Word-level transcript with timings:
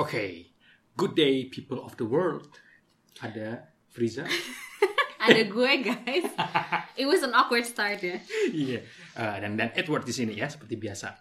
Oke, 0.00 0.48
good 0.96 1.12
day 1.12 1.44
people 1.52 1.84
of 1.84 1.92
the 2.00 2.08
world. 2.08 2.48
Ada 3.20 3.68
Friza. 3.92 4.24
Ada 5.28 5.44
gue 5.44 5.72
guys. 5.84 6.24
It 6.96 7.04
was 7.04 7.20
an 7.20 7.36
awkward 7.36 7.68
start 7.68 8.00
ya. 8.00 8.16
Iya. 8.48 8.80
Eh, 9.12 9.36
dan 9.44 9.60
dan 9.60 9.68
Edward 9.76 10.08
di 10.08 10.16
sini 10.16 10.32
ya 10.40 10.48
seperti 10.48 10.80
biasa. 10.80 11.12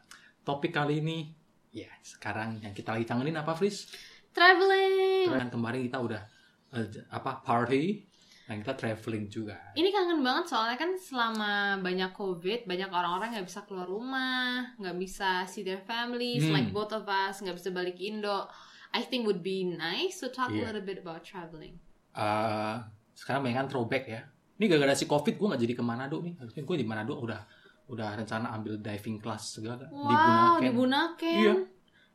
Topik 0.47 0.71
kali 0.71 1.03
ini 1.03 1.27
ya 1.75 1.91
sekarang 1.99 2.63
yang 2.63 2.71
kita 2.71 2.95
lagi 2.95 3.03
kangenin 3.03 3.35
apa 3.35 3.51
Friz? 3.51 3.91
Traveling. 4.31 5.27
Kan 5.27 5.51
kemarin 5.51 5.83
kita 5.83 5.99
udah 5.99 6.23
eh, 6.79 6.87
apa 7.11 7.43
party 7.43 8.07
dan 8.47 8.63
kita 8.63 8.73
traveling 8.79 9.27
juga. 9.27 9.75
Ini 9.75 9.91
kangen 9.91 10.23
banget 10.23 10.55
soalnya 10.55 10.79
kan 10.79 10.95
selama 10.95 11.77
banyak 11.83 12.15
covid 12.15 12.65
banyak 12.65 12.89
orang-orang 12.89 13.35
nggak 13.35 13.45
bisa 13.45 13.61
keluar 13.67 13.85
rumah, 13.85 14.71
nggak 14.79 14.97
bisa 14.97 15.43
see 15.45 15.61
their 15.61 15.83
families 15.83 16.47
Hmm. 16.47 16.55
like 16.55 16.71
both 16.71 16.89
of 16.89 17.03
us 17.05 17.43
nggak 17.43 17.59
bisa 17.59 17.69
balik 17.75 17.99
Indo. 17.99 18.47
I 18.91 19.01
think 19.01 19.23
would 19.23 19.39
be 19.39 19.63
nice 19.63 20.19
to 20.19 20.27
talk 20.27 20.49
a 20.49 20.53
Yeah. 20.53 20.67
little 20.67 20.81
bit 20.81 20.97
about 20.97 21.21
traveling. 21.21 21.77
Eh, 22.11 22.75
sekarang 23.13 23.41
banyak 23.41 23.57
kan 23.57 23.67
throwback 23.67 24.05
ya. 24.05 24.21
Ini 24.55 24.65
gara-gara 24.65 24.91
si 24.91 25.05
covid 25.05 25.35
gue 25.35 25.47
nggak 25.47 25.61
jadi 25.61 25.73
ke 25.73 25.81
Manado 25.81 26.19
nih. 26.19 26.35
Harusnya 26.35 26.63
gue 26.63 26.75
di 26.75 26.83
Manado 26.83 27.15
udah 27.15 27.41
udah 27.87 28.09
rencana 28.15 28.51
ambil 28.51 28.77
diving 28.77 29.17
class 29.17 29.55
segala 29.55 29.81
di 29.81 29.89
Wow, 29.89 30.09
Bunaken. 30.09 30.61
di 30.61 30.69
Bunaken. 30.71 31.37
Iya. 31.39 31.53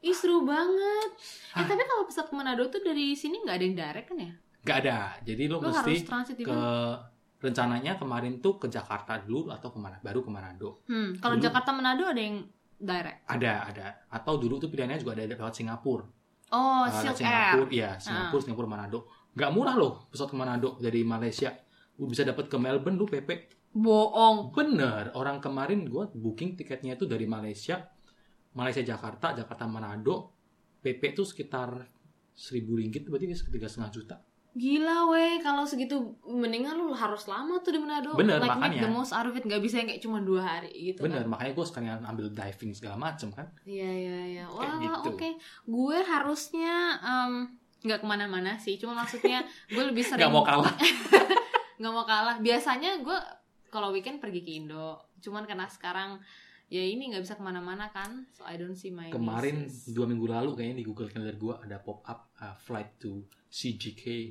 Ih 0.02 0.12
seru 0.12 0.42
banget. 0.42 1.10
Eh 1.50 1.56
Hah? 1.56 1.64
tapi 1.64 1.82
kalau 1.82 2.04
pesawat 2.04 2.28
ke 2.28 2.34
Manado 2.34 2.62
tuh 2.68 2.80
dari 2.80 3.14
sini 3.14 3.40
nggak 3.40 3.54
ada 3.54 3.64
yang 3.64 3.76
direct 3.76 4.06
kan 4.06 4.18
ya? 4.20 4.32
Gak 4.62 4.78
ada. 4.80 4.98
Jadi 5.20 5.44
lo, 5.44 5.56
Lo 5.58 5.68
mesti 5.68 5.80
harus 5.92 6.02
transit 6.02 6.34
di 6.34 6.42
ke 6.42 6.48
mana? 6.48 6.96
rencananya 7.38 7.92
kemarin 7.94 8.40
tuh 8.40 8.56
ke 8.56 8.66
Jakarta 8.66 9.18
dulu 9.18 9.48
atau 9.50 9.68
ke 9.68 9.76
mana 9.76 10.00
baru 10.00 10.20
ke 10.20 10.28
Manado 10.28 10.80
Hmm, 10.84 11.12
kalau 11.14 11.36
Jakarta 11.36 11.70
Manado 11.70 12.02
ada 12.02 12.16
yang 12.16 12.40
direct. 12.74 13.20
ada 13.26 13.52
ada 13.64 13.86
atau 14.08 14.36
dulu 14.36 14.56
tuh 14.56 14.68
pilihannya 14.68 14.96
juga 14.96 15.12
ada 15.12 15.24
lewat 15.26 15.52
Singapura 15.52 16.08
Oh, 16.54 16.86
lewat 16.86 17.18
Silk 17.18 17.18
Air. 17.26 17.58
Singapura 17.58 17.70
iya 17.74 17.90
Singapura 17.98 18.42
Singapura 18.46 18.68
Manado. 18.70 18.98
Nggak 19.34 19.50
murah 19.50 19.74
loh 19.74 19.92
pesawat 20.14 20.30
ke 20.30 20.36
Manado 20.38 20.68
dari 20.78 21.02
Malaysia. 21.02 21.50
Lu 21.98 22.06
bisa 22.06 22.22
dapat 22.22 22.46
ke 22.46 22.56
Melbourne 22.58 22.98
lu 22.98 23.06
PP 23.10 23.30
Bohong. 23.74 24.54
bener 24.54 25.10
orang 25.18 25.42
kemarin 25.42 25.82
gua 25.90 26.06
booking 26.06 26.54
tiketnya 26.54 26.94
itu 26.94 27.10
dari 27.10 27.26
Malaysia 27.26 27.82
Malaysia 28.54 28.86
Jakarta 28.86 29.34
Jakarta 29.34 29.66
Manado. 29.66 30.30
PP 30.78 31.16
tuh 31.16 31.26
sekitar 31.26 31.74
seribu 32.34 32.76
ringgit 32.78 33.08
berarti 33.08 33.30
tiga 33.30 33.66
setengah 33.66 33.90
juta 33.94 34.16
Gila 34.54 35.10
weh, 35.10 35.42
kalau 35.42 35.66
segitu 35.66 35.98
mendingan 36.22 36.78
lu 36.78 36.94
harus 36.94 37.26
lama 37.26 37.58
tuh 37.58 37.74
di 37.74 37.82
Manado. 37.82 38.14
Bener, 38.14 38.38
like 38.38 38.54
makanya. 38.54 38.86
the 38.86 38.90
most 38.90 39.10
out 39.10 39.26
of 39.26 39.34
it, 39.34 39.42
gak 39.42 39.58
bisa 39.58 39.82
yang 39.82 39.90
kayak 39.90 39.98
cuma 39.98 40.22
dua 40.22 40.46
hari 40.46 40.70
gitu. 40.94 41.02
bener 41.02 41.26
Kan? 41.26 41.34
makanya 41.34 41.52
gue 41.52 41.66
sekalian 41.66 42.00
ambil 42.06 42.26
diving 42.30 42.70
segala 42.70 42.94
macem 42.94 43.28
kan 43.28 43.50
Iya 43.66 43.90
iya 43.90 44.18
iya. 44.30 44.44
Wah 44.46 44.78
gitu. 44.78 45.10
oke. 45.10 45.28
Gue 45.66 45.98
harusnya 46.00 46.74
em, 47.02 47.50
nggak 47.82 47.98
ke 47.98 48.06
mana-mana 48.06 48.54
sih. 48.54 48.78
Cuma 48.78 48.94
maksudnya 48.94 49.42
gue 49.66 49.82
lebih 49.82 50.06
sering 50.08 50.22
nggak 50.22 50.30
mau 50.30 50.46
kalah 50.46 50.70
nggak 51.82 51.92
mau 51.92 52.06
kalah. 52.06 52.38
Biasanya 52.38 53.02
gue 53.02 53.18
kalau 53.68 53.90
weekend 53.90 54.22
pergi 54.22 54.40
ke 54.40 54.54
Indo. 54.54 55.02
Cuman 55.18 55.44
karena 55.44 55.66
sekarang 55.66 56.22
ya 56.70 56.78
ini 56.80 57.10
nggak 57.10 57.26
bisa 57.26 57.34
ke 57.34 57.42
mana-mana 57.42 57.90
kan. 57.90 58.22
So 58.30 58.46
I 58.46 58.54
don't 58.54 58.78
see 58.78 58.94
my 58.94 59.10
kemarin 59.10 59.66
nieces. 59.66 59.90
dua 59.90 60.06
minggu 60.06 60.30
lalu 60.30 60.54
kayaknya 60.54 60.76
di 60.78 60.84
Google 60.86 61.10
Calendar 61.10 61.34
gua 61.34 61.58
ada 61.58 61.82
pop 61.82 62.06
up 62.06 62.30
uh, 62.38 62.54
flight 62.54 62.94
to 62.96 63.26
CGK 63.50 64.30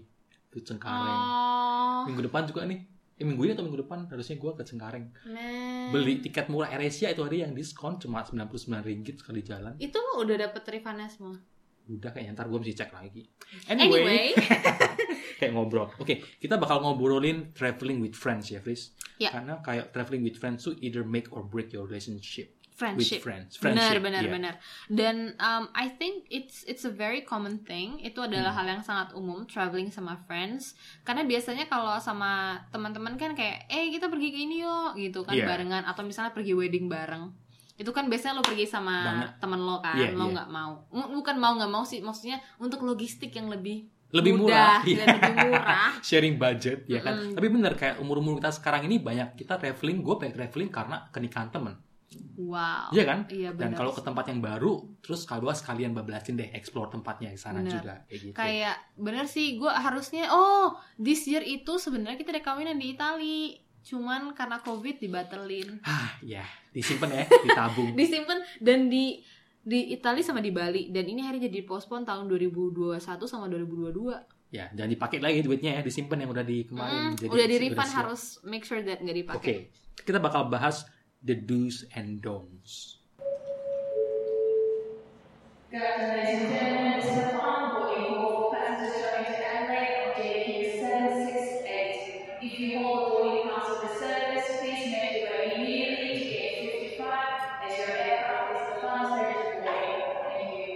to 0.53 0.61
Cengkareng. 0.61 1.21
Oh, 1.25 2.05
minggu 2.05 2.29
depan 2.29 2.45
juga 2.45 2.69
nih. 2.69 2.85
Eh, 3.17 3.25
minggu 3.25 3.41
ini 3.45 3.51
atau 3.57 3.65
minggu 3.65 3.85
depan? 3.85 4.05
Harusnya 4.05 4.37
gua 4.37 4.53
ke 4.53 4.61
Cengkareng. 4.61 5.09
Man. 5.25 5.89
beli 5.89 6.21
tiket 6.21 6.49
murah. 6.53 6.69
AirAsia 6.69 7.09
itu 7.09 7.25
hari 7.25 7.41
yang 7.41 7.57
diskon 7.57 7.97
cuma 7.97 8.21
99 8.21 8.85
ringgit 8.85 9.21
sekali 9.21 9.41
jalan. 9.41 9.73
Itu 9.81 9.97
udah 10.21 10.35
dapet 10.37 10.61
refundnya 10.69 11.09
semua. 11.09 11.37
udah 11.83 12.15
kayaknya. 12.15 12.38
Ntar 12.38 12.47
gua 12.47 12.63
mesti 12.63 12.73
cek 12.79 12.91
lagi. 12.95 13.28
Anyway, 13.67 14.31
kayak 15.41 15.51
ngobrol. 15.51 15.91
Oke 16.00 16.23
kita 16.39 16.55
bakal 16.55 16.79
ngobrolin 16.79 17.51
traveling 17.51 17.99
with 17.99 18.16
friends 18.16 18.47
ya 18.49 18.63
Fris? 18.63 18.95
Ya. 19.22 19.29
karena 19.29 19.61
kayak 19.61 19.94
traveling 19.94 20.25
with 20.25 20.41
friends 20.41 20.66
tuh 20.66 20.73
either 20.81 21.05
make 21.05 21.29
or 21.29 21.45
break 21.45 21.69
your 21.69 21.85
relationship 21.85 22.49
with 22.73 22.79
friendship. 23.06 23.22
friends 23.22 23.56
Benar, 23.56 23.73
Friendship, 23.94 24.01
benar, 24.01 24.22
iya. 24.22 24.31
benar. 24.31 24.53
Dan 24.88 25.16
um, 25.38 25.63
I 25.72 25.91
think 25.91 26.25
it's 26.28 26.61
it's 26.63 26.81
a 26.81 26.91
very 26.91 27.22
common 27.22 27.61
thing. 27.61 27.97
Itu 28.00 28.19
adalah 28.19 28.50
Hmm. 28.50 28.59
hal 28.59 28.67
yang 28.72 28.81
sangat 28.81 29.13
umum 29.13 29.45
traveling 29.45 29.88
sama 29.88 30.17
friends. 30.22 30.73
Karena 31.01 31.22
biasanya 31.22 31.66
kalau 31.66 31.95
sama 31.97 32.34
teman-teman 32.69 33.13
kan 33.13 33.31
kayak, 33.31 33.66
eh 33.67 33.88
kita 33.89 34.07
pergi 34.07 34.29
ke 34.29 34.39
ini 34.41 34.59
yuk, 34.59 34.97
gitu 34.97 35.22
kan 35.22 35.34
Iya. 35.34 35.45
barengan. 35.45 35.84
Atau 35.84 36.01
misalnya 36.01 36.31
pergi 36.31 36.51
wedding 36.51 36.85
bareng. 36.88 37.29
Itu 37.73 37.89
kan 37.89 38.06
biasanya 38.06 38.38
lo 38.38 38.44
pergi 38.44 38.66
sama 38.66 38.95
Banget. 39.03 39.29
temen 39.40 39.59
lo 39.59 39.78
kan, 39.79 39.97
mau 40.11 40.28
iya. 40.28 40.34
nggak 40.35 40.50
mau. 40.50 40.72
M- 40.91 41.11
Bukan 41.13 41.35
mau 41.35 41.53
nggak 41.53 41.72
mau 41.72 41.81
sih, 41.81 42.00
maksudnya 42.00 42.38
untuk 42.57 42.81
logistik 42.81 43.29
yang 43.31 43.47
lebih 43.47 43.90
lebih 44.09 44.38
mudah 44.38 44.85
murah 44.85 45.09
lebih 45.09 45.34
murah. 45.50 45.90
sharing 46.00 46.38
budget 46.38 46.85
ya 46.85 47.01
kan 47.01 47.17
Mm-mm. 47.17 47.34
tapi 47.34 47.50
bener 47.50 47.73
kayak 47.73 47.97
umur 47.97 48.22
umur 48.22 48.38
kita 48.38 48.53
sekarang 48.53 48.85
ini 48.85 49.01
banyak 49.01 49.34
kita 49.34 49.57
traveling 49.57 50.05
gue 50.05 50.16
pengen 50.16 50.38
traveling 50.38 50.69
karena 50.69 51.09
kenikahan 51.09 51.50
temen 51.50 51.73
Wow. 52.34 52.90
Iya 52.91 53.03
kan? 53.06 53.19
Iya 53.29 53.50
dan 53.53 53.74
kalau 53.74 53.94
ke 53.94 54.01
tempat 54.01 54.25
yang 54.29 54.41
baru 54.41 54.81
terus 55.00 55.24
kedua 55.24 55.53
sekalian 55.53 55.94
bablasin 55.94 56.34
deh 56.34 56.50
explore 56.53 56.90
tempatnya 56.90 57.29
di 57.29 57.38
sana 57.38 57.62
Bener. 57.62 57.74
juga 57.78 57.94
kayak 58.09 58.19
gitu. 58.22 58.35
Kayak 58.35 58.75
bener 58.97 59.25
sih 59.29 59.57
gue 59.57 59.72
harusnya 59.72 60.29
oh 60.34 60.73
this 60.97 61.29
year 61.29 61.41
itu 61.41 61.78
sebenarnya 61.78 62.18
kita 62.18 62.34
ada 62.34 62.44
kawinan 62.44 62.78
di 62.78 62.94
Itali 62.97 63.57
cuman 63.84 64.31
karena 64.31 64.63
covid 64.63 64.96
dibatelin 64.97 65.84
ah 65.84 66.16
ya 66.23 66.44
disimpan 66.72 67.09
ya 67.19 67.25
ditabung. 67.28 67.94
Disimpan 67.94 68.40
dan 68.63 68.88
di 68.88 69.19
di 69.63 69.96
Itali 69.96 70.19
sama 70.19 70.44
di 70.44 70.52
Bali 70.52 70.91
dan 70.91 71.07
ini 71.07 71.23
hari 71.23 71.40
jadi 71.40 71.63
postpone 71.63 72.03
tahun 72.03 72.28
2021 72.28 73.00
sama 73.23 73.47
2022 73.47 74.52
ya 74.53 74.69
jangan 74.69 74.91
dipakai 74.91 75.18
lagi 75.23 75.41
duitnya 75.41 75.79
ya 75.79 75.81
disimpan 75.81 76.22
yang 76.22 76.29
udah 76.29 76.46
di 76.46 76.68
kemarin 76.68 76.94
Hmm, 76.94 77.18
Jadi 77.18 77.31
udah 77.31 77.47
di 77.47 77.57
refund 77.57 77.91
harus 77.96 78.22
make 78.46 78.68
sure 78.68 78.84
that 78.84 79.00
nggak 79.02 79.16
oke 79.16 79.40
dipakai 79.40 79.57
kita 80.03 80.19
bakal 80.19 80.52
bahas 80.52 80.84
the 81.23 81.35
do's 81.35 81.88
and 81.95 82.22
don'ts 82.22 83.00
Good 85.73 85.81
afternoon, 85.81 86.22
ladies 86.22 86.41
and 86.45 86.53
gentlemen. 86.53 87.01
This 87.01 87.09
is 87.09 87.17
the 87.17 87.34
final 87.34 87.73
boarding 87.73 88.06
call 88.13 88.53
for 88.53 88.53
passengers 88.53 88.94
traveling 88.94 89.25
to 89.25 89.41
Adelaide 89.41 90.06
on 90.06 90.09
JQ 90.22 90.47
768. 90.85 92.45
If 92.45 92.53
you 92.61 92.78
hold 92.78 93.01
a 93.01 93.09
boarding 93.09 93.50
pass 93.50 93.66
for 93.73 93.81
the 93.81 93.94
service, 93.97 94.45
please 94.61 94.94
make 94.94 95.17
your 95.17 95.34
way 95.34 95.50
immediately 95.57 96.13
to 96.13 96.25
gate 96.29 96.94
55 96.94 97.66
as 97.66 97.73
your 97.73 97.90
aircraft 97.90 98.53
is 98.53 98.61
the 98.69 98.78
final 98.85 99.17
stage 99.17 99.34
of 99.34 99.50
boarding. 99.66 99.97
Thank 100.29 100.50
you. 100.53 100.69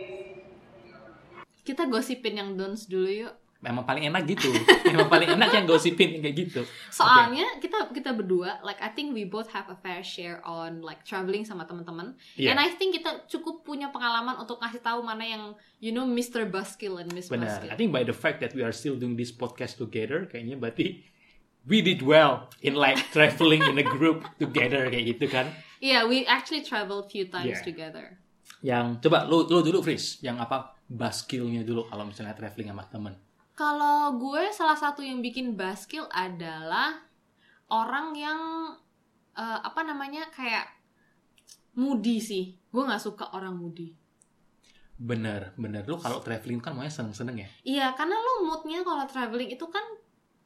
kita 1.61 1.83
gosipin 1.93 2.33
yang 2.41 2.49
don'ts 2.57 2.89
dulu 2.89 3.29
yuk 3.29 3.37
memang 3.57 3.83
paling 3.83 4.05
enak 4.05 4.23
gitu 4.25 4.53
memang 4.93 5.09
paling 5.09 5.33
enak 5.33 5.49
yang 5.49 5.65
gosipin 5.65 6.21
kayak 6.21 6.35
gitu 6.37 6.61
soalnya 6.87 7.57
kita 7.57 7.89
kita 7.89 8.13
berdua 8.13 8.61
like 8.61 8.77
I 8.77 8.89
think 8.89 9.11
we 9.11 9.25
both 9.25 9.49
have 9.49 9.65
a 9.67 9.77
fair 9.77 10.01
share 10.01 10.39
on 10.45 10.81
like 10.81 11.01
traveling 11.01 11.41
sama 11.41 11.65
teman-teman 11.65 12.13
Iya. 12.37 12.53
And 12.53 12.57
I 12.57 12.69
think 12.71 12.93
kita 12.95 13.25
cukup 13.25 13.63
punya 13.63 13.89
pengalaman 13.89 14.37
untuk 14.37 14.61
ngasih 14.61 14.79
tahu 14.79 15.01
mana 15.01 15.25
yang 15.25 15.43
you 15.77 15.89
know 15.89 16.05
Mr. 16.05 16.45
Buskill 16.45 17.01
and 17.01 17.09
Miss 17.09 17.27
Benar. 17.27 17.49
Buskill. 17.49 17.73
I 17.73 17.75
think 17.75 17.89
by 17.89 18.05
the 18.05 18.13
fact 18.13 18.39
that 18.39 18.53
we 18.53 18.61
are 18.61 18.71
still 18.71 18.93
doing 18.93 19.17
this 19.17 19.29
podcast 19.29 19.75
together, 19.75 20.29
kayaknya 20.29 20.55
berarti 20.55 21.01
we 21.65 21.81
did 21.81 21.99
well 21.99 22.47
in 22.61 22.77
like 22.77 22.95
traveling 23.11 23.59
in 23.59 23.75
a 23.75 23.85
group 23.85 24.23
together 24.37 24.87
kayak 24.87 25.17
gitu 25.17 25.25
kan. 25.27 25.49
Yeah, 25.77 26.05
we 26.05 26.23
actually 26.25 26.61
traveled 26.61 27.09
few 27.09 27.25
times 27.27 27.57
Yeah. 27.59 27.65
together. 27.65 28.05
Yang 28.61 29.03
coba 29.05 29.25
lu 29.25 29.45
lu 29.45 29.61
dulu 29.61 29.81
Fris, 29.81 30.21
yang 30.21 30.37
apa 30.37 30.77
baskillnya 30.87 31.61
dulu 31.61 31.85
kalau 31.85 32.07
misalnya 32.07 32.33
traveling 32.33 32.71
sama 32.71 32.85
temen. 32.87 33.13
Kalau 33.57 34.21
gue 34.21 34.53
salah 34.53 34.77
satu 34.77 35.01
yang 35.01 35.17
bikin 35.25 35.57
Buskill 35.57 36.05
adalah 36.13 37.01
orang 37.73 38.13
yang 38.13 38.39
eh, 39.33 39.59
apa 39.65 39.81
namanya 39.81 40.29
kayak 40.29 40.69
moody 41.73 42.21
sih. 42.21 42.53
Gue 42.69 42.85
nggak 42.85 43.01
suka 43.01 43.33
orang 43.33 43.57
moody. 43.57 43.97
Bener, 44.97 45.53
bener. 45.57 45.85
Lu 45.85 45.97
kalau 45.97 46.21
traveling 46.21 46.61
kan 46.61 46.73
maunya 46.73 46.93
seneng-seneng 46.93 47.37
ya. 47.37 47.49
Iya, 47.61 47.87
karena 47.93 48.17
lo 48.17 48.49
moodnya 48.49 48.81
kalau 48.81 49.05
traveling 49.05 49.53
itu 49.53 49.65
kan 49.69 49.81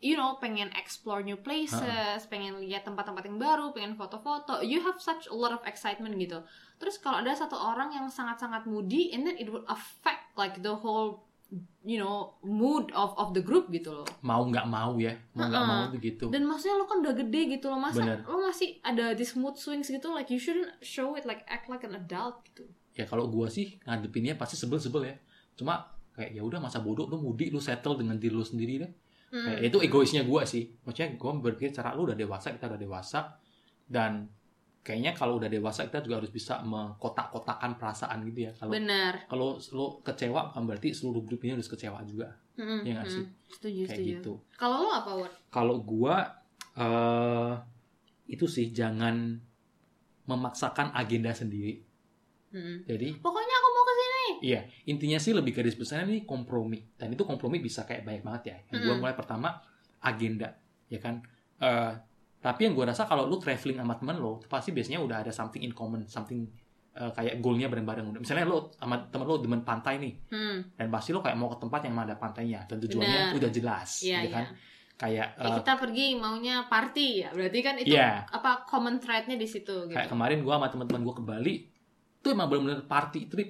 you 0.03 0.19
know 0.19 0.35
pengen 0.43 0.67
explore 0.75 1.23
new 1.23 1.39
places, 1.39 2.27
pengen 2.27 2.59
lihat 2.59 2.83
tempat-tempat 2.83 3.23
yang 3.27 3.39
baru, 3.39 3.71
pengen 3.71 3.95
foto-foto. 3.95 4.59
You 4.59 4.83
have 4.83 4.99
such 4.99 5.31
a 5.31 5.35
lot 5.35 5.55
of 5.55 5.63
excitement 5.63 6.19
gitu. 6.19 6.43
Terus 6.79 6.99
kalau 6.99 7.23
ada 7.23 7.31
satu 7.31 7.55
orang 7.55 7.95
yang 7.95 8.11
sangat-sangat 8.11 8.67
moody, 8.67 9.15
and 9.15 9.23
then 9.23 9.39
it 9.39 9.47
would 9.47 9.63
affect 9.71 10.35
like 10.35 10.59
the 10.59 10.75
whole 10.75 11.30
you 11.83 11.99
know 11.99 12.37
mood 12.45 12.87
of 12.95 13.11
of 13.19 13.35
the 13.35 13.43
group 13.43 13.67
gitu 13.73 13.91
loh. 13.91 14.07
Mau 14.23 14.47
nggak 14.47 14.65
mau 14.71 14.95
ya, 14.95 15.11
mau 15.35 15.51
nggak 15.51 15.63
Uh-uh. 15.65 15.75
mau 15.75 15.83
begitu. 15.91 16.25
Dan 16.31 16.47
maksudnya 16.47 16.79
lo 16.79 16.85
kan 16.87 17.03
udah 17.03 17.15
gede 17.17 17.41
gitu 17.59 17.67
loh, 17.67 17.79
masa 17.81 18.01
Bener. 18.01 18.19
lo 18.23 18.37
masih 18.39 18.79
ada 18.85 19.11
this 19.17 19.35
mood 19.35 19.59
swings 19.59 19.91
gitu, 19.91 20.07
like 20.15 20.31
you 20.31 20.39
shouldn't 20.39 20.71
show 20.79 21.13
it 21.19 21.27
like 21.27 21.43
act 21.51 21.67
like 21.67 21.83
an 21.83 21.97
adult 21.97 22.39
gitu. 22.47 22.63
Ya 22.95 23.03
kalau 23.03 23.27
gua 23.27 23.51
sih 23.51 23.79
ngadepinnya 23.83 24.39
pasti 24.39 24.55
sebel-sebel 24.55 25.11
ya. 25.11 25.15
Cuma 25.59 25.91
kayak 26.15 26.35
ya 26.35 26.43
udah 26.43 26.59
masa 26.59 26.79
bodoh 26.79 27.07
lu 27.07 27.19
mudi 27.19 27.51
lu 27.51 27.59
settle 27.59 27.99
dengan 27.99 28.15
diri 28.15 28.35
lu 28.35 28.43
sendiri 28.43 28.83
deh. 28.83 28.91
Mm. 29.31 29.43
Kayak 29.47 29.61
itu 29.71 29.77
egoisnya 29.83 30.21
gua 30.23 30.43
sih. 30.47 30.71
Maksudnya 30.87 31.15
gua 31.19 31.35
berpikir 31.39 31.71
cara 31.75 31.91
lu 31.95 32.07
udah 32.07 32.15
dewasa, 32.15 32.51
kita 32.55 32.67
udah 32.71 32.79
dewasa 32.79 33.19
dan 33.91 34.27
kayaknya 34.81 35.13
kalau 35.13 35.37
udah 35.37 35.45
dewasa 35.45 35.85
kita 35.85 36.01
juga 36.01 36.19
harus 36.19 36.29
bisa 36.29 36.57
mengkotak-kotakan 36.61 37.77
perasaan 37.77 38.25
gitu 38.25 38.49
ya. 38.49 38.51
Kalau 38.53 38.71
benar 38.73 39.13
kalau 39.25 39.61
lo 39.71 40.01
kecewa 40.01 40.49
bukan 40.49 40.63
berarti 40.65 40.89
seluruh 40.91 41.21
grup 41.21 41.41
ini 41.41 41.53
harus 41.53 41.69
kecewa 41.69 42.01
juga. 42.03 42.33
Mm-mm, 42.57 42.83
Iya 42.83 42.93
nggak 42.97 43.07
sih? 43.07 43.25
setuju 43.47 43.81
Kayak 43.85 43.91
setuju 43.95 44.11
gitu. 44.17 44.33
kalau 44.55 44.75
lo 44.81 44.89
apa 44.91 45.11
Ward? 45.15 45.33
Kalau 45.49 45.75
gua 45.79 46.15
eh 46.73 47.53
itu 48.27 48.45
sih 48.45 48.71
jangan 48.71 49.37
memaksakan 50.23 50.93
agenda 50.93 51.31
sendiri. 51.31 51.81
Mm-mm. 52.51 52.83
Jadi 52.83 53.15
pokoknya 53.17 53.55
aku 53.55 53.67
mau 53.69 53.83
ke 53.83 53.93
sini 53.93 54.23
Iya, 54.41 54.61
intinya 54.85 55.19
sih 55.19 55.31
lebih 55.31 55.53
garis 55.53 55.77
besarnya 55.77 56.09
ini 56.09 56.23
kompromi. 56.23 56.81
Dan 56.97 57.13
itu 57.13 57.21
kompromi 57.21 57.61
bisa 57.61 57.85
kayak 57.85 58.01
banyak 58.01 58.23
banget 58.23 58.43
ya. 58.43 58.57
Yang 58.69 58.79
gue 58.81 58.93
Mm. 58.93 58.99
mulai 58.99 59.13
pertama 59.13 59.49
agenda, 60.01 60.49
ya 60.87 60.97
kan. 60.97 61.21
Eh, 61.59 61.91
tapi 62.41 62.65
yang 62.65 62.73
gue 62.73 62.83
rasa 62.83 63.05
kalau 63.05 63.23
lu 63.23 63.37
traveling 63.37 63.77
sama 63.77 63.93
temen 63.93 64.17
lo, 64.17 64.41
pasti 64.43 64.69
biasanya 64.69 64.97
udah 64.97 65.17
ada 65.19 65.31
something 65.31 65.61
in 65.61 65.71
common, 65.71 66.03
something 66.05 66.49
eh, 66.91 67.07
kayak 67.09 67.39
goalnya 67.39 67.65
bareng-bareng. 67.67 68.17
Misalnya 68.17 68.43
lo 68.43 68.73
sama 68.73 68.99
temen 69.05 69.23
lo 69.23 69.37
demen 69.37 69.61
pantai 69.61 69.95
nih, 69.95 70.13
Hmm, 70.27 70.57
dan 70.75 70.87
pasti 70.87 71.09
lo 71.09 71.19
kayak 71.19 71.33
mau 71.35 71.47
ke 71.47 71.57
tempat 71.57 71.79
yang 71.81 71.95
ada 71.95 72.15
pantainya, 72.15 72.65
dan 72.65 72.77
tujuannya 72.77 73.07
Benar. 73.29 73.37
udah 73.37 73.49
jelas, 73.49 73.89
ya 74.01 74.19
kan. 74.27 74.43
iya. 74.43 74.69
Kayak 74.93 75.27
Eh, 75.33 75.43
eh, 75.43 75.55
kita 75.57 75.73
pergi 75.77 76.05
maunya 76.15 76.55
party 76.63 77.07
ya, 77.21 77.29
berarti 77.31 77.59
kan 77.59 77.75
itu 77.75 77.89
Iya. 77.91 78.21
apa 78.27 78.65
common 78.65 78.97
thread-nya 78.97 79.33
di 79.33 79.45
situ 79.45 79.85
gitu. 79.85 79.93
kayak 79.93 80.09
kemarin 80.09 80.41
gue 80.41 80.51
sama 80.51 80.67
teman-teman 80.67 81.01
gue 81.01 81.15
ke 81.15 81.23
Bali, 81.23 81.55
itu 82.17 82.27
emang 82.27 82.45
bener-bener 82.47 82.83
party 82.83 83.25
trip. 83.25 83.49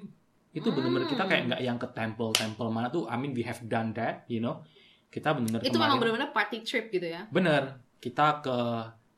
Itu 0.49 0.67
bener-bener 0.69 1.07
kita 1.07 1.23
kayak 1.25 1.41
Hmm. 1.41 1.49
nggak 1.49 1.61
yang 1.61 1.77
ke 1.77 1.87
temple-temple 1.89 2.69
mana 2.69 2.87
tuh. 2.87 3.03
I 3.05 3.15
mean 3.15 3.31
we 3.31 3.41
have 3.41 3.59
done 3.65 3.91
that, 3.93 4.23
you 4.27 4.37
know. 4.37 4.63
Kita 5.07 5.31
bener-bener 5.31 5.59
itu 5.59 5.71
kemarin- 5.71 5.81
memang 5.81 5.97
benar-benar 5.97 6.29
party 6.29 6.57
trip 6.61 6.87
gitu 6.89 7.07
ya. 7.09 7.27
Bener, 7.27 7.79
kita 8.01 8.41
ke 8.41 8.57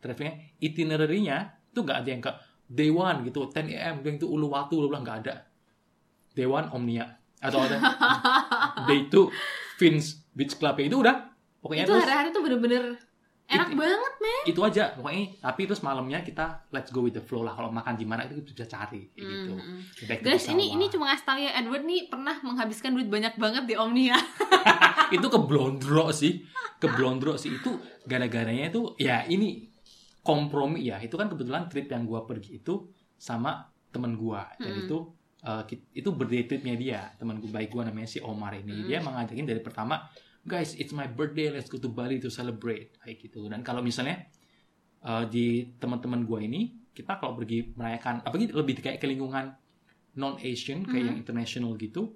travelingnya, 0.03 0.35
itinerary-nya 0.59 1.38
itu 1.71 1.80
nggak 1.80 1.97
ada 2.03 2.09
yang 2.12 2.21
ke 2.21 2.31
day 2.68 2.91
one 2.91 3.24
gitu, 3.24 3.47
10 3.47 3.71
am, 3.80 3.95
going 4.03 4.19
to 4.19 4.27
Uluwatu, 4.27 4.83
bla 4.83 4.88
bla 4.91 5.00
nggak 5.01 5.18
ada. 5.24 5.35
Day 6.35 6.45
one 6.45 6.68
Omnia 6.69 7.24
atau 7.44 7.59
ada 7.59 7.77
day 8.89 9.12
two 9.12 9.27
Fins 9.75 10.24
Beach 10.31 10.56
Club 10.56 10.80
itu 10.80 10.95
udah 10.95 11.27
pokoknya 11.59 11.83
itu 11.83 11.94
hari-hari 11.94 12.31
tuh 12.31 12.39
bener-bener 12.39 12.95
enak 13.44 13.75
Itu- 13.75 13.80
banget 13.83 14.13
men. 14.24 14.44
itu 14.47 14.59
aja 14.63 14.83
pokoknya 14.95 15.24
tapi 15.44 15.62
terus 15.68 15.83
malamnya 15.83 16.24
kita 16.24 16.63
let's 16.71 16.88
go 16.89 17.03
with 17.03 17.12
the 17.12 17.19
flow 17.19 17.44
lah 17.44 17.51
kalau 17.51 17.68
makan 17.68 18.00
di 18.00 18.07
mana 18.07 18.24
itu 18.24 18.39
bisa 18.39 18.63
cari 18.63 19.12
gitu. 19.12 19.59
Hmm, 19.59 19.83
hmm. 19.83 20.07
Back 20.07 20.24
to 20.24 20.31
Guys, 20.31 20.47
ini 20.47 20.71
ini 20.71 20.88
cuma 20.88 21.12
ngasih 21.12 21.25
tau 21.27 21.35
ya 21.35 21.51
Edward 21.59 21.83
nih 21.83 22.07
pernah 22.07 22.39
menghabiskan 22.39 22.95
duit 22.95 23.12
banyak 23.12 23.35
banget 23.35 23.68
di 23.68 23.75
Omnia. 23.75 24.15
itu 25.11 25.27
ke 25.27 25.39
blondro 25.44 26.13
sih. 26.13 26.45
Ke 26.79 26.88
blondro 26.88 27.35
sih. 27.35 27.51
Itu 27.59 27.81
gara-garanya 28.07 28.69
itu 28.71 28.95
ya 29.01 29.25
ini 29.27 29.67
kompromi 30.23 30.88
ya. 30.88 31.01
Itu 31.03 31.19
kan 31.19 31.27
kebetulan 31.27 31.67
trip 31.67 31.91
yang 31.91 32.07
gua 32.07 32.23
pergi 32.23 32.61
itu 32.61 32.88
sama 33.19 33.67
temen 33.91 34.15
gua. 34.15 34.47
Dan 34.55 34.77
Mm-mm. 34.77 34.85
itu 34.88 34.97
uh, 35.44 35.63
itu 35.91 36.09
birthday 36.15 36.44
tripnya 36.47 36.75
dia. 36.79 37.01
Teman 37.19 37.41
gue 37.44 37.51
baik 37.51 37.73
gua 37.73 37.88
namanya 37.88 38.07
si 38.07 38.19
Omar 38.23 38.55
ini. 38.55 38.83
Mm. 38.83 38.88
dia 38.88 39.00
mengajakin 39.03 39.45
dari 39.50 39.59
pertama 39.59 40.07
guys 40.44 40.75
it's 40.79 40.95
my 40.95 41.07
birthday. 41.07 41.51
Let's 41.51 41.67
go 41.67 41.79
to 41.79 41.91
Bali 41.91 42.19
to 42.23 42.31
celebrate. 42.31 42.95
Kayak 43.03 43.17
gitu. 43.27 43.47
Dan 43.51 43.63
kalau 43.63 43.83
misalnya 43.83 44.23
uh, 45.03 45.27
di 45.27 45.75
teman-teman 45.79 46.23
gua 46.23 46.39
ini 46.44 46.71
kita 46.94 47.17
kalau 47.17 47.33
pergi 47.33 47.73
merayakan 47.73 48.21
apalagi 48.21 48.53
lebih 48.53 48.77
kayak 48.77 49.01
ke 49.01 49.09
lingkungan 49.09 49.49
non 50.13 50.38
Asian 50.38 50.85
kayak 50.85 50.94
Mhm. 51.01 51.09
yang 51.09 51.17
international 51.17 51.73
gitu 51.81 52.13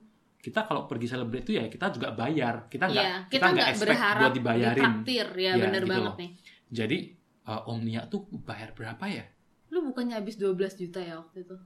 kita 0.47 0.63
kalau 0.63 0.87
pergi 0.87 1.07
celebrate 1.09 1.43
itu 1.43 1.53
ya 1.53 1.67
kita 1.67 1.91
juga 1.91 2.07
bayar 2.11 2.65
kita 2.65 2.87
nggak 2.87 3.03
Iya, 3.03 3.15
kita 3.21 3.31
kita 3.33 3.47
nggak 3.51 3.67
expect 3.69 3.83
berharap 3.91 4.21
buat 4.21 4.33
dibayarin 4.33 4.75
ditraktir 4.79 5.27
ya, 5.29 5.43
Iya, 5.51 5.51
bener 5.61 5.81
gitu 5.81 5.91
banget 5.91 6.07
loh. 6.07 6.15
nih. 6.15 6.29
jadi 6.69 6.97
uh, 7.45 7.69
Omnia 7.69 8.01
tuh 8.05 8.21
bayar 8.39 8.71
berapa 8.71 9.05
ya 9.05 9.25
Lu 9.67 9.83
bukannya 9.83 10.15
habis 10.15 10.35
12 10.37 10.55
juta 10.77 10.99
ya 10.99 11.15
waktu 11.17 11.43
itu? 11.43 11.57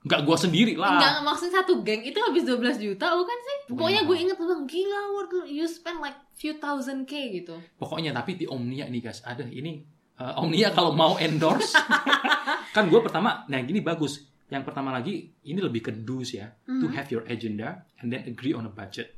nggak 0.00 0.20
gua 0.22 0.32
sendiri 0.34 0.74
lah 0.74 0.96
Enggak, 0.96 1.14
maksudnya 1.22 1.54
satu 1.58 1.80
geng 1.80 2.00
itu 2.02 2.16
habis 2.18 2.40
12 2.42 2.56
juta 2.78 3.06
bukan 3.10 3.38
sih? 3.38 3.56
Pokoknya 3.66 3.76
Pokoknya 3.98 4.00
gue 4.02 4.16
inget 4.18 4.36
lu 4.36 4.44
bilang 4.46 4.62
gila 4.64 5.00
Ward, 5.10 5.30
lu- 5.30 5.50
you 5.50 5.64
spend 5.64 5.98
like 5.98 6.16
few 6.32 6.52
thousand 6.54 7.04
k 7.04 7.12
gitu. 7.34 7.56
pokoknya 7.74 8.10
tapi 8.10 8.32
di 8.34 8.44
Omnia 8.44 8.84
nih 8.86 9.00
guys 9.02 9.20
ada 9.22 9.44
ini 9.44 9.84
uh, 10.16 10.40
Omnia 10.40 10.68
kalau 10.70 10.92
mau 10.92 11.16
endorse 11.16 11.76
kan 12.76 12.84
gue 12.86 12.96
pertama 12.98 13.44
nah 13.46 13.60
gini 13.60 13.80
bagus 13.80 14.29
yang 14.50 14.62
pertama 14.62 14.90
lagi 14.90 15.14
ini 15.40 15.58
lebih 15.58 15.80
ke 15.80 15.92
do's 15.96 16.30
ya 16.30 16.50
to 16.66 16.84
Mhm. 16.84 16.92
have 16.92 17.08
your 17.08 17.22
agenda 17.24 17.68
and 17.98 18.10
then 18.10 18.22
agree 18.24 18.50
on 18.50 18.62
a 18.62 18.72
budget 18.72 19.14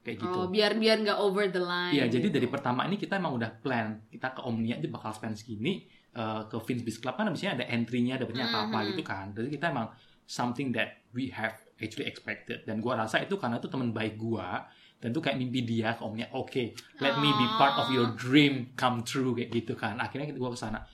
kayak 0.00 0.20
gitu 0.20 0.36
Oh, 0.36 0.46
biar 0.46 0.76
biar 0.76 1.00
nggak 1.00 1.16
over 1.16 1.48
the 1.48 1.58
line. 1.58 1.96
Iya, 1.96 2.04
jadi 2.06 2.28
gitu. 2.28 2.36
dari 2.36 2.46
pertama 2.46 2.84
ini 2.84 2.94
kita 2.94 3.16
emang 3.16 3.32
udah 3.34 3.50
plan. 3.56 4.04
Kita 4.06 4.30
ke 4.30 4.40
Omnia 4.40 4.76
itu 4.76 4.88
bakal 4.88 5.10
spend 5.10 5.34
segini. 5.34 5.88
eh, 6.14 6.42
ke 6.46 6.54
Vince 6.62 6.86
Beach 6.86 7.02
Club 7.02 7.18
kan 7.18 7.26
biasanya 7.26 7.58
ada 7.58 7.66
entry-nya, 7.66 8.14
dapetnya 8.14 8.46
apa-apa 8.46 8.78
Mhm. 8.78 8.86
gitu 8.94 9.02
kan. 9.02 9.34
Jadi 9.34 9.48
kita 9.50 9.66
emang 9.66 9.90
something 10.22 10.70
that 10.70 11.02
we 11.10 11.26
have 11.28 11.58
actually 11.76 12.06
expected. 12.06 12.62
Dan 12.62 12.78
gua 12.78 12.94
rasa 12.96 13.18
itu 13.18 13.34
karena 13.34 13.58
itu 13.58 13.66
teman 13.66 13.90
baik 13.90 14.14
gua. 14.14 14.62
Dan 14.96 15.10
itu 15.10 15.18
kayak 15.18 15.34
mimpi 15.34 15.66
dia 15.66 15.90
ke 15.92 16.06
Omnia. 16.06 16.30
Oke, 16.30 16.70
let 16.98 17.18
me 17.18 17.28
be 17.28 17.46
part 17.52 17.74
of 17.76 17.90
your 17.90 18.14
dream 18.14 18.70
come 18.72 19.02
true 19.02 19.34
kayak 19.34 19.50
gitu 19.50 19.74
kan. 19.74 19.98
Akhirnya 19.98 20.30
gua 20.32 20.48
ke 20.48 20.58
sana. 20.60 20.86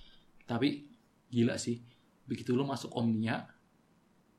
Tapi 0.42 0.88
gila 1.28 1.54
sih. 1.56 1.76
Begitu 2.24 2.54
lo 2.54 2.64
masuk 2.64 2.88
Omnia, 2.90 3.44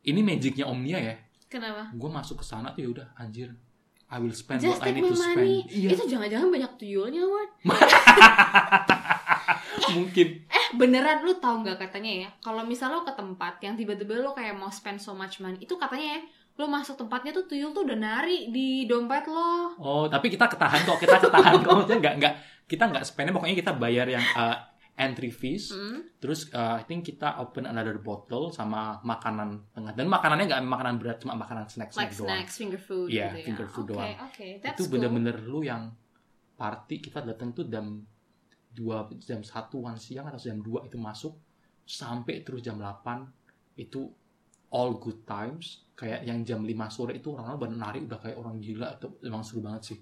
ini 0.01 0.19
magicnya 0.25 0.65
Omnia 0.65 0.99
ya. 0.99 1.15
Kenapa? 1.51 1.91
Gue 1.93 2.09
masuk 2.09 2.41
ke 2.41 2.45
sana 2.47 2.73
tuh 2.73 2.81
ya 2.85 2.89
udah 2.89 3.07
anjir. 3.19 3.53
I 4.11 4.19
will 4.19 4.35
spend 4.35 4.59
Just 4.59 4.83
what 4.83 4.87
I 4.87 4.91
need 4.91 5.07
to 5.07 5.15
spend. 5.15 5.39
money. 5.39 5.63
Iya, 5.71 5.95
Itu 5.95 6.03
jangan-jangan 6.03 6.51
banyak 6.51 6.71
tuyulnya, 6.75 7.23
Ward. 7.23 7.51
mungkin. 9.95 10.27
Eh, 10.51 10.65
beneran 10.75 11.23
lu 11.23 11.31
tahu 11.39 11.63
nggak 11.63 11.79
katanya 11.87 12.27
ya? 12.27 12.29
Kalau 12.43 12.67
misal 12.67 12.91
lo 12.91 13.07
ke 13.07 13.13
tempat 13.15 13.63
yang 13.63 13.79
tiba-tiba 13.79 14.19
lo 14.19 14.35
kayak 14.35 14.59
mau 14.59 14.67
spend 14.67 14.99
so 14.99 15.15
much 15.15 15.39
money, 15.39 15.63
itu 15.63 15.79
katanya 15.79 16.19
ya, 16.19 16.21
lo 16.59 16.67
masuk 16.67 16.99
tempatnya 16.99 17.31
tuh 17.31 17.47
tuyul 17.47 17.71
tuh 17.71 17.87
udah 17.87 17.95
nari 17.95 18.51
di 18.51 18.83
dompet 18.83 19.31
lo. 19.31 19.79
Oh, 19.79 20.11
tapi 20.11 20.27
kita 20.27 20.51
ketahan 20.51 20.83
kok, 20.83 20.99
kita 20.99 21.15
ketahan 21.15 21.63
kok. 21.63 21.71
Maksudnya 21.71 21.99
nggak 22.03 22.15
nggak 22.19 22.33
kita 22.67 22.83
nggak 22.87 23.03
spendnya 23.07 23.35
pokoknya 23.35 23.57
kita 23.59 23.71
bayar 23.75 24.07
yang 24.07 24.23
uh, 24.35 24.55
entry 25.01 25.33
fees. 25.33 25.73
Hmm. 25.73 26.05
Terus 26.15 26.45
uh, 26.51 26.77
I 26.77 26.85
think 26.85 27.01
kita 27.03 27.41
open 27.41 27.65
another 27.65 27.97
bottle 27.97 28.53
sama 28.53 29.01
makanan 29.01 29.73
tengah. 29.73 29.91
Dan 29.91 30.05
makanannya 30.05 30.45
nggak 30.45 30.61
makanan 30.63 30.95
berat, 30.95 31.17
cuma 31.17 31.33
makanan 31.33 31.65
snack 31.65 31.89
Like 31.91 32.09
snack 32.09 32.11
doang. 32.13 32.29
snacks, 32.29 32.53
finger 32.55 32.77
food 32.77 33.09
Iya, 33.09 33.33
gitu 33.33 33.37
ya. 33.41 33.45
finger 33.49 33.67
food 33.67 33.85
Oke, 33.85 33.91
doang. 33.91 34.13
oke. 34.21 34.47
That's 34.61 34.77
Itu 34.77 34.83
cool. 34.85 34.91
bener-bener 34.93 35.35
lu 35.41 35.59
yang 35.61 35.89
party 36.53 37.01
kita 37.01 37.25
datang 37.25 37.51
tuh 37.51 37.65
jam 37.65 38.05
dua 38.69 39.03
jam 39.19 39.41
satuan 39.41 39.97
siang 39.97 40.29
atau 40.29 40.39
jam 40.39 40.55
2 40.55 40.87
itu 40.87 40.95
masuk 40.95 41.33
sampai 41.83 42.39
terus 42.39 42.61
jam 42.61 42.77
8 42.77 43.27
itu 43.75 44.07
all 44.69 44.95
good 44.95 45.25
times 45.25 45.83
kayak 45.91 46.23
yang 46.23 46.45
jam 46.45 46.61
5 46.61 46.71
sore 46.87 47.17
itu 47.17 47.33
orang-orang 47.33 47.59
pada 47.59 47.75
nari 47.75 47.99
udah 48.05 48.19
kayak 48.21 48.37
orang 48.37 48.61
gila 48.61 48.95
itu 48.95 49.09
emang 49.25 49.41
seru 49.41 49.59
banget 49.59 49.83
sih 49.91 49.99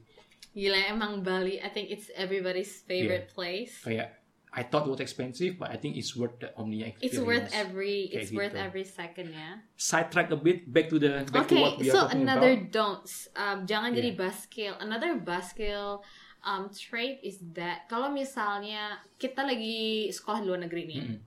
Gila 0.50 0.82
emang 0.90 1.22
Bali, 1.22 1.58
I 1.58 1.70
think 1.70 1.90
it's 1.90 2.10
everybody's 2.14 2.82
favorite 2.82 3.30
place. 3.32 3.80
kayak 3.82 4.19
I 4.50 4.66
thought 4.66 4.90
it 4.90 4.92
was 4.92 4.98
expensive 5.00 5.58
but 5.58 5.70
I 5.70 5.78
think 5.78 5.94
it's 5.94 6.14
worth 6.14 6.42
the 6.42 6.50
Omnia 6.54 6.90
experience. 6.90 7.06
It's 7.06 7.22
worth 7.22 7.48
every 7.54 8.10
Kayak 8.10 8.18
it's 8.18 8.32
worth 8.32 8.54
gitu. 8.54 8.66
every 8.66 8.86
second 8.86 9.28
ya. 9.30 9.50
Sidetrack 9.76 10.34
a 10.34 10.40
bit 10.40 10.66
back 10.66 10.90
to 10.90 10.98
the 10.98 11.22
back 11.30 11.46
to 11.46 11.54
Okay, 11.54 11.62
what 11.62 11.78
we 11.78 11.86
are 11.86 11.94
so 11.94 12.00
talking 12.06 12.26
another 12.26 12.54
about. 12.58 12.74
don'ts. 12.74 13.30
Um, 13.34 13.64
jangan 13.64 13.94
jadi 13.94 14.12
Yeah. 14.14 14.20
buskill. 14.20 14.74
Another 14.80 15.12
buskill 15.16 16.02
um, 16.42 16.72
trait 16.72 17.22
is 17.22 17.38
that 17.54 17.86
kalau 17.86 18.10
misalnya 18.10 18.98
kita 19.16 19.44
lagi 19.44 20.10
sekolah 20.10 20.40
di 20.40 20.48
luar 20.48 20.62
negeri 20.62 20.84
nih, 20.88 21.02
Mm-mm. 21.04 21.20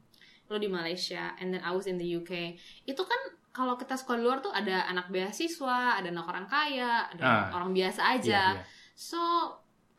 lo 0.49 0.57
di 0.57 0.67
Malaysia, 0.67 1.39
and 1.39 1.55
then 1.55 1.63
I 1.63 1.71
was 1.71 1.87
in 1.87 1.97
the 1.97 2.09
UK, 2.09 2.59
itu 2.85 3.03
kan 3.03 3.21
kalau 3.53 3.77
kita 3.77 3.95
sekolah 3.95 4.19
luar 4.19 4.39
tuh 4.41 4.51
ada 4.51 4.83
anak 4.85 5.13
beasiswa, 5.13 5.95
ada 5.95 6.09
anak 6.09 6.25
orang 6.25 6.49
kaya, 6.49 7.07
ada 7.09 7.23
Ah. 7.23 7.45
orang 7.55 7.71
biasa 7.71 8.19
aja. 8.19 8.57
Iya, 8.57 8.59
iya. 8.59 8.65
So 8.93 9.21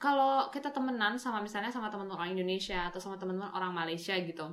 kalau 0.04 0.52
kita 0.52 0.68
temenan 0.68 1.16
sama 1.16 1.40
misalnya 1.40 1.72
sama 1.72 1.88
teman 1.88 2.12
orang 2.12 2.36
Indonesia 2.36 2.92
atau 2.92 3.00
sama 3.00 3.16
teman-teman 3.16 3.48
orang 3.56 3.72
Malaysia 3.72 4.12
gitu, 4.20 4.52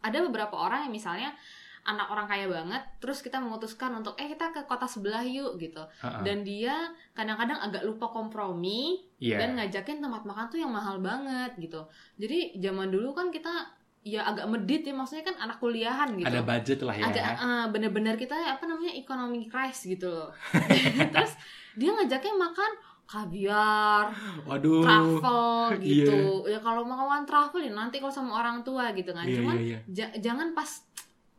ada 0.00 0.18
beberapa 0.24 0.56
orang 0.56 0.88
yang 0.88 0.94
misalnya 0.96 1.36
anak 1.84 2.08
orang 2.10 2.26
kaya 2.26 2.48
banget, 2.48 2.82
terus 2.98 3.20
kita 3.20 3.38
memutuskan 3.38 3.94
untuk 3.94 4.18
eh 4.18 4.26
kita 4.26 4.50
ke 4.50 4.64
kota 4.64 4.88
sebelah 4.88 5.22
yuk 5.22 5.54
gitu, 5.60 5.84
Ha-ha. 6.02 6.24
dan 6.24 6.42
dia 6.42 6.72
kadang-kadang 7.12 7.60
agak 7.60 7.84
lupa 7.84 8.08
kompromi 8.10 9.04
Iya. 9.16 9.38
dan 9.38 9.54
ngajakin 9.54 10.00
tempat 10.00 10.24
makan 10.24 10.44
tuh 10.48 10.58
yang 10.58 10.72
mahal 10.72 10.98
banget 10.98 11.52
gitu. 11.56 11.86
Jadi 12.18 12.58
zaman 12.58 12.90
dulu 12.90 13.12
kan 13.12 13.30
kita 13.30 13.70
ya 14.02 14.22
agak 14.22 14.46
medit 14.46 14.82
ya, 14.82 14.94
maksudnya 14.94 15.26
kan 15.26 15.36
anak 15.42 15.58
kuliahan 15.58 16.14
gitu 16.14 16.30
Ada 16.30 16.46
budget 16.46 16.78
lah 16.82 16.94
ya. 16.94 17.04
agak 17.10 17.26
eh, 17.42 17.66
bener-bener 17.74 18.14
kita 18.14 18.38
apa 18.38 18.62
namanya 18.62 18.94
economy 18.94 19.50
crisis 19.50 19.82
gitu 19.82 20.06
loh 20.06 20.30
terus 21.14 21.34
dia 21.74 21.90
ngajaknya 21.90 22.38
makan 22.38 22.70
kaviar 23.06 24.10
Waduh. 24.44 24.82
travel 24.82 25.46
iya. 25.80 26.04
gitu 26.04 26.18
ya 26.46 26.58
kalau 26.58 26.82
mau 26.82 27.06
makan 27.06 27.24
travel 27.24 27.62
ya 27.62 27.72
nanti 27.72 27.98
kalau 27.98 28.10
sama 28.10 28.36
orang 28.36 28.60
tua 28.60 28.90
gitu 28.92 29.10
kan 29.10 29.24
Iya, 29.24 29.36
cuman 29.40 29.56
iya, 29.56 29.64
iya. 29.64 29.78
ja- 29.88 30.14
jangan 30.20 30.52
pas 30.52 30.82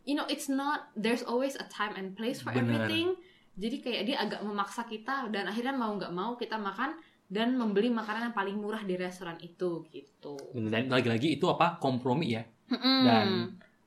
you 0.04 0.16
know 0.16 0.26
it's 0.28 0.48
not 0.48 0.88
there's 0.96 1.22
always 1.24 1.60
a 1.60 1.68
time 1.68 1.94
and 1.96 2.16
place 2.16 2.40
for 2.40 2.56
Bener. 2.56 2.88
everything 2.88 3.14
jadi 3.54 3.76
kayak 3.82 4.02
dia 4.06 4.18
agak 4.18 4.42
memaksa 4.42 4.86
kita 4.86 5.28
dan 5.28 5.46
akhirnya 5.46 5.74
mau 5.74 5.92
nggak 5.94 6.14
mau 6.14 6.34
kita 6.34 6.56
makan 6.56 6.96
dan 7.28 7.60
membeli 7.60 7.92
makanan 7.92 8.32
yang 8.32 8.36
paling 8.36 8.56
murah 8.56 8.80
di 8.82 8.96
restoran 8.96 9.36
itu 9.44 9.84
gitu 9.92 10.40
Dan 10.56 10.88
lagi-lagi 10.88 11.36
itu 11.36 11.44
apa 11.52 11.76
kompromi 11.76 12.32
ya. 12.32 12.44
Mm-mm. 12.72 13.00
Dan 13.04 13.28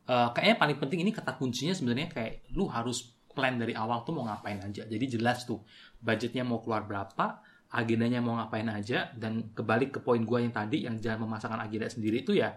eh, 0.05 0.29
kayaknya 0.37 0.57
paling 0.61 0.77
penting 0.77 1.01
ini 1.01 1.09
kata 1.09 1.41
kuncinya 1.41 1.73
sebenarnya 1.73 2.13
kayak 2.13 2.53
lu 2.53 2.69
harus 2.69 3.17
plan 3.33 3.57
dari 3.57 3.73
awal 3.73 4.05
tuh 4.05 4.13
mau 4.13 4.29
ngapain 4.29 4.61
aja. 4.61 4.85
Jadi 4.85 5.17
jelas 5.17 5.49
tuh 5.49 5.65
budgetnya 5.97 6.45
mau 6.45 6.61
keluar 6.61 6.85
berapa, 6.85 7.41
agendanya 7.71 8.19
mau 8.19 8.35
ngapain 8.35 8.67
aja 8.67 9.15
dan 9.15 9.55
kebalik 9.55 9.95
ke 9.95 10.01
poin 10.03 10.23
gua 10.27 10.43
yang 10.43 10.51
tadi 10.51 10.83
yang 10.87 10.99
jangan 10.99 11.27
memasangkan 11.27 11.63
agenda 11.63 11.87
sendiri 11.87 12.23
itu 12.23 12.35
ya 12.35 12.55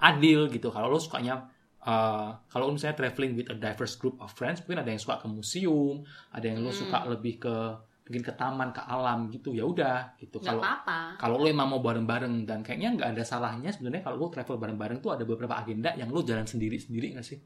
adil 0.00 0.50
gitu. 0.50 0.72
Kalau 0.72 0.90
lu 0.90 0.98
sukanya 0.98 1.46
eh, 1.82 2.28
kalau 2.46 2.70
misalnya 2.70 2.94
traveling 2.94 3.34
with 3.34 3.50
a 3.50 3.56
diverse 3.58 3.98
group 3.98 4.14
of 4.22 4.30
friends, 4.30 4.62
mungkin 4.62 4.86
ada 4.86 4.90
yang 4.90 5.02
suka 5.02 5.18
ke 5.18 5.26
museum, 5.26 6.06
ada 6.30 6.46
yang 6.46 6.62
Hmm. 6.62 6.70
suka 6.70 6.98
lebih 7.10 7.42
ke 7.42 7.54
mungkin 8.02 8.22
ke 8.22 8.32
taman, 8.34 8.70
ke 8.70 8.82
alam 8.82 9.30
gitu. 9.30 9.50
Ya 9.50 9.62
udah 9.66 10.14
gitu. 10.18 10.38
Kalau 10.38 10.62
kalau 11.18 11.36
lo 11.38 11.46
emang 11.46 11.70
mau 11.70 11.82
bareng-bareng 11.82 12.46
dan 12.46 12.62
kayaknya 12.62 12.94
nggak 12.98 13.08
ada 13.18 13.22
salahnya 13.22 13.70
sebenarnya 13.70 14.02
kalau 14.02 14.16
lo 14.16 14.26
travel 14.30 14.58
bareng-bareng 14.58 14.98
tuh 14.98 15.14
ada 15.14 15.22
beberapa 15.22 15.54
agenda 15.54 15.94
yang 15.94 16.10
lo 16.10 16.22
jalan 16.22 16.46
sendiri-sendiri 16.46 17.14
nggak 17.18 17.26
sih? 17.26 17.38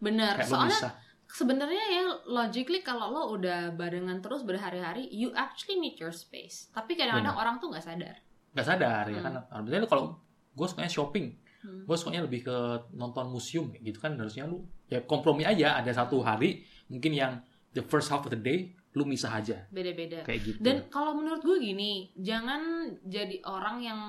bener 0.00 0.32
Kayak 0.32 0.48
lo 0.48 0.54
soalnya 0.56 0.72
bisa. 0.72 0.90
Sebenarnya 1.30 1.84
ya 1.90 2.02
logically 2.26 2.80
kalau 2.80 3.06
lo 3.08 3.22
udah 3.32 3.70
barengan 3.72 4.18
terus 4.18 4.42
berhari-hari 4.42 5.06
you 5.10 5.30
actually 5.32 5.78
need 5.78 5.94
your 5.96 6.10
space 6.10 6.68
tapi 6.70 6.94
kadang-kadang 6.94 7.34
orang 7.34 7.56
tuh 7.56 7.70
nggak 7.70 7.84
sadar 7.84 8.16
nggak 8.50 8.66
sadar 8.66 9.04
ya 9.06 9.14
Hmm. 9.14 9.24
kan. 9.24 9.32
Artinya 9.62 9.78
lo 9.78 9.88
kalau 9.88 10.04
gue 10.50 10.66
sukanya 10.66 10.90
shopping, 10.90 11.26
Hmm. 11.62 11.86
gue 11.86 11.92
sukanya 11.94 12.24
lebih 12.24 12.42
ke 12.42 12.56
nonton 12.92 13.28
museum 13.28 13.70
gitu 13.70 14.00
kan 14.00 14.16
harusnya 14.16 14.44
lu 14.44 14.64
ya 14.88 15.04
kompromi 15.04 15.44
aja 15.44 15.76
ada 15.76 15.92
satu 15.92 16.18
hari 16.18 16.64
mungkin 16.88 17.12
yang 17.12 17.32
the 17.70 17.84
first 17.84 18.08
half 18.08 18.24
of 18.24 18.32
the 18.32 18.40
day 18.40 18.72
lu 18.90 19.06
misah 19.06 19.30
aja 19.30 19.70
beda-beda 19.70 20.26
kayak 20.26 20.40
gitu. 20.42 20.58
dan 20.58 20.90
kalau 20.90 21.14
menurut 21.14 21.38
gue 21.40 21.62
gini 21.62 22.10
jangan 22.18 22.90
jadi 23.06 23.38
orang 23.46 23.78
yang 23.78 24.00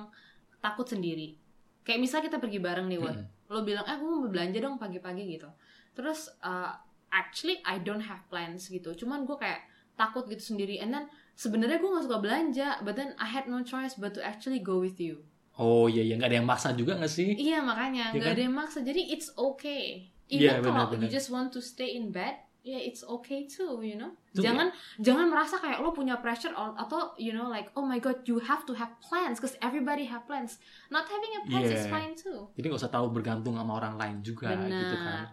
takut 0.57 0.89
sendiri 0.89 1.37
kayak 1.83 2.01
misalnya 2.01 2.33
kita 2.33 2.39
pergi 2.39 2.57
bareng 2.57 2.89
nih 2.89 2.97
Mm-mm. 2.97 3.25
lo 3.51 3.61
bilang 3.61 3.85
eh 3.85 3.93
gue 3.93 4.09
mau 4.09 4.25
belanja 4.25 4.57
dong 4.57 4.81
pagi-pagi 4.81 5.23
gitu 5.29 5.51
terus 5.93 6.31
uh, 6.41 6.71
actually 7.11 7.59
I 7.61 7.77
don't 7.77 8.01
have 8.01 8.23
plans 8.27 8.65
gitu 8.65 8.95
cuman 8.95 9.23
gue 9.23 9.35
kayak 9.35 9.61
takut 9.93 10.25
gitu 10.25 10.55
sendiri 10.55 10.79
and 10.79 10.89
then 10.89 11.05
sebenarnya 11.33 11.77
gue 11.77 11.89
gak 11.89 12.05
suka 12.07 12.17
belanja 12.17 12.67
but 12.81 12.95
then 12.95 13.13
I 13.15 13.27
had 13.27 13.45
no 13.45 13.61
choice 13.61 13.93
but 13.93 14.15
to 14.15 14.21
actually 14.21 14.59
go 14.59 14.79
with 14.79 14.97
you 14.97 15.21
Oh 15.53 15.85
iya 15.85 16.01
ya 16.01 16.15
nggak 16.15 16.31
ada 16.31 16.37
yang 16.39 16.47
maksa 16.47 16.71
juga 16.71 16.95
nggak 16.95 17.11
sih? 17.11 17.35
Iya 17.35 17.59
makanya 17.59 18.09
Iya 18.09 18.17
nggak 18.17 18.23
kan? 18.23 18.33
ada 18.33 18.41
yang 18.41 18.55
maksa. 18.55 18.77
Jadi 18.81 19.01
it's 19.11 19.29
okay. 19.35 20.07
Iya, 20.25 20.57
Even 20.57 20.63
kalau 20.63 20.87
benar-benar. 20.87 21.03
you 21.03 21.09
just 21.11 21.27
want 21.27 21.51
to 21.51 21.59
stay 21.59 21.91
in 21.91 22.07
bed, 22.07 22.33
yeah 22.63 22.79
it's 22.79 23.03
okay 23.03 23.45
too, 23.45 23.83
you 23.83 23.99
know. 23.99 24.15
Itu 24.31 24.47
jangan 24.47 24.71
jangan 24.97 25.27
merasa 25.27 25.59
kayak 25.59 25.83
lo 25.83 25.91
punya 25.91 26.17
pressure 26.17 26.55
or- 26.55 26.73
atau 26.73 27.13
you 27.19 27.35
know 27.35 27.45
like 27.45 27.67
oh 27.75 27.83
my 27.83 27.99
god 27.99 28.23
you 28.23 28.39
have 28.39 28.63
to 28.63 28.71
have 28.71 28.95
plans 29.03 29.37
because 29.37 29.53
everybody 29.59 30.07
have 30.07 30.23
plans. 30.23 30.55
Not 30.87 31.03
having 31.05 31.29
a 31.35 31.41
plans 31.43 31.67
is 31.67 31.83
Yeah. 31.83 31.93
fine 31.93 32.13
too. 32.15 32.47
Jadi 32.55 32.65
nggak 32.65 32.81
usah 32.81 32.89
tahu 32.89 33.11
bergantung 33.11 33.53
sama 33.53 33.75
orang 33.75 33.99
lain 33.99 34.17
juga 34.23 34.55
Benar. 34.55 34.71
gitu 34.71 34.95
kan. 34.97 35.23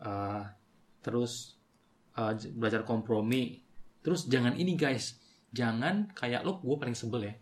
Eh, 0.00 0.42
terus 1.04 1.60
j- 2.34 2.48
belajar 2.50 2.80
kompromi. 2.82 3.60
Terus 4.00 4.24
jangan 4.24 4.52
ini 4.52 4.72
guys, 4.74 5.20
jangan 5.50 6.08
kayak 6.10 6.40
lo 6.40 6.56
gue 6.58 6.76
paling 6.76 6.92
sebel 6.92 7.20
ya. 7.22 7.34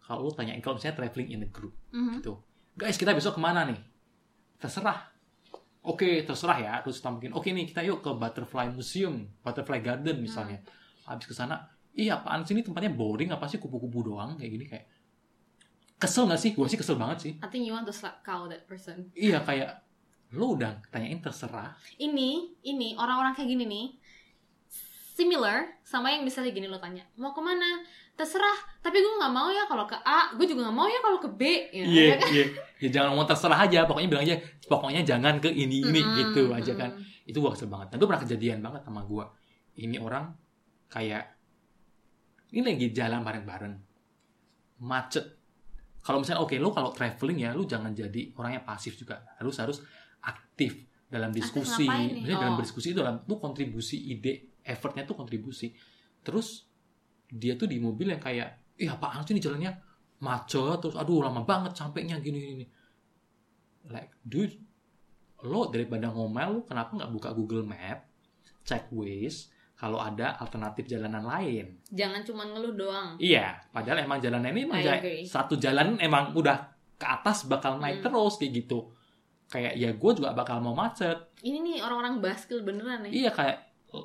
Kalau 0.00 0.24
lo 0.24 0.30
tanyain 0.30 0.58
kalau 0.58 0.74
misalnya 0.74 0.96
traveling 0.98 1.28
in 1.30 1.40
a 1.42 1.48
group 1.48 1.76
Mhm. 1.90 2.18
gitu, 2.18 2.40
guys 2.72 2.96
kita 2.96 3.12
besok 3.12 3.36
ke 3.36 3.40
mana 3.40 3.62
nih? 3.62 3.78
Terserah. 4.56 5.12
Oke 5.80 6.22
terserah 6.22 6.58
ya. 6.58 6.72
Terus 6.80 6.98
kita 6.98 7.08
mungkin 7.10 7.32
oke 7.32 7.46
nih 7.46 7.64
kita 7.66 7.80
yuk 7.82 8.00
ke 8.00 8.10
Butterfly 8.10 8.68
Museum, 8.68 9.24
Butterfly 9.40 9.80
Garden 9.80 10.18
misalnya. 10.18 10.60
Habis 11.02 11.24
ke 11.24 11.32
sana, 11.32 11.64
iya 11.90 12.16
apaan 12.16 12.42
sih 12.42 12.52
ini 12.52 12.60
tempatnya 12.60 12.90
boring 12.90 13.30
apa 13.30 13.44
sih 13.44 13.56
kupu-kupu 13.56 14.04
doang 14.04 14.36
kayak 14.36 14.50
gini 14.50 14.66
kayak 14.66 14.86
kesel 15.96 16.24
nggak 16.24 16.38
sih? 16.38 16.50
Gue 16.52 16.66
sih 16.66 16.76
kesel 16.76 16.96
banget 16.96 17.18
sih. 17.20 17.32
I 17.38 17.48
think 17.48 17.64
you 17.64 17.72
want 17.72 17.84
to 17.84 17.92
slap 17.92 18.20
cow 18.20 18.44
that 18.46 18.64
person. 18.64 19.08
Iya 19.12 19.40
kayak 19.40 19.80
lo 20.30 20.54
udah 20.54 20.78
tanyain 20.88 21.18
terserah. 21.18 21.74
Ini 21.96 22.60
ini 22.62 22.94
orang-orang 22.94 23.34
kayak 23.34 23.48
gini 23.50 23.64
nih 23.66 23.86
similar 25.10 25.68
sama 25.84 26.08
yang 26.08 26.24
misalnya 26.24 26.48
gini 26.48 26.64
lo 26.64 26.80
tanya 26.80 27.04
mau 27.20 27.36
ke 27.36 27.44
mana 27.44 27.84
terserah 28.16 28.56
tapi 28.80 29.04
gue 29.04 29.14
nggak 29.20 29.32
mau 29.32 29.52
ya 29.52 29.68
kalau 29.68 29.84
ke 29.84 29.92
A 30.00 30.32
gue 30.32 30.48
juga 30.48 30.64
nggak 30.64 30.76
mau 30.76 30.88
ya 30.88 30.96
kalau 31.04 31.20
ke 31.20 31.28
B 31.28 31.42
ya, 31.72 31.84
Iya 31.84 32.04
ya 32.04 32.14
kan? 32.16 32.28
iya. 32.32 32.44
Ya 32.80 32.88
jangan 32.88 33.08
ngomong 33.12 33.28
terserah 33.28 33.58
aja. 33.60 33.84
Pokoknya 33.84 34.08
bilang 34.08 34.24
aja. 34.24 34.36
Pokoknya 34.64 35.02
jangan 35.04 35.36
ke 35.36 35.52
ini 35.52 35.84
ini 35.84 36.00
Mm-mm, 36.00 36.16
gitu 36.16 36.42
aja 36.48 36.72
kan. 36.72 36.96
mm-mm. 36.96 37.28
Itu 37.28 37.44
gua 37.44 37.52
kesel 37.52 37.68
banget. 37.68 37.92
Dan 37.92 37.96
itu 38.00 38.06
pernah 38.08 38.22
kejadian 38.24 38.58
banget 38.64 38.80
sama 38.88 39.04
gua. 39.04 39.28
Ini 39.76 39.96
orang 40.00 40.32
kayak 40.88 41.24
ini 42.56 42.64
lagi 42.64 42.88
jalan 42.96 43.20
bareng-bareng. 43.20 43.74
Macet. 44.80 45.24
Kalau 46.00 46.24
misalnya 46.24 46.40
oke 46.40 46.56
lo 46.56 46.72
kalau 46.72 46.90
traveling 46.96 47.44
ya 47.44 47.52
lu 47.52 47.68
jangan 47.68 47.92
jadi 47.92 48.32
orang 48.40 48.56
yang 48.56 48.64
pasif 48.64 48.96
juga. 48.96 49.20
Harus 49.36 49.60
harus 49.60 49.78
aktif 50.22 50.72
dalam 51.06 51.30
diskusi. 51.30 51.84
nih? 51.84 52.20
Maksudnya 52.20 52.38
dalam 52.38 52.54
Oh. 52.54 52.56
berdiskusi 52.56 52.88
itu 52.88 52.98
dalam 52.98 53.16
tuh 53.20 53.36
kontribusi 53.36 53.96
ide, 54.08 54.32
effortnya 54.60 55.02
tuh 55.02 55.14
kontribusi. 55.14 55.72
Terus 56.20 56.68
dia 57.26 57.54
tuh 57.54 57.64
di 57.64 57.76
mobil 57.76 58.08
yang 58.08 58.18
kayak, 58.18 58.48
ih 58.76 58.86
apaan 58.86 59.22
sih 59.22 59.32
ini 59.32 59.40
jalannya 59.40 59.72
macet 60.20 60.76
terus 60.78 60.94
aduh 60.94 61.22
lama 61.22 61.42
banget 61.42 61.72
sampainya 61.72 62.18
gini 62.18 62.38
gini. 62.38 62.66
Like, 63.86 64.12
dude, 64.20 64.54
lo 65.42 65.66
daripada 65.66 66.08
ngomel 66.08 66.48
lo 66.52 66.60
kenapa 66.62 66.92
nggak 66.94 67.10
buka 67.10 67.28
Google 67.32 67.64
Map, 67.64 68.04
cek 68.62 68.92
Waze, 68.92 69.48
kalau 69.72 69.96
ada 69.98 70.36
alternatif 70.36 70.84
jalanan 70.86 71.24
lain. 71.24 71.80
jangan 71.88 72.20
cuma 72.20 72.44
ngeluh 72.44 72.76
doang 72.76 73.16
Iya, 73.16 73.56
padahal 73.70 74.04
emang 74.04 74.20
jalanan 74.20 74.52
ini 74.52 74.62
emang 74.62 74.78
I 74.78 74.84
ja- 74.84 74.98
agree. 74.98 75.24
satu 75.24 75.56
jalan 75.56 75.96
emang 75.98 76.36
udah 76.36 76.68
ke 76.94 77.06
atas 77.08 77.48
bakal 77.48 77.80
naik 77.80 77.98
Hmm. 77.98 78.06
terus 78.06 78.36
kayak 78.36 78.52
gitu. 78.60 78.92
Kayak 79.50 79.74
ya 79.74 79.90
gue 79.90 80.10
juga 80.12 80.30
bakal 80.30 80.58
mau 80.58 80.72
macet. 80.72 81.18
ini 81.40 81.58
nih 81.60 81.76
orang-orang 81.80 82.20
baskil 82.20 82.62
beneran 82.62 83.02
nih 83.02 83.12
Iya 83.18 83.30
kayak 83.30 83.56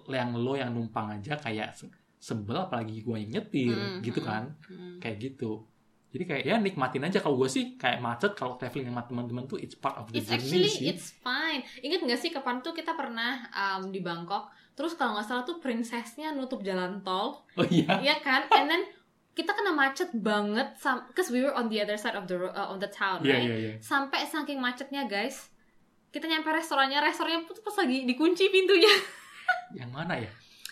yang 0.07 0.33
lo 0.33 0.53
yang 0.53 0.71
numpang 0.71 1.13
aja 1.13 1.35
kayak 1.35 1.71
se- 1.71 1.91
sebel 2.17 2.57
apalagi 2.59 2.99
gue 2.99 3.15
yang 3.15 3.31
nyetir 3.31 3.69
Hmm, 3.71 4.01
gitu 4.01 4.17
hmm, 4.17 4.27
kan. 4.27 4.43
hmm. 4.65 4.97
Kayak 4.97 5.17
gitu. 5.21 5.61
Jadi 6.09 6.23
kayak 6.23 6.43
ya 6.43 6.55
nikmatin 6.57 7.03
aja 7.03 7.19
kalau 7.19 7.35
gue 7.35 7.45
sih 7.45 7.75
kayak 7.75 7.99
macet 7.99 8.33
kalau 8.33 8.55
traveling 8.55 8.87
sama 8.87 9.03
teman-teman 9.03 9.45
tuh 9.45 9.55
it's 9.55 9.75
part 9.75 9.93
of 9.95 10.07
the 10.07 10.17
It's 10.17 10.25
journey 10.25 10.39
actually 10.39 10.71
sih. 10.71 10.87
it's 10.87 11.11
fine. 11.13 11.61
Ingat 11.77 12.01
nggak 12.01 12.17
sih 12.17 12.31
kapan 12.31 12.59
tuh 12.59 12.71
kita 12.71 12.91
pernah 12.91 13.43
um, 13.51 13.91
di 13.91 13.99
Bangkok, 13.99 14.47
terus 14.71 14.95
kalau 14.95 15.13
nggak 15.13 15.27
salah 15.27 15.43
tuh 15.43 15.59
princessnya 15.59 16.31
nutup 16.31 16.63
jalan 16.63 17.03
tol, 17.03 17.43
Oh 17.53 17.67
iya. 17.67 17.99
Iya 18.01 18.15
kan? 18.17 18.47
And 18.49 18.65
then 18.65 18.81
kita 19.35 19.51
kena 19.51 19.69
macet 19.69 20.15
banget, 20.15 20.79
cause 21.11 21.27
we 21.27 21.39
were 21.39 21.51
on 21.51 21.67
the 21.67 21.75
other 21.75 21.93
side 21.93 22.15
of 22.15 22.23
the 22.23 22.39
uh, 22.39 22.71
on 22.71 22.79
the 22.79 22.87
town, 22.87 23.19
Iya 23.19 23.35
right? 23.35 23.43
iya 23.43 23.55
iya. 23.57 23.71
Sampai 23.77 24.23
saking 24.23 24.57
macetnya 24.57 25.03
guys, 25.05 25.51
kita 26.09 26.23
nyampe 26.23 26.47
restorannya, 26.47 26.97
restorannya 26.97 27.43
tuh 27.43 27.59
pas 27.59 27.75
lagi 27.75 28.03
dikunci 28.03 28.47
pintunya, 28.47 28.95
Yang 29.77 29.91
mana 29.91 30.15
ya? 30.15 30.31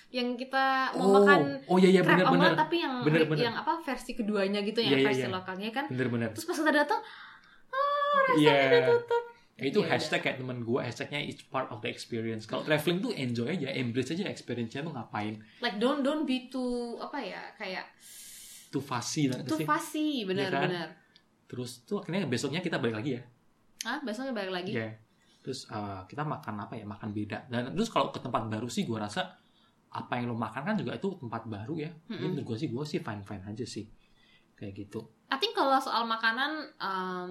yang 0.09 0.37
kita 0.37 0.93
mau 0.93 1.09
Oh, 1.09 1.13
makan 1.17 1.39
oh 1.65 1.75
iya 1.75 1.89
iya 1.89 2.01
crab 2.01 2.21
bener-bener. 2.21 2.37
omelet 2.45 2.53
tapi 2.55 2.75
yang 2.77 2.93
Bener, 3.01 3.25
bener. 3.25 3.43
yang 3.43 3.55
apa 3.57 3.81
versi 3.81 4.13
keduanya 4.13 4.61
gitu 4.61 4.77
yang 4.77 4.93
Iya, 4.93 4.99
iya, 5.01 5.07
versi 5.09 5.25
iya. 5.25 5.33
lokalnya 5.33 5.69
kan. 5.73 5.85
Bener-bener. 5.89 6.29
Terus 6.31 6.45
pas 6.45 6.53
kita 6.55 6.69
datang, 6.71 7.01
oh 7.67 8.17
Iya. 8.37 8.53
restorannya 8.53 8.69
udah 8.69 8.83
tutup. 8.95 9.23
Ya, 9.53 9.63
itu 9.69 9.79
Ya 9.81 9.87
hashtag 9.87 10.19
kayak 10.21 10.37
temen 10.37 10.57
gue 10.61 10.79
hashtagnya 10.79 11.19
it's 11.19 11.41
part 11.43 11.65
of 11.69 11.81
the 11.81 11.89
experience. 11.89 12.45
Kalau 12.45 12.61
traveling 12.61 13.01
tuh 13.01 13.11
enjoy 13.11 13.49
aja, 13.49 13.69
embrace 13.69 14.13
aja 14.13 14.25
experience-nya 14.25 14.81
tuh 14.81 14.93
ngapain. 14.93 15.41
Like 15.59 15.77
don't 15.77 16.01
don't 16.01 16.23
be 16.23 16.45
too 16.45 16.97
apa 16.97 17.17
ya 17.17 17.41
kayak 17.55 17.85
Tuh 18.73 18.81
fasi 18.81 19.29
lah 19.29 19.37
sih. 19.45 19.65
fussy 19.69 20.07
Iya 20.25 20.25
kan? 20.25 20.27
benar-benar. 20.33 20.87
Terus 21.45 21.85
tuh 21.85 22.01
akhirnya 22.01 22.25
besoknya 22.25 22.65
kita 22.65 22.81
balik 22.81 22.97
lagi 22.97 23.11
ya. 23.13 23.21
Ah 23.85 24.01
besoknya 24.01 24.33
balik 24.33 24.49
lagi. 24.49 24.73
Iya. 24.73 24.97
Terus 25.45 25.69
eh, 25.69 26.01
kita 26.09 26.25
makan 26.25 26.55
apa 26.65 26.73
ya? 26.73 26.85
Makan 26.89 27.09
beda. 27.13 27.37
Dan 27.45 27.77
terus 27.77 27.93
kalau 27.93 28.09
ke 28.09 28.17
tempat 28.17 28.49
baru 28.49 28.65
sih 28.65 28.89
gue 28.89 28.97
rasa 28.97 29.37
apa 29.93 30.17
yang 30.17 30.33
lo 30.33 30.35
makan 30.35 30.65
kan 30.65 30.73
juga 30.73 30.97
itu 30.97 31.13
tempat 31.21 31.45
baru 31.45 31.77
ya. 31.77 31.91
Jadi 32.09 32.17
Mm-mm. 32.17 32.29
menurut 32.33 32.45
gue 32.49 32.57
sih 32.57 32.69
gue 32.73 32.83
sih 32.89 32.99
fine 33.05 33.21
fine 33.21 33.45
aja 33.45 33.65
sih. 33.69 33.85
Kayak 34.57 34.73
gitu. 34.89 35.05
I 35.29 35.37
think 35.37 35.53
kalau 35.53 35.77
soal 35.77 36.09
makanan 36.09 36.73
um, 36.81 37.29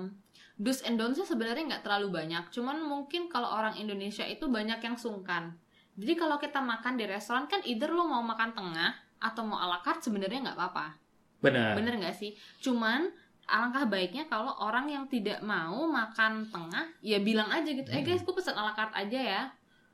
do's 0.55 0.83
and 0.87 0.95
don'ts 0.95 1.19
sebenarnya 1.27 1.67
nggak 1.67 1.83
terlalu 1.83 2.23
banyak. 2.23 2.55
Cuman 2.55 2.79
mungkin 2.79 3.27
kalau 3.27 3.51
orang 3.51 3.75
Indonesia 3.75 4.23
itu 4.23 4.47
banyak 4.47 4.79
yang 4.79 4.95
sungkan. 4.95 5.59
Jadi 5.99 6.15
kalau 6.15 6.39
kita 6.39 6.63
makan 6.63 6.97
di 6.97 7.05
restoran 7.05 7.51
kan 7.51 7.61
either 7.67 7.91
lo 7.91 8.07
mau 8.07 8.23
makan 8.23 8.55
tengah 8.55 8.95
atau 9.23 9.43
mau 9.45 9.61
ala 9.61 9.83
carte 9.85 10.07
sebenarnya 10.09 10.51
nggak 10.51 10.57
apa-apa. 10.59 11.02
Benar. 11.43 11.75
Bener 11.75 11.95
nggak 11.99 12.15
sih? 12.15 12.33
Cuman 12.59 13.11
alangkah 13.45 13.85
baiknya 13.85 14.25
kalau 14.25 14.55
orang 14.57 14.87
yang 14.87 15.05
tidak 15.05 15.43
mau 15.43 15.85
makan 15.85 16.47
tengah 16.47 16.87
ya 17.01 17.19
bilang 17.19 17.51
aja 17.51 17.67
gitu. 17.67 17.85
Eh 17.87 17.99
Hmm. 17.99 18.07
guys, 18.07 18.23
gue 18.23 18.33
pesan 18.33 18.55
ala 18.55 18.73
carte 18.73 18.95
aja 18.97 19.19
ya. 19.19 19.43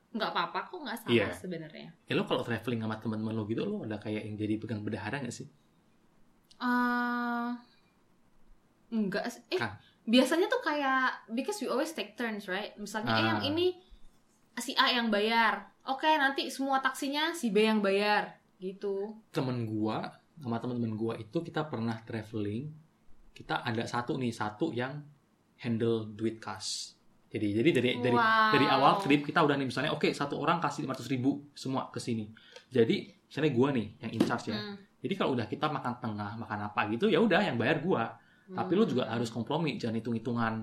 Nggak 0.09 0.31
apa-apa 0.31 0.59
kok 0.65 0.79
nggak 0.79 0.99
salah 0.99 1.13
Iya. 1.13 1.27
sebenarnya. 1.33 1.89
Ya 2.05 2.13
lo 2.13 2.23
kalau 2.23 2.41
traveling 2.41 2.81
sama 2.81 2.97
teman-teman 2.97 3.33
lo 3.33 3.45
gitu 3.45 3.61
lo 3.63 3.83
ada 3.83 3.97
kayak 3.97 4.23
yang 4.23 4.37
jadi 4.37 4.55
pegang 4.57 4.81
bendahara 4.81 5.19
gak 5.19 5.33
sih? 5.35 5.49
eh 6.59 7.49
enggak 8.91 9.25
sih. 9.29 9.43
Eh, 9.49 9.59
Kan. 9.59 9.77
biasanya 10.05 10.49
tuh 10.49 10.59
kayak 10.59 11.29
because 11.31 11.61
we 11.61 11.69
always 11.69 11.93
take 11.93 12.15
turns, 12.15 12.47
right? 12.47 12.75
Misalnya 12.75 13.13
eh 13.13 13.21
Ah. 13.21 13.29
yang 13.31 13.41
ini 13.47 13.79
si 14.57 14.75
A 14.75 14.91
yang 14.91 15.09
bayar. 15.09 15.71
Oke, 15.85 16.09
nanti 16.11 16.51
semua 16.51 16.81
taksinya 16.81 17.31
si 17.31 17.49
B 17.49 17.63
yang 17.63 17.79
bayar 17.79 18.37
gitu. 18.57 19.15
temen 19.31 19.65
gua 19.65 20.19
sama 20.39 20.57
temen-temen 20.57 20.95
gua 20.95 21.15
itu 21.15 21.39
kita 21.39 21.67
pernah 21.67 21.99
traveling 22.03 22.71
kita 23.33 23.63
ada 23.63 23.83
satu 23.83 24.15
nih 24.15 24.31
satu 24.31 24.71
yang 24.71 24.99
handle 25.57 26.07
duit 26.11 26.39
kas 26.39 26.95
Jadi 27.29 27.53
jadi 27.53 27.71
dari 27.77 27.91
dari 28.01 28.17
Wow. 28.17 28.51
dari 28.57 28.67
awal 28.67 28.93
trip 28.99 29.21
kita 29.21 29.45
udah 29.45 29.53
nih 29.53 29.69
misalnya 29.69 29.93
oke 29.93 30.09
satu 30.11 30.41
orang 30.41 30.59
kasih 30.59 30.89
500 30.89 31.13
ribu 31.13 31.45
semua 31.53 31.93
ke 31.93 32.01
sini. 32.01 32.25
Jadi 32.73 33.05
misalnya 33.29 33.53
gua 33.53 33.69
nih 33.69 33.87
yang 34.01 34.11
in 34.17 34.23
charge 34.25 34.49
ya. 34.49 34.57
Hmm. 34.57 34.81
Jadi 35.05 35.13
kalau 35.13 35.37
udah 35.37 35.45
kita 35.45 35.69
makan 35.69 36.01
tengah, 36.01 36.41
makan 36.41 36.73
apa 36.73 36.89
gitu 36.89 37.13
ya 37.13 37.21
udah 37.21 37.45
yang 37.45 37.61
bayar 37.61 37.85
gua. 37.85 38.17
Tapi 38.49 38.73
lu 38.73 38.89
juga 38.89 39.05
Hmm. 39.05 39.13
harus 39.13 39.29
kompromi, 39.29 39.77
jangan 39.77 40.01
hitung-hitungan 40.01 40.55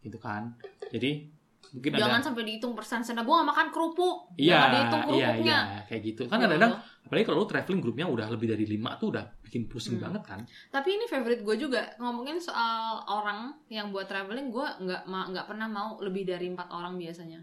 gitu 0.00 0.16
kan. 0.16 0.56
Jadi 0.88 1.35
mungkin 1.70 1.90
Jangan 1.92 2.18
ada 2.18 2.24
sampai 2.24 2.42
dihitung 2.42 2.72
persen 2.72 3.00
sana 3.00 3.20
gue 3.20 3.32
gak 3.32 3.48
makan 3.48 3.66
kerupuk. 3.68 4.16
iya, 4.34 4.58
dihitung 4.68 5.02
iya, 5.08 5.28
kerupuknya. 5.28 5.58
iya, 5.58 5.80
kayak 5.84 6.02
gitu. 6.04 6.22
Kan 6.24 6.36
Ya 6.36 6.46
kadang-kadang 6.46 6.72
Allah. 6.74 7.02
apalagi 7.02 7.24
kalau 7.24 7.38
lu 7.38 7.46
traveling 7.46 7.80
grupnya 7.80 8.06
udah 8.06 8.26
lebih 8.28 8.46
dari 8.48 8.64
lima 8.64 8.90
tuh 8.94 9.08
udah 9.10 9.24
bikin 9.40 9.62
pusing 9.64 9.96
Hmm. 9.96 10.04
banget 10.04 10.22
kan. 10.24 10.40
Tapi 10.68 10.88
ini 10.92 11.04
favorite 11.04 11.40
gue 11.40 11.56
juga 11.56 11.94
ngomongin 11.96 12.38
soal 12.38 12.76
orang 13.04 13.40
yang 13.68 13.88
buat 13.88 14.04
traveling 14.04 14.48
gue 14.48 14.66
nggak 14.80 15.02
nggak 15.06 15.46
pernah 15.46 15.66
mau 15.66 15.96
lebih 15.98 16.22
dari 16.24 16.46
empat 16.48 16.68
orang 16.68 16.94
biasanya. 16.94 17.40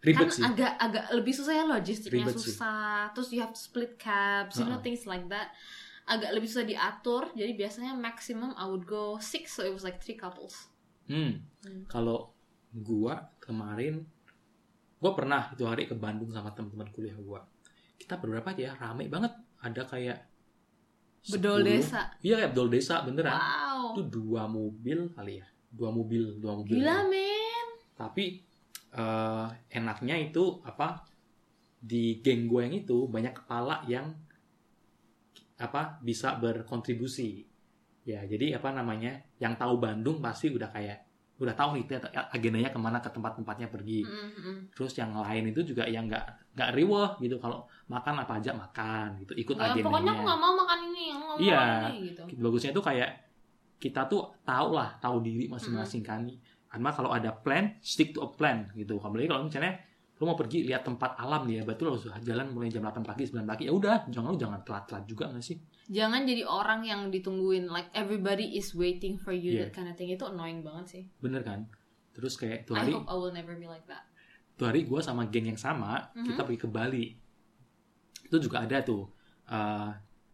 Ribet 0.00 0.18
kan 0.20 0.30
sih. 0.30 0.42
agak 0.42 0.72
agak 0.76 1.04
lebih 1.12 1.30
susah 1.30 1.52
ya 1.52 1.64
logistiknya 1.64 2.26
Ribet 2.26 2.34
sih. 2.36 2.50
susah. 2.50 3.10
Terus 3.12 3.28
you 3.30 3.38
have 3.38 3.50
to 3.50 3.60
split 3.60 3.94
cabs, 3.96 4.58
you 4.58 4.66
know 4.66 4.78
things 4.78 5.06
like 5.06 5.22
that. 5.28 5.54
Agak 6.04 6.34
lebih 6.34 6.50
susah 6.50 6.66
diatur. 6.66 7.30
Jadi 7.32 7.54
biasanya 7.54 7.94
maximum 7.94 8.50
I 8.52 8.66
would 8.66 8.82
go 8.82 9.16
six, 9.16 9.54
so 9.54 9.62
it 9.62 9.70
was 9.70 9.80
like 9.80 10.02
three 10.02 10.14
couples. 10.14 10.66
Hmm. 11.06 11.46
Hmm. 11.62 11.86
Kalau 11.86 12.34
gua 12.72 13.20
kemarin 13.38 14.00
gua 15.02 15.12
pernah 15.12 15.52
itu 15.52 15.64
hari 15.68 15.84
ke 15.84 15.94
Bandung 15.98 16.32
sama 16.32 16.52
teman-teman 16.56 16.88
kuliah 16.90 17.16
gua. 17.20 17.44
Kita 18.00 18.18
berberapa 18.18 18.50
aja 18.50 18.62
ya, 18.68 18.72
rame 18.74 19.06
banget. 19.06 19.30
Ada 19.62 19.86
kayak 19.86 20.18
Bedol 21.22 21.62
10. 21.62 21.70
desa. 21.70 22.00
Iya 22.18 22.34
kayak 22.42 22.50
bedol 22.50 22.68
desa 22.68 22.94
beneran. 23.06 23.38
Wow. 23.38 23.94
Itu 23.94 24.02
dua 24.10 24.50
mobil 24.50 25.06
kali 25.14 25.38
ya. 25.38 25.46
Dua 25.70 25.94
mobil, 25.94 26.42
dua 26.42 26.52
mobil. 26.58 26.82
Gila 26.82 27.06
men. 27.06 27.66
Tapi 27.94 28.42
eh, 28.90 29.46
enaknya 29.70 30.18
itu 30.18 30.58
apa? 30.66 31.06
Di 31.82 32.18
geng 32.22 32.50
gue 32.50 32.62
yang 32.66 32.74
itu 32.74 33.06
banyak 33.06 33.34
kepala 33.42 33.86
yang 33.86 34.10
apa 35.62 36.02
bisa 36.02 36.34
berkontribusi. 36.42 37.46
Ya, 38.02 38.26
jadi 38.26 38.58
apa 38.58 38.74
namanya? 38.74 39.22
Yang 39.38 39.62
tahu 39.62 39.74
Bandung 39.78 40.18
pasti 40.18 40.50
udah 40.50 40.74
kayak 40.74 41.06
udah 41.42 41.52
tahu 41.52 41.74
nih 41.74 41.84
agendanya 42.30 42.70
ke 42.70 42.78
mana 42.78 43.02
ke 43.02 43.10
tempat-tempatnya 43.10 43.66
pergi. 43.66 44.06
Mm-mm. 44.06 44.70
Terus 44.70 44.94
yang 44.94 45.10
lain 45.12 45.50
itu 45.50 45.60
juga 45.66 45.82
yang 45.84 46.06
nggak 46.06 46.54
nggak 46.54 46.70
riweh 46.72 47.10
gitu 47.18 47.36
kalau 47.36 47.66
makan 47.90 48.22
apa 48.22 48.38
aja 48.38 48.54
makan 48.54 49.18
gitu 49.20 49.32
ikut 49.34 49.56
Ya, 49.56 49.74
agendanya. 49.74 49.86
pokoknya 49.90 50.12
aku 50.12 50.22
nggak 50.22 50.40
mau 50.40 50.52
makan 50.54 50.78
ini, 50.86 51.04
nggak 51.10 51.20
mau 51.20 51.34
Iya. 51.36 51.58
makan 51.58 51.82
ini 51.90 51.98
gitu. 52.08 52.22
bagusnya 52.38 52.70
itu 52.70 52.82
kayak 52.82 53.10
kita 53.76 54.00
tuh 54.06 54.22
tahu 54.42 54.68
lah 54.72 54.94
tahu 54.96 55.18
diri 55.20 55.50
masing-masing 55.50 56.00
kan 56.00 56.22
karena 56.70 56.88
kalau 56.88 57.10
ada 57.10 57.34
plan 57.34 57.74
stick 57.82 58.14
to 58.14 58.22
a 58.22 58.30
plan 58.30 58.70
gitu 58.72 58.96
apalagi 58.96 59.26
kalau 59.26 59.44
misalnya 59.44 59.74
lu 60.22 60.30
mau 60.30 60.38
pergi 60.38 60.62
lihat 60.62 60.86
tempat 60.86 61.18
alam 61.18 61.42
nih 61.44 61.58
ya 61.58 61.64
betul 61.64 61.90
harus 61.90 62.06
jalan 62.22 62.46
mulai 62.48 62.70
jam 62.70 62.78
8 62.80 63.02
pagi 63.02 63.26
9 63.26 63.42
pagi 63.42 63.66
ya 63.66 63.74
udah 63.74 64.06
jangan 64.06 64.30
lu 64.30 64.38
jangan 64.38 64.62
telat-telat 64.62 65.02
juga 65.04 65.26
nggak 65.28 65.42
sih 65.42 65.58
Jangan 65.84 66.22
jadi 66.22 66.46
orang 66.46 66.86
yang 66.86 67.10
ditungguin 67.10 67.66
like 67.66 67.90
everybody 67.92 68.54
is 68.54 68.70
waiting 68.72 69.18
for 69.18 69.34
you 69.34 69.50
Iya. 69.52 69.66
that 69.66 69.74
kind 69.74 69.90
of 69.90 69.94
thing 69.94 70.08
itu 70.08 70.22
annoying 70.22 70.62
banget 70.62 70.86
sih. 70.88 71.02
bener 71.18 71.42
kan 71.42 71.66
terus 72.12 72.38
kayak 72.38 72.62
tuh 72.62 72.78
I 72.78 72.80
hari 72.80 72.92
hope 72.94 73.04
I 73.04 73.14
will 73.14 73.34
never 73.34 73.52
be 73.52 73.66
like 73.66 73.82
that. 73.84 74.06
tuh 74.54 74.64
hari 74.64 74.86
gue 74.86 75.00
sama 75.00 75.26
geng 75.26 75.44
yang 75.44 75.58
sama 75.58 75.98
Mhm. 76.14 76.22
kita 76.24 76.40
pergi 76.40 76.60
ke 76.60 76.68
Bali 76.68 77.04
itu 78.22 78.36
juga 78.38 78.62
ada 78.62 78.78
tuh 78.80 79.10
eh, 79.44 79.90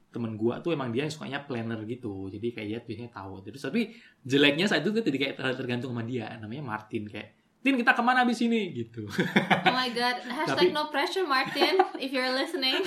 temen 0.09 0.35
gue 0.35 0.55
tuh 0.59 0.71
emang 0.71 0.89
dia 0.89 1.05
yang 1.05 1.11
sukanya 1.11 1.41
planner 1.43 1.81
gitu 1.85 2.29
jadi 2.29 2.47
kayak 2.51 2.67
dia 2.67 2.79
biasanya 2.83 3.11
tahu 3.11 3.41
terus 3.41 3.61
tapi 3.61 3.93
jeleknya 4.23 4.65
saat 4.65 4.81
itu 4.81 4.91
tuh 4.91 5.03
jadi 5.03 5.17
kayak 5.19 5.35
ter- 5.35 5.57
tergantung 5.57 5.91
sama 5.91 6.03
dia 6.03 6.29
namanya 6.37 6.65
Martin 6.67 7.05
kayak 7.05 7.33
Tin 7.59 7.75
kita 7.75 7.91
ke 7.91 8.03
mana 8.03 8.23
abis 8.23 8.39
ini? 8.41 8.71
Gitu. 8.73 9.03
Oh 9.05 9.75
my 9.75 9.91
god, 9.91 10.17
hashtag 10.39 10.71
Tapi- 10.71 10.75
no 10.75 10.89
pressure 10.89 11.27
Martin 11.27 11.75
if 11.99 12.11
you're 12.11 12.31
listening. 12.31 12.79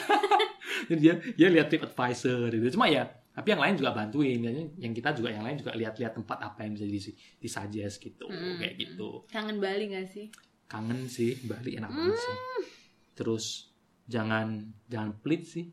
jadi 0.87 0.99
dia 0.99 1.13
dia 1.35 1.47
lihat 1.51 1.67
trip 1.67 1.83
advisor 1.83 2.47
gitu. 2.47 2.79
Cuma 2.79 2.87
ya 2.87 3.03
tapi 3.31 3.51
yang 3.51 3.61
lain 3.63 3.75
juga 3.75 3.91
bantuin. 3.91 4.39
Yang- 4.79 4.95
kita 4.95 5.11
juga 5.11 5.31
yang 5.31 5.43
lain 5.43 5.59
juga 5.59 5.75
lihat-lihat 5.75 6.15
tempat 6.15 6.37
apa 6.39 6.63
yang 6.63 6.75
bisa 6.75 6.87
di 6.87 6.99
disuggest 7.37 7.99
gitu. 7.99 8.25
Mm. 8.31 8.57
kayak 8.59 8.75
gitu. 8.79 9.27
Kangen 9.27 9.59
Bali 9.59 9.91
gak 9.91 10.07
sih? 10.07 10.27
kangen 10.71 11.03
sih 11.03 11.35
Bali 11.43 11.75
enak 11.75 11.91
banget 11.91 12.15
sih. 12.15 12.31
Hmm. 12.31 12.63
terus 13.11 13.75
jangan 14.07 14.71
jangan 14.87 15.19
pelit 15.19 15.43
sih. 15.43 15.67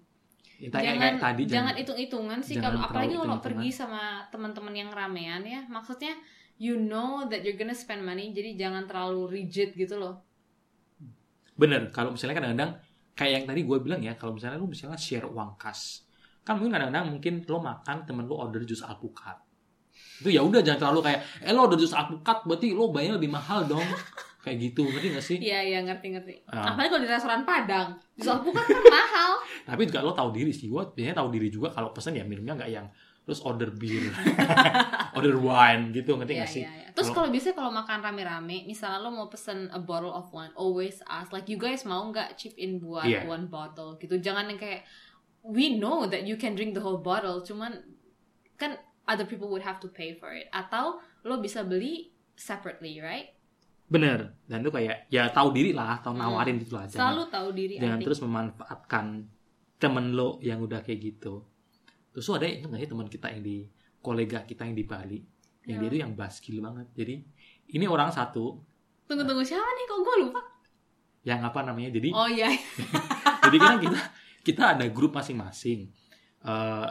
Kayak- 0.58 0.74
jangan 0.74 0.98
kayak 0.98 1.16
tadi 1.22 1.42
jangan 1.46 1.74
hitung-hitungan 1.78 2.38
sih 2.42 2.58
kalau 2.58 2.82
apalagi 2.82 3.14
kalau 3.14 3.38
pergi 3.38 3.70
sama 3.70 4.26
teman-teman 4.34 4.74
yang 4.74 4.90
ramean 4.90 5.46
ya. 5.46 5.62
Maksudnya 5.70 6.18
you 6.58 6.74
know 6.74 7.24
that 7.26 7.40
you're 7.40 7.54
gonna 7.54 7.72
spend 7.72 8.02
money 8.02 8.30
jadi 8.30 8.58
jangan 8.58 8.84
terlalu 8.84 9.40
rigid 9.40 9.72
gitu 9.72 9.96
loh. 9.96 10.20
Bener 11.54 11.90
kalau 11.90 12.14
misalnya 12.14 12.38
kadang-kadang 12.38 12.70
kayak 13.14 13.32
yang 13.42 13.46
tadi 13.46 13.60
gue 13.62 13.78
bilang 13.78 13.98
ya 13.98 14.14
kalau 14.14 14.34
misalnya 14.34 14.58
lu 14.58 14.70
misalnya 14.70 14.94
share 14.94 15.26
uang 15.26 15.58
kas 15.58 16.06
kan 16.42 16.54
mungkin 16.56 16.74
kadang-kadang 16.74 17.06
mungkin 17.12 17.34
lo 17.44 17.58
makan 17.58 17.96
temen 18.06 18.24
lo 18.24 18.38
order 18.38 18.62
jus 18.62 18.80
alpukat. 18.80 19.36
Itu 20.22 20.30
ya 20.30 20.40
udah 20.40 20.62
jangan 20.62 20.80
terlalu 20.80 21.00
kayak 21.04 21.20
eh 21.42 21.52
lo 21.52 21.66
order 21.66 21.76
jus 21.76 21.92
alpukat 21.92 22.46
berarti 22.46 22.72
lo 22.72 22.88
bayarnya 22.88 23.18
lebih 23.18 23.30
mahal 23.30 23.66
dong. 23.66 23.84
Kayak 24.38 24.70
gitu 24.70 24.86
ngerti 24.86 25.06
gak 25.12 25.24
sih? 25.26 25.36
Iya 25.42 25.60
iya 25.60 25.78
ngerti-ngerti 25.82 26.46
Ah. 26.48 26.72
apalagi 26.72 26.94
kalau 26.94 27.02
di 27.04 27.10
restoran 27.10 27.42
Padang 27.42 27.98
jus 28.16 28.30
alpukat 28.30 28.64
kan 28.64 28.80
mahal. 28.86 29.32
Tapi 29.68 29.82
juga 29.84 30.00
lo 30.00 30.14
tahu 30.14 30.30
diri 30.30 30.54
sih 30.54 30.70
gue 30.70 30.82
biasanya 30.94 31.20
tahu 31.20 31.28
diri 31.28 31.50
juga 31.50 31.68
kalau 31.68 31.90
pesen 31.90 32.16
ya 32.16 32.22
minumnya 32.24 32.54
nggak 32.56 32.70
yang 32.70 32.86
terus 33.28 33.44
order 33.44 33.68
bir 33.68 34.08
order 35.16 35.36
wine 35.36 35.92
gitu 35.92 36.16
ngerti 36.16 36.32
Iya, 36.32 36.40
gak 36.40 36.48
sih 36.48 36.62
iya, 36.62 36.72
iya. 36.74 36.88
Terus 36.90 37.12
Kalau- 37.12 37.28
biasanya 37.28 37.54
kalau 37.54 37.70
makan 37.70 37.98
rame-rame, 38.00 38.64
misalnya 38.64 38.98
lo 38.98 39.12
mau 39.12 39.28
pesen 39.28 39.68
a 39.68 39.78
bottle 39.78 40.10
of 40.10 40.26
wine, 40.28 40.50
always 40.54 40.98
ask 41.06 41.28
like 41.28 41.46
you 41.46 41.54
guys 41.54 41.84
mau 41.84 42.02
nggak 42.04 42.34
chip 42.34 42.56
in 42.56 42.78
buat 42.78 43.04
Iya. 43.04 43.22
one 43.24 43.46
bottle 43.46 43.94
gitu. 43.96 44.16
Jangan 44.16 44.48
yang 44.48 44.56
kayak 44.56 44.82
we 45.40 45.70
know 45.72 46.04
that 46.04 46.24
you 46.24 46.34
can 46.34 46.52
drink 46.52 46.72
the 46.72 46.80
whole 46.80 46.98
bottle, 46.98 47.38
cuman 47.40 47.84
kan 48.54 48.74
other 49.04 49.22
people 49.22 49.46
would 49.46 49.62
have 49.62 49.76
to 49.76 49.86
pay 49.86 50.10
for 50.12 50.32
it. 50.32 50.50
Atau 50.50 50.98
lo 51.22 51.38
bisa 51.38 51.62
beli 51.62 52.10
separately, 52.32 52.98
right? 52.98 53.36
bener 53.86 54.36
dan 54.44 54.60
itu 54.60 54.68
kayak 54.68 55.08
ya 55.08 55.32
tahu 55.32 55.48
diri 55.48 55.72
lah 55.72 55.96
atau 55.96 56.12
Hmm. 56.12 56.20
nawarin 56.20 56.60
gitu 56.60 56.76
lah 56.76 56.84
jangan 56.84 57.00
Selalu 57.08 57.22
tahu 57.30 57.48
diri. 57.56 57.74
Think. 57.78 58.04
terus 58.04 58.20
memanfaatkan 58.20 59.24
temen 59.78 60.12
lo 60.12 60.36
yang 60.42 60.60
udah 60.60 60.84
kayak 60.84 61.00
gitu 61.08 61.47
terus 62.18 62.26
tuh 62.26 62.34
ada 62.34 62.50
itu 62.50 62.66
nggak 62.66 62.82
sih 62.82 62.90
teman 62.90 63.06
kita 63.06 63.30
yang 63.30 63.42
di 63.46 63.56
kolega 64.02 64.42
kita 64.42 64.66
yang 64.66 64.74
di 64.74 64.82
Bali? 64.82 65.18
Yang 65.62 65.78
Ya. 65.78 65.78
dia 65.78 65.88
tuh 65.94 66.00
yang 66.02 66.12
baskil 66.18 66.58
banget. 66.58 66.86
Jadi 66.98 67.14
ini 67.78 67.86
orang 67.86 68.10
satu. 68.10 68.58
Tunggu 69.06 69.22
tunggu 69.22 69.46
siapa 69.46 69.62
nih? 69.62 69.84
Kok 69.86 69.98
gue 70.02 70.16
lupa? 70.26 70.42
yang 71.22 71.44
apa 71.44 71.60
namanya? 71.62 71.94
Jadi 71.94 72.10
Oh 72.10 72.26
iya. 72.26 72.50
jadi 73.46 73.56
kan 73.62 73.78
kita 73.78 74.00
kita 74.42 74.62
ada 74.74 74.86
grup 74.90 75.14
masing-masing. 75.14 75.86
Eh, 76.42 76.88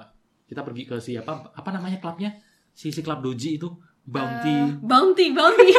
kita 0.47 0.63
pergi 0.63 0.87
ke 0.87 0.95
si 1.03 1.19
apa 1.19 1.69
namanya 1.75 1.99
klubnya? 1.99 2.31
Si 2.71 2.95
si 2.95 3.03
klub 3.03 3.19
doji 3.19 3.59
itu. 3.59 3.67
Bounty. 4.07 4.55
Eh, 4.55 4.71
bounty, 4.79 5.35
bounty. 5.35 5.75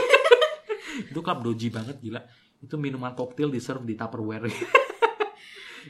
itu 1.14 1.20
klub 1.24 1.40
doji 1.40 1.72
banget 1.72 1.96
gila. 2.04 2.20
Itu 2.60 2.76
minuman 2.76 3.16
koktail 3.16 3.48
di 3.48 3.62
serve 3.62 3.88
di 3.88 3.96
tupperware 3.96 4.50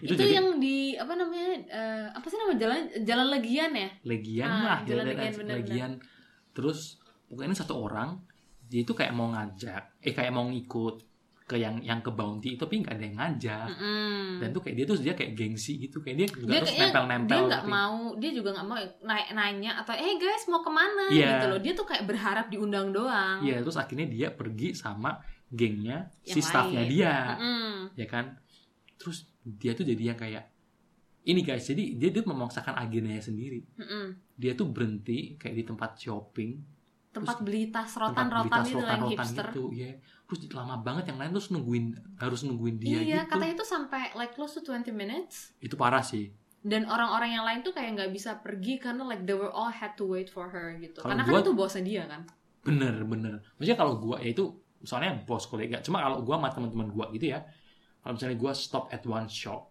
itu 0.00 0.24
yang 0.24 0.48
di 0.56 0.78
apa 0.94 1.12
namanya? 1.12 1.50
eh, 1.64 2.06
apa 2.10 2.24
sih 2.24 2.36
nama 2.36 2.54
jalan 2.54 2.78
jalan 3.02 3.26
Legian 3.30 3.70
ya? 3.72 3.88
legian 4.02 4.48
Ah, 4.48 4.62
lah 4.62 4.78
jalan 4.82 5.04
jalan 5.04 5.16
legian, 5.16 5.44
legian 5.48 5.92
terus 6.50 6.98
pokoknya 7.24 7.54
satu 7.54 7.74
orang 7.80 8.18
dia 8.62 8.80
itu 8.80 8.90
kayak 8.90 9.10
mau 9.10 9.28
ngajak 9.28 9.82
eh 9.98 10.12
kayak 10.12 10.30
mau 10.30 10.44
ngikut 10.44 11.06
ke 11.42 11.56
yang 11.56 11.80
yang 11.80 11.98
ke 11.98 12.10
bounty 12.10 12.52
itu 12.52 12.60
tapi 12.60 12.78
nggak 12.78 12.92
ada 12.92 13.00
yang 13.02 13.16
ngajak 13.16 13.68
Mm-mm. 13.70 14.36
dan 14.36 14.48
tuh 14.50 14.60
kayak 14.60 14.74
dia 14.74 14.84
tuh 14.84 14.96
dia 14.98 15.14
kayak 15.14 15.32
gengsi 15.32 15.80
gitu 15.80 15.98
kayak 15.98 16.16
dia 16.18 16.26
juga 16.28 16.44
dia 16.46 16.60
terus 16.60 16.76
nempel-nempel 16.76 17.32
dia 17.32 17.48
nggak 17.48 17.62
tapi- 17.62 17.72
mau 17.72 17.96
dia 18.14 18.30
juga 18.30 18.48
nggak 18.52 18.66
mau 18.66 18.76
naik 19.02 19.28
nanya 19.32 19.72
atau 19.78 19.94
eh 19.94 20.12
guys 20.14 20.44
mau 20.44 20.60
ke 20.60 20.68
mana 20.70 21.04
Iya. 21.08 21.28
gitu 21.32 21.46
loh 21.46 21.58
dia 21.58 21.72
tuh 21.72 21.86
kayak 21.86 22.04
berharap 22.04 22.46
diundang 22.46 22.92
doang 22.92 23.40
Iya 23.40 23.64
terus 23.64 23.76
akhirnya 23.76 24.04
dia 24.06 24.28
pergi 24.30 24.74
sama 24.74 25.16
gengnya 25.48 26.12
si 26.20 26.36
Yang 26.36 26.44
staffnya 26.44 26.82
lain. 26.82 26.90
dia 26.90 27.14
Mm-mm. 27.34 27.72
ya 27.96 28.06
kan 28.06 28.24
terus 28.94 29.24
dia 29.56 29.72
tuh 29.72 29.88
jadi 29.88 30.12
yang 30.12 30.18
kayak 30.18 30.44
ini 31.24 31.40
guys 31.44 31.64
jadi 31.64 31.96
dia 31.96 32.08
dia 32.12 32.24
memaksakan 32.24 32.76
agendanya 32.76 33.20
sendiri. 33.20 33.64
Mm-mm. 33.76 34.16
dia 34.38 34.52
tuh 34.54 34.70
berhenti 34.70 35.34
kayak 35.34 35.54
di 35.56 35.64
tempat 35.66 35.90
shopping 35.98 36.60
tempat 37.08 37.40
beli 37.42 37.72
tas 37.72 37.90
rotan-rotan 37.96 38.52
tas 38.52 38.68
gitu 38.68 38.78
yang 38.78 39.00
rotan-rotan 39.02 39.26
hipster. 39.26 39.46
gitu 39.50 39.62
ya. 39.74 39.90
Terus 40.28 40.40
lama 40.52 40.76
banget 40.84 41.04
yang 41.10 41.18
lain 41.18 41.30
terus 41.32 41.48
nungguin 41.50 41.84
harus 42.20 42.40
nungguin 42.44 42.76
dia 42.78 43.00
iya 43.00 43.20
gitu. 43.24 43.32
katanya 43.34 43.52
itu 43.58 43.66
sampai 43.66 44.12
like 44.14 44.32
close 44.36 44.54
to 44.54 44.62
20 44.62 44.92
minutes. 44.92 45.56
Itu 45.58 45.74
parah 45.74 46.04
sih. 46.04 46.30
Dan 46.60 46.84
orang-orang 46.84 47.32
yang 47.32 47.44
lain 47.48 47.60
tuh 47.64 47.72
kayak 47.72 47.96
nggak 47.96 48.10
bisa 48.12 48.38
pergi 48.44 48.76
karena 48.76 49.02
like 49.02 49.24
they 49.24 49.34
were 49.34 49.50
all 49.50 49.72
had 49.72 49.96
to 49.96 50.04
wait 50.04 50.28
for 50.28 50.52
her 50.52 50.76
gitu. 50.78 51.00
Kalau 51.00 51.16
karena 51.16 51.24
gua- 51.26 51.40
kan 51.40 51.46
itu 51.48 51.52
bosnya 51.56 51.82
dia 51.82 52.02
kan. 52.06 52.22
Bener 52.62 52.94
bener. 53.08 53.40
Maksudnya 53.56 53.78
kalau 53.80 53.98
gua 53.98 54.20
ya 54.20 54.30
itu 54.30 54.44
soalnya 54.84 55.18
bos 55.24 55.48
kolega. 55.48 55.80
Cuma 55.80 56.04
kalau 56.04 56.22
gua 56.22 56.38
sama 56.38 56.48
teman-teman 56.52 56.88
gua 56.92 57.08
gitu 57.10 57.32
ya 57.34 57.40
kalau 58.08 58.16
misalnya 58.16 58.40
gua 58.40 58.56
stop 58.56 58.88
at 58.88 59.04
one 59.04 59.28
shop 59.28 59.68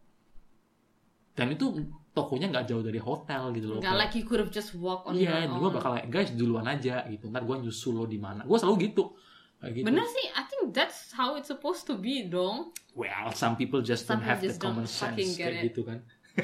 dan 1.34 1.50
itu 1.50 1.74
tokonya 2.14 2.50
nggak 2.50 2.66
jauh 2.66 2.82
dari 2.82 2.98
hotel 2.98 3.50
gitu 3.52 3.66
loh 3.68 3.78
nggak 3.78 3.90
Kayak- 3.90 4.02
like 4.06 4.14
you 4.14 4.26
could 4.26 4.38
have 4.38 4.50
just 4.50 4.74
walk 4.74 5.06
on 5.06 5.14
Iya, 5.14 5.46
your 5.46 5.58
gue 5.58 5.70
own 5.70 5.74
bakal 5.74 5.92
kayak, 5.94 6.08
guys 6.08 6.30
duluan 6.34 6.66
aja 6.66 7.06
gitu. 7.06 7.30
Ntar 7.30 7.42
gue 7.42 7.56
nyusul 7.62 7.94
lo 7.94 8.06
di 8.06 8.18
mana. 8.18 8.42
Gue 8.42 8.58
selalu 8.58 8.90
gitu. 8.90 9.14
Kayak 9.58 9.74
gitu. 9.74 9.86
Bener 9.86 10.06
sih, 10.06 10.26
I 10.34 10.44
think 10.46 10.70
that's 10.70 11.10
how 11.12 11.34
it's 11.34 11.46
supposed 11.46 11.86
to 11.86 11.94
be 11.94 12.26
dong. 12.26 12.74
Well, 12.94 13.30
some 13.34 13.54
people 13.54 13.82
just 13.82 14.06
Some 14.06 14.18
don't 14.18 14.26
have 14.26 14.42
people 14.42 14.50
the 14.50 14.54
just 14.54 14.62
don't 14.62 14.78
common 14.82 14.86
sense 14.86 15.34
kayak 15.34 15.62
it. 15.62 15.74
gitu 15.74 15.82
kan. 15.82 16.02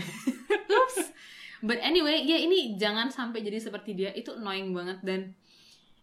Oops. 0.69 0.97
But 1.61 1.77
anyway, 1.79 2.21
ya 2.21 2.37
ini 2.37 2.77
jangan 2.77 3.09
sampai 3.09 3.41
jadi 3.41 3.57
seperti 3.57 3.93
dia. 3.93 4.13
Itu 4.13 4.37
annoying 4.37 4.73
banget 4.73 5.01
dan 5.01 5.33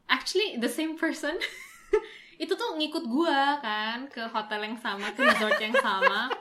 actually 0.07 0.59
the 0.59 0.67
same 0.67 0.95
person 0.95 1.39
itu 2.41 2.57
tuh 2.57 2.81
ngikut 2.81 3.05
gua 3.05 3.61
kan 3.61 4.09
ke 4.09 4.25
hotel 4.33 4.65
yang 4.65 4.79
sama, 4.81 5.13
ke 5.13 5.21
resort 5.21 5.61
yang 5.61 5.77
sama. 5.77 6.33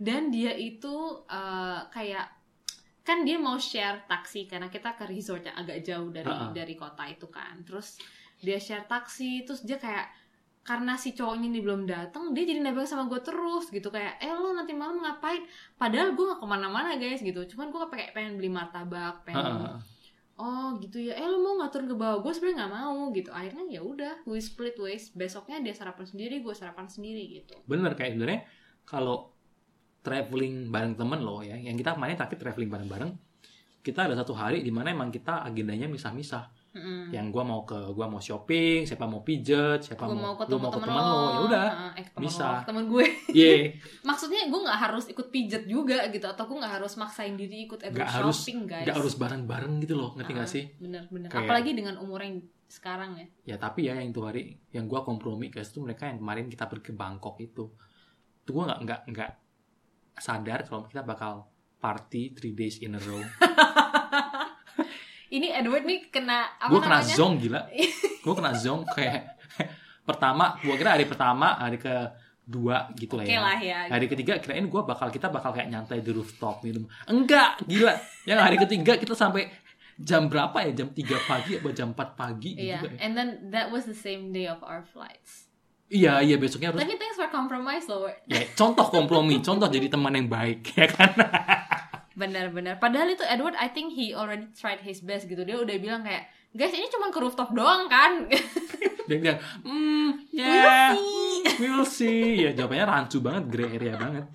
Dan 0.00 0.32
dia 0.32 0.56
itu 0.56 1.20
eh, 1.28 1.80
kayak 1.92 2.26
kan 3.06 3.22
dia 3.22 3.38
mau 3.38 3.54
share 3.60 4.08
taksi 4.08 4.48
karena 4.50 4.66
kita 4.66 4.96
ke 4.98 5.04
resort 5.06 5.44
yang 5.46 5.54
agak 5.60 5.84
jauh 5.84 6.10
dari 6.10 6.26
Ha-ha. 6.26 6.50
dari 6.56 6.74
kota 6.74 7.04
itu 7.04 7.28
kan. 7.28 7.60
Terus 7.62 8.00
dia 8.40 8.56
share 8.56 8.88
taksi, 8.88 9.44
terus 9.44 9.62
dia 9.62 9.76
kayak 9.76 10.08
karena 10.66 10.98
si 10.98 11.14
cowoknya 11.14 11.46
ini 11.46 11.60
belum 11.62 11.86
datang, 11.86 12.34
dia 12.34 12.42
jadi 12.42 12.58
nebeng 12.58 12.82
sama 12.82 13.06
gue 13.06 13.22
terus 13.22 13.70
gitu 13.70 13.86
kayak, 13.86 14.18
eh 14.18 14.34
lo 14.34 14.50
nanti 14.50 14.74
malam 14.74 14.98
ngapain? 14.98 15.46
Padahal 15.78 16.18
gue 16.18 16.26
gak 16.26 16.42
ke 16.42 16.46
mana-mana 16.50 16.98
guys 16.98 17.22
gitu, 17.22 17.38
cuman 17.54 17.70
gue 17.70 17.86
kayak 17.86 18.10
pengen 18.18 18.34
beli 18.34 18.50
martabak, 18.50 19.22
pengen 19.22 19.62
Heeh. 19.62 19.78
Oh 20.36 20.76
gitu 20.80 21.00
ya, 21.00 21.16
eh 21.16 21.24
lo 21.24 21.40
mau 21.40 21.60
ngatur 21.60 21.88
ke 21.88 21.94
bawah 21.96 22.20
gue 22.20 22.32
sebenarnya 22.32 22.56
nggak 22.64 22.74
mau 22.76 23.00
gitu. 23.12 23.30
Akhirnya 23.32 23.64
ya 23.68 23.80
udah, 23.80 24.14
we 24.28 24.40
split 24.40 24.76
ways. 24.76 25.12
Besoknya 25.12 25.60
dia 25.64 25.72
sarapan 25.72 26.04
sendiri, 26.04 26.44
gue 26.44 26.54
sarapan 26.54 26.86
sendiri 26.88 27.22
gitu. 27.40 27.56
Bener 27.64 27.96
kayak 27.96 28.16
sebenarnya 28.16 28.40
kalau 28.84 29.32
traveling 30.04 30.70
bareng 30.70 30.94
temen 30.94 31.20
lo 31.24 31.42
ya, 31.42 31.58
yang 31.58 31.74
kita 31.74 31.98
kemarin 31.98 32.14
terakhir 32.14 32.38
traveling 32.38 32.70
bareng-bareng, 32.70 33.10
kita 33.82 34.06
ada 34.06 34.14
satu 34.14 34.38
hari 34.38 34.62
di 34.62 34.70
mana 34.70 34.94
emang 34.94 35.10
kita 35.10 35.42
agendanya 35.42 35.90
misah-misah. 35.90 36.52
Mm-mm. 36.76 37.08
Yang 37.08 37.26
gua 37.30 37.42
mau 37.42 37.60
ke 37.62 37.78
gua 37.90 38.04
mau 38.04 38.20
shopping, 38.20 38.84
siapa 38.84 39.04
mau 39.04 39.20
pijet, 39.20 39.80
siapa 39.82 40.04
gue 40.04 40.12
mau, 40.12 40.36
mau 40.36 40.44
lu 40.44 40.56
mau 40.60 40.68
ke 40.68 40.76
temen 40.76 40.92
temen 40.92 41.00
lo, 41.00 41.08
lo, 41.08 41.24
ya 41.26 41.40
udah. 41.42 41.66
Eh, 41.96 42.04
bisa. 42.14 42.44
lo, 42.44 42.68
temen 42.68 42.84
gue. 42.86 43.04
Ye, 43.32 43.54
Maksudnya 44.08 44.44
gue 44.44 44.60
nggak 44.60 44.78
harus 44.78 45.04
ikut 45.06 45.26
pijet 45.26 45.64
juga 45.64 46.04
gitu, 46.06 46.26
atau 46.26 46.44
gue 46.44 46.56
nggak 46.56 46.74
harus 46.76 46.92
maksain 46.94 47.32
diri 47.32 47.64
ikut 47.64 47.80
nggak 47.80 47.96
harus 48.12 48.36
shopping 48.36 48.68
guys. 48.68 48.84
nggak 48.84 48.96
harus 48.96 49.14
bareng-bareng 49.16 49.72
gitu 49.80 49.94
loh, 49.94 50.12
ngerti 50.12 50.32
nggak 50.32 50.44
Ah, 50.44 50.52
sih? 50.52 50.64
Bener-bener. 50.76 51.28
Kayak- 51.28 51.48
Apalagi 51.48 51.70
dengan 51.72 51.96
umur 51.96 52.20
yang 52.20 52.36
sekarang 52.66 53.16
ya. 53.16 53.26
Ya 53.44 53.56
tapi 53.56 53.86
ya 53.86 53.96
yang 53.96 54.10
itu 54.10 54.20
hari 54.20 54.42
yang 54.68 54.84
gua 54.84 55.00
kompromi 55.00 55.48
guys 55.48 55.70
itu 55.70 55.80
mereka 55.80 56.04
yang 56.04 56.18
kemarin 56.18 56.46
kita 56.46 56.66
pergi 56.66 56.84
ke 56.84 56.92
Bangkok 56.92 57.38
itu. 57.38 57.72
Itu 58.42 58.50
gua 58.52 58.68
nggak 58.68 58.80
nggak 58.82 59.00
nggak 59.08 59.30
sadar 60.16 60.60
kalau 60.62 60.84
kita 60.84 61.00
bakal 61.00 61.46
party 61.76 62.32
three 62.32 62.52
days 62.52 62.80
in 62.80 62.92
a 62.92 63.00
row. 63.00 63.22
Ini 65.28 65.48
Edward 65.54 65.82
nih 65.82 66.06
kena 66.06 66.54
apa 66.54 66.70
kena 66.72 66.98
namanya? 66.98 67.14
zong 67.14 67.32
gila 67.36 67.60
gue 68.22 68.34
kena 68.34 68.52
zong 68.54 68.86
kayak 68.88 69.22
pertama 70.02 70.54
gue 70.56 70.74
kira 70.74 70.94
hari 70.94 71.04
pertama 71.04 71.56
hari 71.56 71.78
kedua 71.78 72.86
gitu 72.94 73.14
lah 73.14 73.22
Oke 73.22 73.32
ya 73.32 73.40
lah 73.40 73.58
ya. 73.58 73.78
hari 73.88 74.06
ketiga 74.06 74.38
kirain 74.38 74.62
gue 74.64 74.82
bakal 74.82 75.08
kita 75.08 75.26
bakal 75.26 75.50
kayak 75.50 75.66
nyantai 75.66 75.98
di 75.98 76.10
rooftop 76.10 76.62
gitu 76.62 76.86
enggak 77.04 77.58
gila 77.64 77.90
yang 78.22 78.38
hari 78.38 78.54
ketiga 78.56 78.94
kita 78.94 79.12
sampai 79.12 79.50
jam 79.96 80.28
berapa 80.28 80.54
ya 80.62 80.76
jam 80.76 80.88
3 80.88 81.02
pagi 81.24 81.52
atau 81.56 81.72
jam 81.72 81.88
4 81.90 81.96
pagi 82.14 82.50
gitu 82.54 82.68
Iya, 82.68 82.78
ya. 82.84 82.98
and 83.00 83.12
then 83.12 83.28
that 83.48 83.66
was 83.68 83.82
the 83.82 83.96
same 83.96 84.28
day 84.28 84.44
of 84.44 84.60
our 84.60 84.84
flights. 84.84 85.48
iya 85.88 86.20
iya 86.20 86.36
besoknya 86.36 86.68
harus 86.68 86.78
Tapi 86.78 86.94
thanks 86.94 87.16
for 87.16 87.26
compromise 87.28 87.86
loh. 87.86 88.06
ya 88.26 88.44
contoh 88.52 88.86
kompromi 88.86 89.40
contoh 89.40 89.66
jadi 89.66 89.88
teman 89.88 90.12
yang 90.12 90.28
baik 90.28 90.70
ya 90.76 90.86
kan 90.86 91.10
Benar-benar. 92.16 92.80
Padahal 92.80 93.12
itu 93.12 93.20
Edward, 93.22 93.54
I 93.54 93.68
think 93.68 93.92
he 93.92 94.10
already 94.10 94.48
tried 94.50 94.80
his 94.80 95.04
best 95.04 95.28
gitu. 95.28 95.44
Dia 95.44 95.60
udah 95.60 95.76
bilang 95.76 96.00
kayak, 96.00 96.24
guys 96.50 96.72
ini 96.72 96.88
cuma 96.88 97.12
ke 97.12 97.20
rooftop 97.20 97.52
doang 97.52 97.86
kan? 97.86 98.24
dia 99.08 99.22
bilang 99.22 99.38
hmm 99.62 100.08
We'll 100.34 100.66
see. 100.90 101.62
we 101.62 101.68
will 101.70 101.86
see 101.86 102.42
ya 102.42 102.50
jawabannya 102.50 102.84
rancu 102.84 103.22
banget 103.22 103.44
gray 103.46 103.70
area 103.70 103.94
banget 103.94 104.26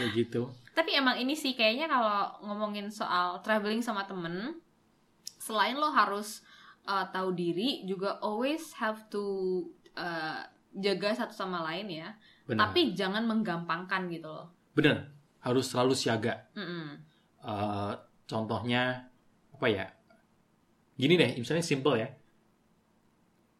kayak 0.00 0.10
gitu 0.16 0.48
Tapi 0.72 0.96
emang 0.96 1.14
ini 1.14 1.36
sih 1.36 1.52
kayaknya 1.52 1.86
kalau 1.86 2.32
ngomongin 2.42 2.88
soal 2.88 3.38
traveling 3.38 3.78
sama 3.78 4.08
temen, 4.08 4.58
selain 5.36 5.76
lo 5.76 5.86
harus 5.86 6.40
uh, 6.82 7.04
tahu 7.06 7.30
diri, 7.30 7.84
juga 7.84 8.16
always 8.18 8.72
have 8.74 9.04
to 9.06 9.22
uh, 9.94 10.40
jaga 10.72 11.14
satu 11.14 11.30
sama 11.30 11.62
lain 11.62 11.86
ya. 11.92 12.08
benar 12.44 12.72
Tapi 12.72 12.90
jangan 12.90 13.22
menggampangkan 13.22 14.08
gitu 14.08 14.26
loh. 14.26 14.50
benar 14.72 15.12
harus 15.38 15.68
selalu 15.68 15.92
siaga 15.92 16.48
Mm-mm. 16.56 17.03
Eh, 17.44 17.92
contohnya 18.24 19.04
apa 19.52 19.66
ya 19.68 19.84
gini 20.94 21.14
deh 21.14 21.36
misalnya 21.36 21.60
simple 21.60 21.94
ya 21.94 22.08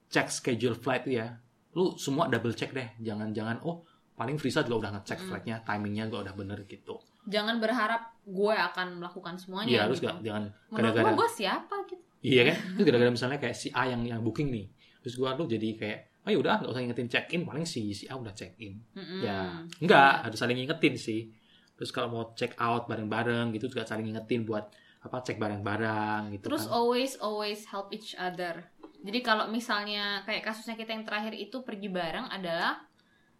cek 0.09 0.29
schedule 0.31 0.73
flight 0.75 1.05
tuh 1.05 1.15
ya 1.15 1.27
lu 1.73 1.93
semua 1.95 2.25
double 2.27 2.55
check 2.55 2.71
deh 2.71 2.89
jangan 2.99 3.29
jangan 3.31 3.59
oh 3.61 3.83
paling 4.15 4.39
Frisa 4.39 4.63
juga 4.63 4.87
udah 4.87 4.93
ngecek 4.95 5.19
Mm. 5.19 5.27
flightnya 5.27 5.57
timingnya 5.61 6.05
juga 6.07 6.19
udah 6.25 6.35
bener 6.35 6.59
gitu 6.65 6.97
Jangan 7.25 7.57
berharap 7.57 8.21
gue 8.23 8.53
akan 8.55 9.01
melakukan 9.01 9.35
semuanya. 9.35 9.69
iya 9.71 9.81
harus 9.83 9.97
gitu. 9.99 10.07
gak 10.07 10.17
jangan 10.23 10.43
gara-gara 10.71 11.11
gue 11.11 11.29
siapa 11.31 11.75
gitu? 11.85 12.03
iya 12.23 12.43
kan 12.47 12.57
itu 12.73 12.83
gara-gara 12.85 13.11
misalnya 13.11 13.39
kayak 13.39 13.53
si 13.55 13.69
A 13.71 13.85
yang 13.87 14.01
yang 14.03 14.21
booking 14.21 14.49
nih 14.49 14.69
terus 15.01 15.17
gua 15.17 15.35
tuh 15.35 15.45
jadi 15.45 15.69
kayak 15.75 15.99
oh 16.23 16.31
ya 16.31 16.39
udah 16.39 16.55
nggak 16.57 16.71
usah 16.71 16.81
ingetin 16.81 17.09
check 17.11 17.29
in 17.29 17.43
paling 17.43 17.65
si 17.65 17.93
si 17.93 18.05
A 18.07 18.15
udah 18.15 18.33
check 18.33 18.57
in 18.57 18.81
Mm-mm. 18.95 19.21
ya 19.21 19.61
enggak 19.77 20.25
harus 20.25 20.39
saling 20.39 20.57
ingetin 20.57 20.95
sih 20.95 21.29
terus 21.75 21.91
kalau 21.91 22.09
mau 22.11 22.25
check 22.39 22.55
out 22.59 22.87
bareng-bareng 22.87 23.51
gitu 23.55 23.67
juga 23.67 23.83
saling 23.83 24.15
ingetin 24.15 24.47
buat 24.47 24.71
apa 25.05 25.21
cek 25.21 25.37
bareng-bareng 25.37 26.33
gitu 26.33 26.49
Terus 26.49 26.65
kan. 26.65 26.73
always 26.73 27.13
always 27.21 27.61
help 27.69 27.93
each 27.93 28.17
other. 28.17 28.65
Jadi 29.05 29.21
kalau 29.21 29.53
misalnya 29.53 30.25
kayak 30.25 30.41
kasusnya 30.49 30.81
kita 30.81 30.97
yang 30.97 31.05
terakhir 31.05 31.37
itu 31.37 31.61
pergi 31.61 31.93
bareng 31.93 32.25
adalah 32.33 32.81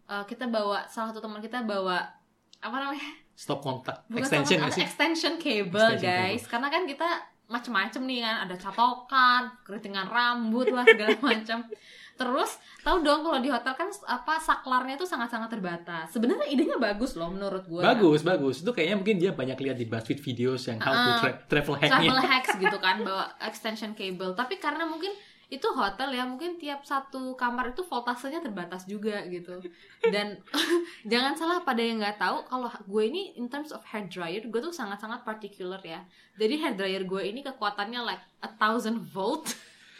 uh, 0.05 0.21
kita 0.29 0.45
bawa 0.45 0.85
salah 0.85 1.09
satu 1.09 1.25
teman 1.25 1.41
kita 1.41 1.65
bawa 1.65 2.05
apa 2.61 2.77
namanya? 2.77 3.25
stop 3.35 3.59
kontak 3.59 4.07
Bukan 4.07 4.23
extension 4.23 4.63
sih 4.71 4.79
extension 4.79 5.33
cable 5.35 5.75
Extension 5.75 6.05
guys. 6.05 6.43
Karena 6.47 6.67
kan 6.71 6.87
kita 6.87 7.09
macem-macem 7.45 8.01
nih 8.07 8.23
kan 8.23 8.47
ada 8.47 8.55
catokan, 8.57 9.41
keritingan 9.65 10.07
rambut 10.07 10.69
lah 10.69 10.85
segala 10.85 11.17
macam. 11.33 11.59
Terus 12.15 12.55
tahu 12.79 13.03
dong 13.03 13.21
kalau 13.21 13.39
di 13.39 13.51
hotel 13.51 13.75
kan 13.75 13.87
apa 14.07 14.39
saklarnya 14.39 14.95
tuh 14.95 15.03
sangat-sangat 15.03 15.51
terbatas. 15.51 16.07
Sebenarnya 16.09 16.47
idenya 16.47 16.79
bagus 16.79 17.13
loh 17.13 17.27
menurut 17.27 17.67
gue. 17.67 17.83
bagus 17.83 18.23
bagus. 18.23 18.63
Itu 18.63 18.71
kayaknya 18.71 18.95
mungkin 18.95 19.15
dia 19.17 19.31
banyak 19.31 19.59
lihat 19.59 19.75
di 19.75 19.83
BuzzFeed 19.83 20.19
videos 20.19 20.63
yang 20.65 20.79
how 20.79 20.89
to 20.89 20.95
Ah, 20.95 21.19
tra- 21.19 21.39
travel 21.45 21.75
travel 21.75 21.99
hacknya 22.15 22.23
hacks 22.33 22.55
gitu 22.55 22.77
kan 22.79 23.03
bawa 23.03 23.35
extension 23.39 23.91
cable. 23.91 24.31
Tapi 24.31 24.55
karena 24.57 24.83
mungkin 24.83 25.11
itu 25.45 25.67
hotel 25.69 26.09
ya 26.09 26.25
mungkin 26.25 26.57
tiap 26.57 26.81
satu 26.81 27.37
kamar 27.37 27.69
itu 27.69 27.83
voltasenya 27.83 28.41
terbatas 28.41 28.87
juga 28.87 29.21
gitu. 29.27 29.59
Dan 30.01 30.39
jangan 31.11 31.35
salah 31.35 31.61
pada 31.61 31.77
yang 31.77 31.99
nggak 31.99 32.15
tahu 32.15 32.47
kalau 32.47 32.65
gue 32.65 33.03
ini 33.03 33.35
in 33.35 33.45
terms 33.45 33.69
of 33.69 33.83
hair 33.83 34.07
dryer 34.07 34.41
gue 34.41 34.59
tuh 34.59 34.71
sangat 34.71 34.97
sangat 34.97 35.21
particular 35.21 35.77
ya. 35.79 35.99
Jadi 36.33 36.55
hair 36.57 36.73
dryer 36.73 37.03
gue 37.03 37.21
ini 37.21 37.43
kekuatannya 37.43 38.01
like 38.01 38.23
a 38.39 38.49
thousand 38.55 39.03
volt. 39.05 39.51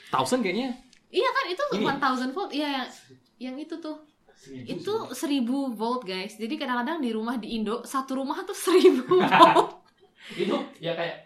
Thousand 0.09 0.41
kayaknya 0.41 0.79
iya 1.11 1.29
kan 1.29 1.45
itu 1.51 1.63
Ini. 1.75 1.85
one 1.85 1.99
thousand 1.99 2.31
volt 2.31 2.51
iya 2.53 2.69
yang 2.81 2.87
yang 3.37 3.55
itu 3.59 3.77
tuh 3.77 4.01
itu 4.45 4.93
seribu 5.15 5.73
volt 5.73 6.05
guys 6.05 6.37
jadi 6.37 6.53
kadang-kadang 6.59 7.01
di 7.01 7.09
rumah 7.09 7.35
di 7.41 7.57
Indo 7.57 7.81
satu 7.81 8.21
rumah 8.21 8.45
tuh 8.45 8.53
seribu 8.53 9.17
volt 9.41 9.85
itu 10.37 10.55
ya 10.81 10.93
kayak 10.93 11.25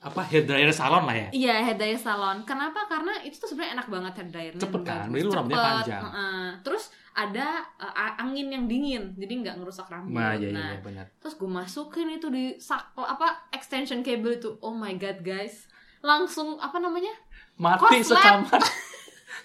apa 0.00 0.20
hair 0.32 0.48
dryer 0.48 0.72
salon 0.72 1.04
lah 1.04 1.12
ya 1.12 1.28
Iya, 1.28 1.54
hair 1.60 1.76
dryer 1.76 2.00
salon. 2.00 2.40
Kenapa? 2.48 2.88
Karena 2.88 3.20
itu 3.20 3.36
tuh 3.36 3.52
sebenarnya 3.52 3.76
enak 3.76 3.88
banget 3.92 4.12
hair 4.16 4.28
dryernya. 4.32 4.62
Cepet 4.64 4.80
kan? 4.80 5.12
Jadi 5.12 5.20
lu 5.20 5.28
rambutnya 5.28 5.60
panjang. 5.60 6.02
heeh. 6.08 6.46
Terus 6.64 6.84
ada 7.12 7.48
uh, 7.76 8.16
angin 8.16 8.48
yang 8.48 8.64
dingin, 8.64 9.12
jadi 9.20 9.32
nggak 9.44 9.54
ngerusak 9.60 9.92
rambut. 9.92 10.16
nah 10.16 10.32
iya 10.32 10.56
nah, 10.56 10.72
iya 10.72 10.80
benar 10.80 11.06
terus 11.20 11.36
gue 11.36 11.50
masukin 11.52 12.08
itu 12.16 12.32
di 12.32 12.56
sak 12.56 12.96
apa 12.96 13.52
extension 13.52 14.00
cable 14.00 14.40
itu. 14.40 14.56
Oh 14.64 14.72
my 14.72 14.96
god, 14.96 15.20
guys. 15.20 15.68
Langsung 16.00 16.56
apa 16.56 16.80
namanya? 16.80 17.12
mati 17.60 18.00
sekamar 18.00 18.56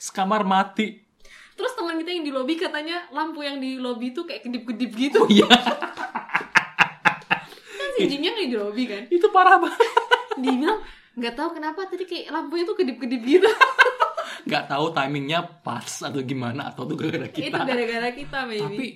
sekamar 0.05 0.45
mati 0.45 1.01
Terus 1.55 1.71
teman 1.71 1.95
kita 2.03 2.11
yang 2.11 2.27
di 2.27 2.33
lobby 2.35 2.59
katanya 2.59 3.07
lampu 3.15 3.39
yang 3.41 3.63
di 3.63 3.79
lobby 3.79 4.11
tuh 4.11 4.27
kayak 4.27 4.43
kedip-kedip 4.43 4.91
gitu. 4.91 5.23
oh 5.23 5.29
iya 5.31 5.47
kan 7.79 7.89
si 7.95 8.03
Jimnya 8.11 8.35
nggak 8.35 8.49
di 8.51 8.57
lobby 8.59 8.83
kan? 8.85 9.03
itu 9.07 9.27
parah 9.31 9.57
banget 9.57 9.79
Dia 10.35 10.51
bilang 10.51 10.79
nggak 11.15 11.33
tahu 11.39 11.49
kenapa 11.55 11.87
tadi 11.87 12.03
kayak 12.03 12.27
lampunya 12.27 12.63
tuh 12.67 12.75
kedip-kedip 12.75 13.21
gitu. 13.23 13.47
nggak 14.51 14.67
tahu 14.67 14.91
timingnya 14.93 15.41
pas 15.63 15.89
atau 16.03 16.21
gimana 16.21 16.69
atau 16.69 16.85
tuh 16.85 16.99
gara-gara 16.99 17.25
itu 17.31 17.49
kita 17.49 17.65
gara-gara 17.65 18.09
kita, 18.13 18.39
baby. 18.45 18.61
tapi 18.61 18.87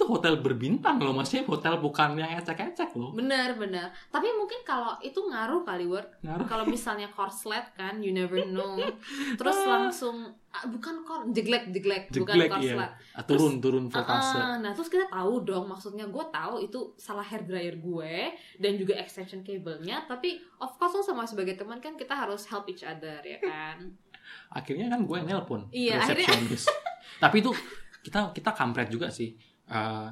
itu 0.00 0.08
hotel 0.08 0.40
berbintang 0.40 0.96
loh 0.96 1.12
maksudnya 1.12 1.44
hotel 1.44 1.76
bukan 1.76 2.16
yang 2.16 2.32
ecek-ecek 2.34 2.96
loh 2.96 3.12
Bener 3.12 3.52
bener. 3.52 3.92
Tapi 4.08 4.32
mungkin 4.32 4.64
kalau 4.64 4.96
itu 4.98 5.20
ngaruh 5.20 5.60
kali 5.60 5.84
word. 5.84 6.08
Ngaruh. 6.20 6.46
Kalau 6.46 6.64
misalnya 6.64 7.10
korslet 7.10 7.68
kan, 7.74 8.00
you 8.00 8.08
never 8.10 8.40
know. 8.46 8.80
Terus 9.38 9.58
langsung 9.62 10.24
ah, 10.48 10.64
bukan 10.64 11.04
kor 11.04 11.28
jeglek 11.28 11.68
jeglek, 11.68 12.08
bukan 12.08 12.32
jeglek 12.32 12.48
korslet. 12.48 12.90
iya 12.90 13.12
Ah, 13.12 13.22
turun 13.22 13.60
turun 13.60 13.84
Ah, 13.84 13.92
voltase 13.92 14.34
ah, 14.34 14.56
nah 14.56 14.72
terus 14.72 14.88
kita 14.88 15.04
tahu 15.06 15.44
dong 15.44 15.68
maksudnya 15.68 16.06
gue 16.06 16.24
tahu 16.26 16.54
itu 16.58 16.96
salah 16.96 17.22
hair 17.22 17.44
dryer 17.44 17.76
gue 17.76 18.14
dan 18.56 18.72
juga 18.74 18.96
extension 18.96 19.40
cable-nya 19.40 20.02
tapi 20.04 20.40
of 20.56 20.74
course 20.74 20.90
lo 20.92 21.02
sama 21.02 21.22
sebagai 21.22 21.54
teman 21.54 21.76
kan 21.78 21.94
kita 21.94 22.16
harus 22.16 22.46
help 22.46 22.64
each 22.66 22.82
other 22.82 23.20
ya 23.20 23.36
kan 23.38 23.92
akhirnya 24.58 24.88
kan 24.88 25.04
gue 25.04 25.18
nelpon 25.20 25.68
Iya, 25.68 26.00
akhirnya- 26.00 26.40
Tapi 27.22 27.36
itu 27.38 27.52
kita 28.00 28.32
kita 28.32 28.50
kampret 28.50 28.88
juga 28.88 29.06
sih. 29.06 29.36
Eh, 29.70 30.08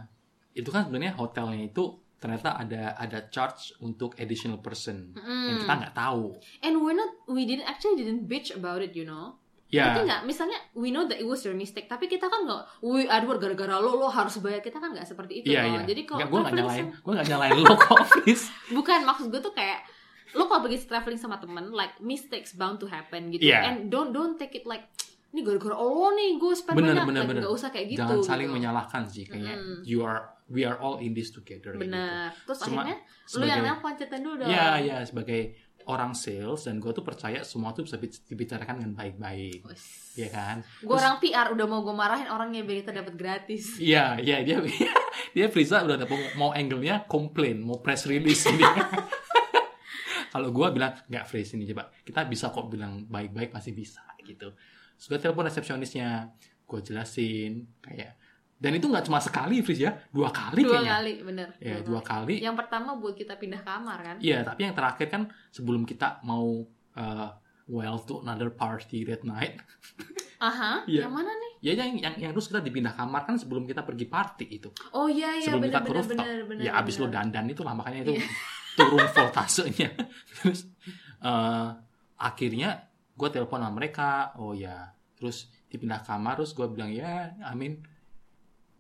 itu 0.55 0.71
kan 0.71 0.87
sebenarnya 0.87 1.15
hotelnya 1.15 1.59
itu 1.61 1.85
ternyata 2.19 2.55
ada 2.55 2.95
ada 2.95 3.27
charge 3.27 3.79
untuk 3.79 4.15
additional 4.17 4.59
person 4.59 5.15
yang 5.15 5.59
kita 5.61 5.75
nggak 5.77 5.95
tahu. 5.95 6.35
And 6.61 6.79
we're 6.79 6.91
not, 6.93 7.15
we 7.27 7.43
didn't 7.43 7.63
actually 7.65 7.99
didn't 7.99 8.27
bitch 8.27 8.51
about 8.51 8.81
it, 8.81 8.91
you 8.93 9.03
know. 9.03 9.39
Ya, 9.69 9.93
Ngerti 9.93 10.01
nggak? 10.03 10.21
Misalnya 10.25 10.59
we 10.73 10.89
know 10.89 11.05
that 11.05 11.15
it 11.15 11.29
was 11.29 11.45
your 11.45 11.53
mistake, 11.53 11.87
tapi 11.87 12.09
kita 12.09 12.25
kan 12.25 12.43
nggak, 12.43 12.81
wih 12.81 13.05
Edward 13.05 13.39
gara-gara 13.39 13.77
lo 13.77 13.95
lo 13.95 14.09
harus 14.09 14.41
bayar. 14.41 14.59
Kita 14.59 14.81
kan 14.81 14.91
nggak 14.91 15.05
seperti 15.05 15.45
itu 15.45 15.53
loh. 15.53 15.61
iya. 15.61 15.85
Jadi 15.85 16.03
kalau 16.03 16.25
gue 16.25 16.39
nggak 16.41 16.57
nyalain, 16.57 16.85
sama- 16.89 16.99
gue 16.99 17.13
nggak 17.13 17.29
nyalain 17.29 17.57
lo 17.61 17.75
kok, 17.77 17.99
Fis. 18.25 18.43
bukan 18.73 19.05
maksud 19.05 19.29
gue 19.29 19.39
tuh 19.39 19.53
kayak 19.53 19.85
lo 20.33 20.45
kalau 20.45 20.61
pergi 20.61 20.89
traveling 20.89 21.21
sama 21.21 21.37
temen, 21.37 21.69
like 21.71 22.01
mistakes 22.01 22.53
bound 22.53 22.81
to 22.81 22.89
happen 22.89 23.29
gitu. 23.29 23.47
Iya. 23.47 23.69
And 23.69 23.77
don't 23.89 24.11
don't 24.11 24.35
take 24.35 24.57
it 24.57 24.65
like 24.65 24.89
ini 25.29 25.41
gara-gara 25.43 25.75
lo 25.75 26.09
nih 26.11 26.31
gue 26.35 26.53
spend 26.53 26.75
Bener, 26.75 26.95
banyak. 26.95 27.07
bener, 27.07 27.23
bener. 27.25 27.41
nggak 27.43 27.55
usah 27.55 27.69
kayak 27.69 27.87
gitu. 27.91 28.01
Jangan 28.01 28.19
saling 28.23 28.49
gitu. 28.49 28.57
menyalahkan 28.57 29.03
sih, 29.05 29.25
kayaknya 29.25 29.55
Mm. 29.55 29.77
you 29.83 30.01
are 30.01 30.21
we 30.47 30.63
are 30.63 30.77
all 30.77 30.97
in 30.97 31.13
this 31.13 31.29
together. 31.29 31.73
kayak 31.73 31.85
gitu. 31.85 32.01
Terus 32.47 32.59
Cuma 32.63 32.81
akhirnya 32.81 32.97
lu 32.97 33.29
sebagai- 33.29 33.51
yang 33.51 33.61
nelfon 33.63 33.93
ceritain 33.95 34.23
dulu 34.23 34.35
dong. 34.39 34.49
Iya 34.49 34.69
iya 34.79 34.99
sebagai 35.03 35.41
orang 35.85 36.13
sales 36.13 36.61
dan 36.63 36.77
gue 36.79 36.89
tuh 36.91 37.01
percaya 37.01 37.41
semua 37.43 37.73
tuh 37.73 37.81
bisa 37.83 37.97
bi- 37.97 38.13
dibicarakan 38.13 38.77
dengan 38.79 38.93
baik-baik, 38.95 39.65
Wes. 39.65 40.13
ya 40.15 40.29
kan? 40.29 40.61
Gue 40.79 40.93
orang 40.95 41.17
PR 41.17 41.49
udah 41.49 41.65
mau 41.65 41.81
gue 41.81 41.93
marahin 41.95 42.29
orangnya 42.29 42.61
biar 42.61 42.83
kita 42.83 42.93
dapat 42.95 43.15
gratis. 43.15 43.77
Iya, 43.83 44.17
iya 44.19 44.41
dia 44.41 44.61
dia 45.35 45.47
Friza 45.47 45.81
udah 45.83 45.97
ada 45.97 46.05
mau, 46.35 46.53
angle-nya 46.53 47.05
komplain, 47.05 47.61
mau 47.61 47.81
press 47.81 48.05
release 48.05 48.49
ini. 48.49 48.65
Kalau 50.29 50.53
gua 50.53 50.69
bilang 50.69 50.93
nggak 51.03 51.25
freeze 51.25 51.57
ini 51.57 51.65
coba, 51.67 51.89
kita 51.99 52.29
bisa 52.29 52.49
kok 52.49 52.69
bilang 52.69 53.09
baik-baik 53.09 53.49
masih 53.49 53.73
bisa 53.73 54.05
gitu. 54.21 54.53
Sudah 54.99 55.17
telepon 55.17 55.47
resepsionisnya, 55.47 56.35
gue 56.61 56.81
jelasin 56.83 57.65
kayak 57.79 58.19
dan 58.59 58.75
itu 58.75 58.85
nggak 58.85 59.07
cuma 59.07 59.23
sekali 59.23 59.63
Fris 59.63 59.79
ya, 59.79 59.95
dua 60.11 60.29
kali 60.29 60.61
Dua 60.61 60.83
kayaknya. 60.83 60.93
kali, 60.93 61.13
bener. 61.23 61.49
Ya 61.57 61.79
dua 61.79 62.03
kali. 62.03 62.43
Yang 62.43 62.59
pertama 62.59 62.99
buat 62.99 63.15
kita 63.15 63.39
pindah 63.39 63.63
kamar 63.63 63.99
kan. 64.03 64.17
Iya, 64.19 64.43
tapi 64.43 64.67
yang 64.67 64.75
terakhir 64.75 65.07
kan 65.07 65.23
sebelum 65.49 65.87
kita 65.87 66.19
mau 66.21 66.67
uh, 66.93 67.31
well 67.65 67.97
to 68.01 68.19
another 68.21 68.51
party 68.51 69.07
that 69.07 69.23
night, 69.23 69.63
Aha, 70.41 70.83
Iya. 70.85 71.07
yang 71.07 71.15
mana 71.15 71.31
nih? 71.31 71.53
ya 71.61 71.73
yang 71.77 71.91
yang, 71.97 72.15
yang 72.17 72.31
terus 72.31 72.47
kita 72.47 72.59
dipindah 72.59 72.95
kamar 72.95 73.23
kan 73.23 73.35
sebelum 73.35 73.63
kita 73.63 73.83
pergi 73.83 74.07
party 74.07 74.47
itu. 74.49 74.71
Oh 74.91 75.07
iya 75.07 75.35
iya 75.35 75.47
sebelum 75.47 75.63
bener 75.63 75.71
kita 75.73 75.81
bener 75.81 75.95
rooftop. 75.97 76.19
bener 76.19 76.41
bener. 76.43 76.63
ya 76.67 76.71
abis 76.75 76.95
lo 76.99 77.07
dandan 77.07 77.47
itu 77.47 77.63
lah 77.63 77.75
makanya 77.75 78.03
itu 78.05 78.15
Iya. 78.15 78.27
turun 78.75 79.07
voltasenya 79.09 79.91
terus 80.35 80.67
eh, 81.21 81.69
akhirnya 82.17 82.88
gue 83.19 83.29
telepon 83.35 83.59
sama 83.59 83.75
mereka 83.75 84.39
oh 84.39 84.55
ya 84.55 84.95
terus 85.19 85.51
dipindah 85.67 86.07
kamar 86.07 86.39
terus 86.39 86.55
gue 86.55 86.67
bilang 86.71 86.95
ya 86.95 87.35
I 87.43 87.53
mean 87.59 87.83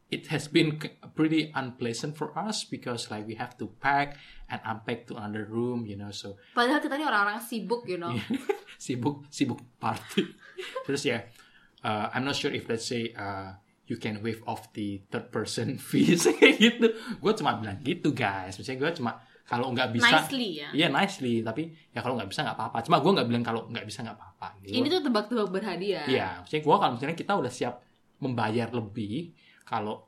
it 0.08 0.30
has 0.32 0.48
been 0.48 0.80
pretty 1.12 1.52
unpleasant 1.52 2.16
for 2.16 2.32
us 2.38 2.64
because 2.64 3.12
like 3.12 3.28
we 3.28 3.36
have 3.36 3.58
to 3.60 3.68
pack 3.82 4.16
and 4.48 4.62
unpack 4.64 5.04
to 5.04 5.18
another 5.20 5.44
room 5.44 5.84
you 5.84 5.98
know 5.98 6.08
so. 6.08 6.40
Padahal 6.56 6.80
kita 6.80 6.96
ini 6.96 7.04
orang-orang 7.04 7.44
sibuk, 7.44 7.84
you 7.84 8.00
know. 8.00 8.16
sibuk 8.84 9.28
sibuk 9.28 9.60
party. 9.76 10.24
Terus 10.88 11.02
ya 11.04 11.18
uh, 11.84 12.08
I'm 12.14 12.24
not 12.24 12.40
sure 12.40 12.54
if 12.54 12.64
let's 12.72 12.88
say 12.88 13.12
uh, 13.12 13.52
you 13.84 14.00
can 14.00 14.24
waive 14.24 14.40
off 14.48 14.72
the 14.72 15.04
third 15.12 15.28
person 15.28 15.76
fees 15.88 16.24
kayak 16.24 16.56
gitu. 16.56 16.86
Gue 17.20 17.32
cuma 17.36 17.60
bilang 17.60 17.80
gitu 17.84 18.16
guys. 18.16 18.56
Maksudnya 18.56 18.80
gue 18.80 18.90
cuma 18.96 19.20
kalau 19.48 19.72
nggak 19.72 19.96
bisa 19.96 20.28
Nicely 20.28 20.60
ya. 20.60 20.68
Iya 20.76 20.86
nicely 20.92 21.40
tapi 21.40 21.72
ya 21.88 22.04
kalau 22.04 22.20
nggak 22.20 22.28
bisa 22.28 22.44
nggak 22.44 22.56
apa-apa 22.60 22.84
cuma 22.84 23.00
gue 23.00 23.12
nggak 23.16 23.28
bilang 23.32 23.44
kalau 23.44 23.64
nggak 23.72 23.86
bisa 23.88 24.04
nggak 24.04 24.16
apa-apa 24.20 24.48
gitu. 24.60 24.76
Ini 24.76 24.86
tuh 24.92 25.00
tebak-tebak 25.08 25.48
berhadiah. 25.48 26.04
Iya, 26.04 26.28
maksudnya 26.44 26.62
gue 26.68 26.76
kalau 26.76 26.92
misalnya 26.92 27.16
kita 27.16 27.32
udah 27.32 27.52
siap 27.52 27.74
membayar 28.20 28.68
lebih, 28.68 29.32
kalau 29.64 30.04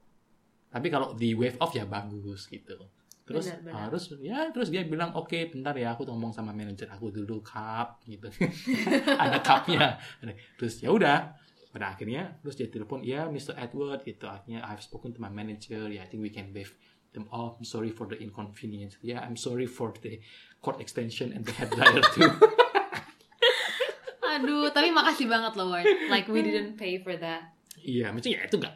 tapi 0.69 0.93
kalau 0.93 1.17
di 1.17 1.33
wave 1.33 1.57
off 1.57 1.73
ya 1.73 1.89
bagus 1.89 2.53
gitu. 2.53 2.77
Terus 3.25 3.47
Benar, 3.47 3.63
benar. 3.63 3.81
harus 3.89 4.03
ya 4.21 4.39
terus 4.53 4.69
dia 4.75 4.83
bilang 4.85 5.15
oke 5.15 5.39
bentar 5.55 5.73
ya 5.73 5.95
aku 5.95 6.03
ngomong 6.05 6.35
sama 6.35 6.51
manajer 6.53 6.91
aku 6.93 7.09
dulu 7.09 7.41
cup 7.41 8.05
gitu. 8.05 8.29
Ada 9.23 9.41
cupnya. 9.41 9.97
Terus 10.61 10.85
ya 10.85 10.93
udah 10.93 11.33
pada 11.71 11.95
akhirnya 11.95 12.35
terus 12.43 12.59
dia 12.59 12.67
telepon 12.67 12.99
ya 13.07 13.31
Mr. 13.31 13.55
Edward 13.55 14.03
gitu 14.03 14.27
akhirnya 14.27 14.67
I've 14.67 14.83
spoken 14.83 15.15
to 15.15 15.23
my 15.23 15.31
manager 15.31 15.87
ya 15.87 16.03
I 16.03 16.11
think 16.11 16.19
we 16.19 16.35
can 16.35 16.51
waive 16.51 16.75
them 17.13 17.27
off 17.31 17.59
I'm 17.59 17.67
sorry 17.67 17.91
for 17.91 18.07
the 18.07 18.17
inconvenience 18.19 18.97
yeah 19.03 19.21
I'm 19.21 19.37
sorry 19.37 19.67
for 19.67 19.93
the 20.03 20.21
court 20.61 20.81
extension 20.81 21.33
and 21.33 21.45
the 21.45 21.53
head 21.53 21.71
dryer 21.71 22.03
too 22.15 22.31
Aduh, 24.31 24.71
tapi 24.71 24.95
makasih 24.95 25.27
banget 25.27 25.59
loh, 25.59 25.75
Ward. 25.75 25.87
Like 26.07 26.31
we 26.31 26.41
didn't 26.41 26.79
pay 26.79 27.03
for 27.03 27.19
that. 27.19 27.51
Iya, 27.83 28.15
maksudnya 28.15 28.39
ya 28.39 28.43
itu 28.47 28.57
nggak, 28.61 28.75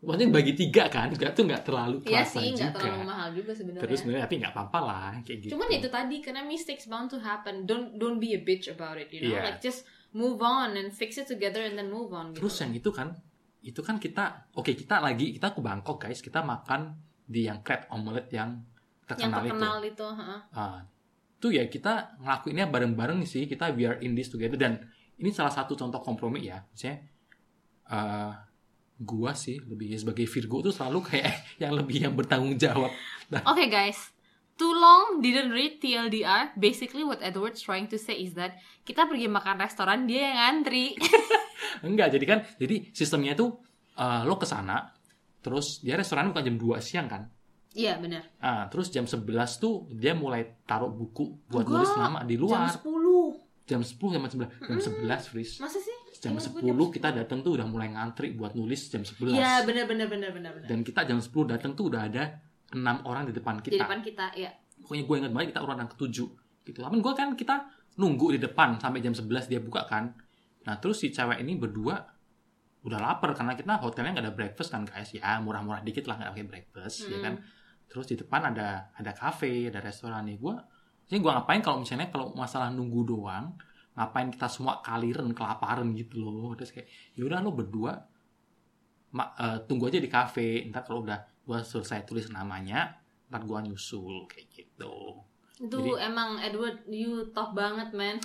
maksudnya 0.00 0.28
bagi 0.32 0.52
tiga 0.56 0.84
kan, 0.88 1.12
nggak 1.12 1.32
tuh 1.34 1.44
nggak 1.44 1.62
terlalu 1.66 1.96
Iya 2.06 2.24
sih, 2.24 2.54
nggak 2.54 2.72
juga. 2.72 2.78
terlalu 2.80 3.00
mahal 3.04 3.28
juga 3.34 3.52
sebenarnya. 3.52 3.82
Terus 3.84 3.98
sebenarnya 4.00 4.24
tapi 4.24 4.36
nggak 4.40 4.54
apa-apa 4.54 4.78
lah 4.80 5.10
kayak 5.26 5.38
gitu. 5.44 5.52
Cuman 5.58 5.68
itu 5.76 5.88
tadi 5.92 6.16
karena 6.24 6.42
mistakes 6.46 6.88
bound 6.88 7.12
to 7.12 7.18
happen. 7.20 7.68
Don't 7.68 7.98
don't 8.00 8.16
be 8.16 8.32
a 8.32 8.40
bitch 8.40 8.70
about 8.70 8.96
it, 8.96 9.12
you 9.12 9.26
know. 9.26 9.34
Iya. 9.34 9.42
Like 9.44 9.60
just 9.60 9.84
move 10.16 10.40
on 10.40 10.78
and 10.78 10.88
fix 10.88 11.20
it 11.20 11.28
together 11.28 11.60
and 11.60 11.76
then 11.76 11.92
move 11.92 12.14
on. 12.14 12.32
Gitu. 12.32 12.40
Terus 12.40 12.54
yang 12.62 12.72
itu 12.72 12.90
kan, 12.94 13.08
itu 13.60 13.80
kan 13.84 13.96
kita, 14.00 14.48
oke 14.56 14.72
kita 14.72 15.04
lagi 15.04 15.36
kita 15.36 15.52
ke 15.52 15.60
Bangkok 15.60 15.98
guys, 16.08 16.24
kita 16.24 16.40
makan 16.40 16.96
di 17.26 17.46
yang 17.48 17.62
crab 17.62 17.86
omelet 17.90 18.28
yang 18.32 18.60
yang 19.18 19.32
terkenal, 19.32 19.40
terkenal 19.44 19.78
itu. 19.84 20.08
Ah, 20.54 20.84
itu 21.42 21.48
ya 21.58 21.66
kita 21.66 22.16
ngelakuinnya 22.22 22.66
bareng-bareng 22.70 23.26
sih, 23.26 23.50
kita 23.50 23.74
we 23.74 23.84
are 23.84 23.98
in 24.00 24.14
this 24.14 24.30
together 24.30 24.56
dan 24.56 24.78
ini 25.18 25.34
salah 25.34 25.52
satu 25.52 25.74
contoh 25.74 26.00
kompromi 26.00 26.48
ya, 26.48 26.62
misalnya 26.70 27.02
eh, 27.90 28.32
gua 29.02 29.34
sih 29.34 29.58
lebih 29.58 29.98
sebagai 29.98 30.24
Virgo 30.30 30.62
tuh 30.62 30.74
selalu 30.74 31.02
kayak 31.02 31.34
yang 31.62 31.74
lebih 31.74 32.08
yang 32.08 32.14
bertanggung 32.14 32.56
jawab. 32.56 32.90
Nah, 33.28 33.42
Okay, 33.52 33.68
guys. 33.68 34.14
Too 34.52 34.68
long 34.68 35.24
didn't 35.24 35.50
read 35.50 35.80
TLDR. 35.80 36.54
Basically 36.54 37.02
what 37.02 37.18
Edward's 37.24 37.64
trying 37.64 37.88
to 37.88 37.98
say 37.98 38.14
is 38.14 38.36
that 38.36 38.60
kita 38.86 39.08
pergi 39.08 39.26
makan 39.26 39.58
restoran 39.58 40.06
dia 40.06 40.30
yang 40.30 40.36
ngantri. 40.38 40.94
Enggak, 41.88 42.14
jadi 42.14 42.24
kan 42.28 42.38
jadi 42.60 42.86
sistemnya 42.94 43.34
itu 43.34 43.50
eh, 43.98 44.22
lo 44.22 44.38
ke 44.38 44.46
sana 44.46 44.92
terus 45.42 45.82
dia 45.82 45.98
restoran 45.98 46.30
bukan 46.30 46.42
jam 46.46 46.56
2 46.56 46.78
siang 46.80 47.10
kan. 47.10 47.26
Iya, 47.72 47.96
benar. 47.96 48.20
Ah, 48.36 48.68
terus 48.68 48.92
jam 48.92 49.08
11 49.08 49.24
tuh 49.56 49.88
dia 49.90 50.12
mulai 50.12 50.44
taruh 50.68 50.92
buku 50.92 51.48
buat 51.48 51.64
Enggak, 51.64 51.72
nulis 51.82 51.92
nama 51.96 52.18
di 52.22 52.36
Jam 52.36 52.44
luar. 52.44 52.68
10. 52.68 53.64
Jam 53.64 53.80
10 53.80 54.12
jam 54.12 54.22
11. 54.28 54.68
Jam 54.68 54.78
11, 54.78 55.32
Fris. 55.32 55.50
Masa 55.56 55.80
sih? 55.80 55.96
Jam 56.20 56.36
Ingat 56.36 56.52
10 56.52 56.68
gue 56.68 56.88
kita 56.92 57.08
datang 57.10 57.40
tuh 57.40 57.56
udah 57.56 57.64
mulai 57.64 57.88
ngantri 57.90 58.36
buat 58.36 58.52
nulis 58.52 58.92
jam 58.92 59.00
11. 59.02 59.32
Iya, 59.32 59.64
benar 59.64 59.88
benar 59.88 60.06
benar 60.06 60.30
benar 60.36 60.50
benar. 60.52 60.68
Dan 60.68 60.84
kita 60.84 61.08
jam 61.08 61.18
10 61.18 61.32
datang 61.48 61.72
tuh 61.72 61.88
udah 61.88 62.06
ada 62.12 62.36
enam 62.76 63.00
orang 63.08 63.26
di 63.26 63.32
depan 63.32 63.58
Di 63.58 63.72
kita. 63.72 63.88
depan 63.88 63.98
kita, 64.04 64.26
ya. 64.36 64.52
Pokoknya 64.84 65.04
gue 65.08 65.16
ingat 65.24 65.32
banget 65.32 65.48
kita 65.56 65.60
urutan 65.64 65.88
ketujuh 65.88 66.28
gitu. 66.62 66.78
Tapi 66.84 66.96
gue 67.00 67.12
kan 67.16 67.28
kita 67.32 67.54
nunggu 67.96 68.36
di 68.36 68.38
depan 68.40 68.76
sampai 68.78 69.00
jam 69.00 69.16
11 69.16 69.48
dia 69.48 69.60
buka 69.64 69.88
kan. 69.88 70.12
Nah 70.62 70.76
terus 70.76 71.00
si 71.00 71.08
cewek 71.08 71.40
ini 71.40 71.56
berdua 71.56 71.98
udah 72.82 72.98
lapar 72.98 73.30
karena 73.32 73.54
kita 73.54 73.78
hotelnya 73.78 74.10
nggak 74.12 74.26
ada 74.26 74.34
breakfast 74.34 74.70
kan 74.70 74.82
guys. 74.82 75.10
Ya 75.10 75.38
murah-murah 75.38 75.80
dikit 75.80 76.04
lah 76.04 76.16
nggak 76.16 76.30
pakai 76.32 76.46
breakfast 76.46 77.06
ya 77.06 77.16
Hmm. 77.16 77.22
kan 77.22 77.34
terus 77.86 78.06
di 78.06 78.16
depan 78.16 78.40
ada 78.48 78.90
ada 78.92 79.12
cafe 79.12 79.68
ada 79.68 79.78
restoran. 79.78 80.24
Nih 80.24 80.36
gue 80.36 80.54
jadi 81.04 81.18
gue 81.18 81.30
ngapain 81.30 81.60
kalau 81.60 81.78
misalnya 81.78 82.08
kalau 82.08 82.32
masalah 82.32 82.68
nunggu 82.68 83.06
doang 83.06 83.54
ngapain 83.92 84.28
kita 84.28 84.48
semua 84.48 84.80
kaliren 84.80 85.30
kelaparan 85.30 85.92
gitu 85.92 86.18
loh. 86.18 86.54
Terus 86.54 86.72
kayak 86.72 86.88
yaudah 87.14 87.38
lo 87.38 87.52
berdua 87.52 87.92
ma- 89.12 89.34
eh, 89.36 89.58
tunggu 89.64 89.86
aja 89.86 90.00
di 90.00 90.08
cafe. 90.08 90.64
Ntar 90.66 90.82
kalau 90.82 91.02
udah 91.02 91.20
gue 91.42 91.58
selesai 91.60 92.02
tulis 92.02 92.26
namanya 92.28 92.98
ntar 93.28 93.42
gue 93.42 93.58
nyusul 93.62 94.26
kayak 94.26 94.46
gitu. 94.50 94.94
Itu 95.62 95.78
Jadi- 95.78 96.00
emang 96.02 96.40
Edward 96.40 96.82
you 96.88 97.30
top 97.30 97.52
banget, 97.52 97.92
man. 97.92 98.16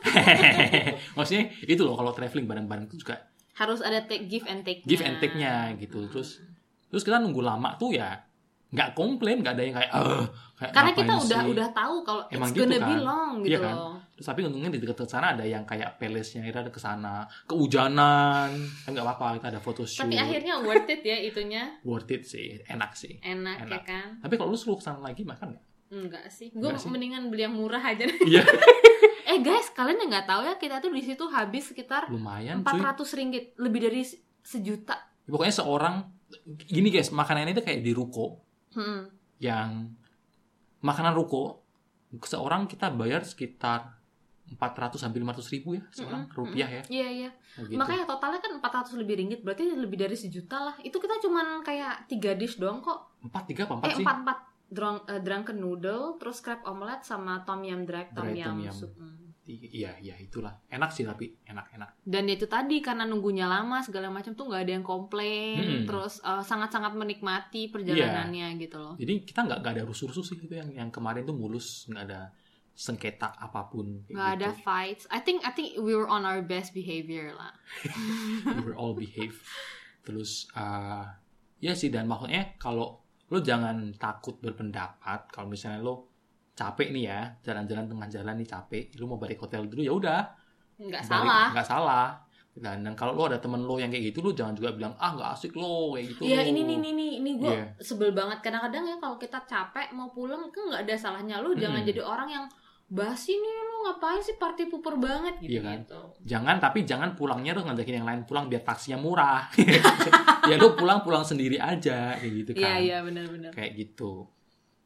maksudnya 1.16 1.50
itu 1.62 1.82
loh 1.82 1.94
kalau 1.94 2.12
traveling 2.12 2.46
bareng-bareng 2.46 2.86
itu 2.86 3.02
juga 3.02 3.20
Harus 3.56 3.80
ada 3.80 3.98
take 4.00 4.26
give 4.26 4.44
and 4.44 4.62
take. 4.62 4.84
give 4.84 5.00
and 5.00 5.16
take-nya 5.16 5.72
gitu 5.76 6.04
terus 6.06 6.44
terus 6.86 7.02
kita 7.02 7.16
nunggu 7.16 7.40
lama 7.40 7.74
tuh 7.74 7.90
ya 7.90 8.20
nggak 8.66 8.92
komplain 8.92 9.40
nggak 9.40 9.54
ada 9.54 9.62
yang 9.62 9.74
kayak 9.74 9.90
eh 9.90 10.24
kayak 10.54 10.72
Karena 10.72 10.90
kita 10.92 11.12
udah 11.16 11.40
sih?" 11.40 11.50
udah 11.50 11.68
tahu 11.70 11.94
kalau 12.02 12.22
Emang 12.28 12.46
it's 12.46 12.52
gitu 12.52 12.62
gonna 12.62 12.78
be 12.78 12.84
kan? 12.86 13.00
long 13.00 13.32
gitu 13.38 13.48
Iya 13.48 13.58
kan? 13.60 13.74
loh. 13.74 13.94
terus 14.12 14.26
tapi 14.26 14.40
untungnya 14.42 14.68
di 14.68 14.78
dekat 14.78 15.06
sana 15.06 15.26
ada 15.30 15.44
yang 15.44 15.62
kayak 15.62 15.96
palace-nya 15.96 16.42
kita 16.42 16.58
ada 16.60 16.70
ke 16.70 16.78
sana 16.78 17.14
kehujanan 17.46 18.48
kan 18.82 18.90
nggak 18.90 19.06
apa-apa 19.06 19.26
kita 19.36 19.46
ada 19.50 19.60
foto 19.60 19.82
shoot 19.82 20.02
Tapi 20.02 20.16
akhirnya 20.16 20.54
worth 20.58 20.88
it 20.88 21.00
ya 21.00 21.16
itunya. 21.16 21.62
worth 21.88 22.08
it 22.08 22.22
sih 22.22 22.60
enak 22.64 22.92
sih 22.92 23.16
Enak, 23.20 23.56
Enak. 23.62 23.70
ya 23.70 23.80
kan? 23.82 24.08
tapi 24.18 24.34
kalau 24.34 24.50
lu 24.50 24.58
suruh 24.58 24.74
ke 24.74 24.84
sana 24.84 25.00
lagi 25.00 25.22
makan 25.22 25.52
nggak 25.52 25.64
Enggak 25.86 26.26
sih. 26.28 26.50
Gue 26.50 26.74
sih. 26.74 26.90
mendingan 26.90 27.30
beli 27.30 27.46
yang 27.46 27.54
murah 27.54 27.78
aja. 27.78 28.02
iya 28.26 28.42
eh 29.36 29.42
guys, 29.42 29.68
kalian 29.70 29.98
yang 29.98 30.10
nggak 30.10 30.26
tahu 30.26 30.40
ya 30.42 30.54
kita 30.56 30.78
tuh 30.78 30.88
di 30.88 31.02
situ 31.02 31.24
habis 31.26 31.64
sekitar 31.66 32.08
lumayan 32.08 32.60
cuy 32.60 32.80
400 32.80 32.96
ringgit, 33.14 33.44
lebih 33.56 33.80
dari 33.82 34.00
se- 34.00 34.18
sejuta. 34.40 34.96
pokoknya 35.24 35.54
seorang 35.54 35.94
gini 36.58 36.88
guys 36.88 37.10
makanan 37.10 37.50
itu 37.50 37.60
kayak 37.60 37.80
di 37.80 37.90
ruko 37.90 38.40
Hmm. 38.72 39.08
yang 39.38 39.92
makanan 40.80 41.12
ruko 41.12 41.64
seorang 42.16 42.64
kita 42.64 42.88
bayar 42.90 43.20
sekitar 43.22 43.98
400 44.48 44.94
sampai 44.96 45.18
500 45.18 45.42
ribu 45.50 45.74
ya 45.74 45.82
seorang 45.90 46.22
Mm-mm, 46.24 46.38
rupiah 46.38 46.68
ya. 46.70 46.82
Iya 46.86 47.08
iya. 47.10 47.30
Kayak 47.50 47.66
gitu. 47.66 47.76
Makanya 47.76 48.04
totalnya 48.06 48.38
kan 48.38 48.52
400 48.56 48.94
lebih 48.94 49.14
ringgit, 49.16 49.40
berarti 49.42 49.66
lebih 49.66 49.98
dari 49.98 50.14
sejuta 50.14 50.56
lah. 50.62 50.74
Itu 50.80 50.96
kita 50.96 51.18
cuman 51.18 51.60
kayak 51.60 52.06
tiga 52.06 52.30
dish 52.32 52.54
doang 52.54 52.78
kok. 52.78 53.10
empat 53.20 53.42
tiga 53.44 53.66
apa 53.66 53.74
empat 53.76 53.88
eh 53.88 53.94
sih? 53.96 54.04
empat 54.06 54.16
empat 54.22 54.38
drunk, 54.68 54.98
eh, 55.04 55.18
drunken 55.18 55.58
noodle, 55.58 56.14
terus 56.16 56.38
crab 56.38 56.62
omelette 56.62 57.02
sama 57.02 57.42
tom 57.42 57.58
yum 57.60 57.82
dried 57.82 58.14
tom 58.14 58.30
yum. 58.30 58.70
soup. 58.70 58.94
Hmm. 58.94 59.25
Iya 59.46 59.94
iya 60.02 60.18
itulah. 60.18 60.50
Enak 60.66 60.90
sih 60.90 61.06
tapi 61.06 61.30
enak 61.46 61.70
enak. 61.78 62.02
Dan 62.02 62.26
itu 62.26 62.50
tadi 62.50 62.82
karena 62.82 63.06
nunggunya 63.06 63.46
lama 63.46 63.78
segala 63.78 64.10
macam 64.10 64.34
tuh 64.34 64.50
nggak 64.50 64.62
ada 64.66 64.72
yang 64.74 64.82
komplain, 64.82 65.62
Mm-mm. 65.62 65.86
terus 65.86 66.18
eh, 66.20 66.42
sangat-sangat 66.42 66.98
menikmati 66.98 67.70
perjalanannya 67.70 68.58
gitu 68.58 68.76
loh. 68.82 68.94
Jadi 68.98 69.22
kita 69.22 69.46
nggak 69.46 69.62
ada 69.62 69.86
rusuh-rusuh 69.86 70.26
sih 70.26 70.36
gitu 70.42 70.58
yang 70.58 70.74
yang 70.74 70.90
kemarin 70.90 71.22
tuh 71.22 71.38
mulus 71.38 71.86
nggak 71.86 72.04
ada 72.10 72.34
sengketa 72.76 73.32
apa 73.38 73.70
pun. 73.70 74.02
kayak 74.04 74.12
Nggak 74.12 74.30
ada 74.36 74.48
gitu. 74.50 74.62
fights. 74.66 75.04
I 75.08 75.20
think 75.22 75.46
I 75.46 75.54
think 75.54 75.78
we 75.78 75.94
were 75.94 76.10
on 76.10 76.26
our 76.26 76.42
best 76.42 76.74
behavior 76.74 77.32
lah. 77.32 77.54
we 78.58 78.60
were 78.66 78.76
all 78.76 78.92
behave. 78.98 79.38
Terus 80.02 80.50
uh, 80.58 81.06
ya 81.62 81.72
sih 81.72 81.88
dan 81.88 82.10
maksudnya 82.10 82.58
kalau 82.58 83.00
lo 83.26 83.38
jangan 83.42 83.90
takut 83.98 84.38
berpendapat 84.38 85.30
kalau 85.30 85.50
misalnya 85.50 85.82
lo 85.82 86.15
capek 86.56 86.88
nih 86.88 87.04
ya 87.04 87.20
jalan-jalan 87.42 87.84
tengah 87.86 88.08
jalan 88.10 88.34
nih 88.34 88.48
capek 88.48 88.84
lo 88.96 89.04
mau 89.06 89.18
balik 89.18 89.38
hotel 89.38 89.64
dulu 89.64 89.80
ya 89.80 89.92
udah 89.92 90.20
Nggak 90.78 91.02
salah. 91.02 91.52
nggak 91.52 91.66
salah 91.66 92.06
dan, 92.54 92.80
dan 92.80 92.92
kalau 92.92 93.12
lo 93.12 93.28
ada 93.28 93.36
temen 93.36 93.60
lo 93.60 93.76
yang 93.76 93.88
kayak 93.88 94.10
gitu 94.10 94.20
lo 94.20 94.32
jangan 94.32 94.52
juga 94.52 94.72
bilang 94.72 94.96
ah 94.96 95.12
nggak 95.12 95.30
asik 95.30 95.52
lo 95.52 95.92
kayak 95.92 96.08
gitu 96.10 96.20
Iya 96.26 96.38
lo." 96.38 96.44
ini 96.46 96.60
nih 96.62 96.76
ini 96.78 96.90
nih 96.90 97.10
ini 97.18 97.30
gue 97.36 97.48
Iya. 97.50 97.64
sebel 97.78 98.10
banget 98.10 98.40
kadang-kadang 98.40 98.84
ya 98.86 98.96
kalau 98.96 99.16
kita 99.16 99.38
capek 99.42 99.92
mau 99.92 100.08
pulang 100.08 100.40
kan 100.46 100.62
nggak 100.66 100.82
ada 100.82 100.94
salahnya 100.94 101.38
lu 101.38 101.52
jangan 101.52 101.78
Mm-mm. 101.78 101.90
jadi 101.90 102.00
orang 102.02 102.28
yang 102.30 102.44
basi 102.88 103.34
nih 103.34 103.54
lu 103.62 103.76
ngapain 103.84 104.20
sih 104.20 104.34
party 104.34 104.64
pooper 104.66 104.96
banget 104.96 105.36
gitu 105.38 105.50
Iya 105.50 105.60
kan? 105.62 105.78
gitu. 105.82 106.00
jangan 106.24 106.56
tapi 106.56 106.78
jangan 106.82 107.12
pulangnya 107.12 107.52
terus 107.52 107.66
ngajakin 107.66 107.94
yang 107.94 108.06
lain 108.06 108.20
pulang 108.22 108.46
biar 108.46 108.62
taksinya 108.62 108.96
murah 108.96 109.44
ya 110.48 110.54
lo 110.54 110.72
pulang 110.72 111.00
pulang 111.00 111.20
sendiri 111.20 111.58
aja 111.58 112.14
kayak 112.14 112.32
gitu 112.36 112.50
Iya 112.54 112.64
kan 112.64 112.76
iya 112.78 112.96
benar-benar. 113.00 113.50
kayak 113.50 113.72
gitu 113.76 114.24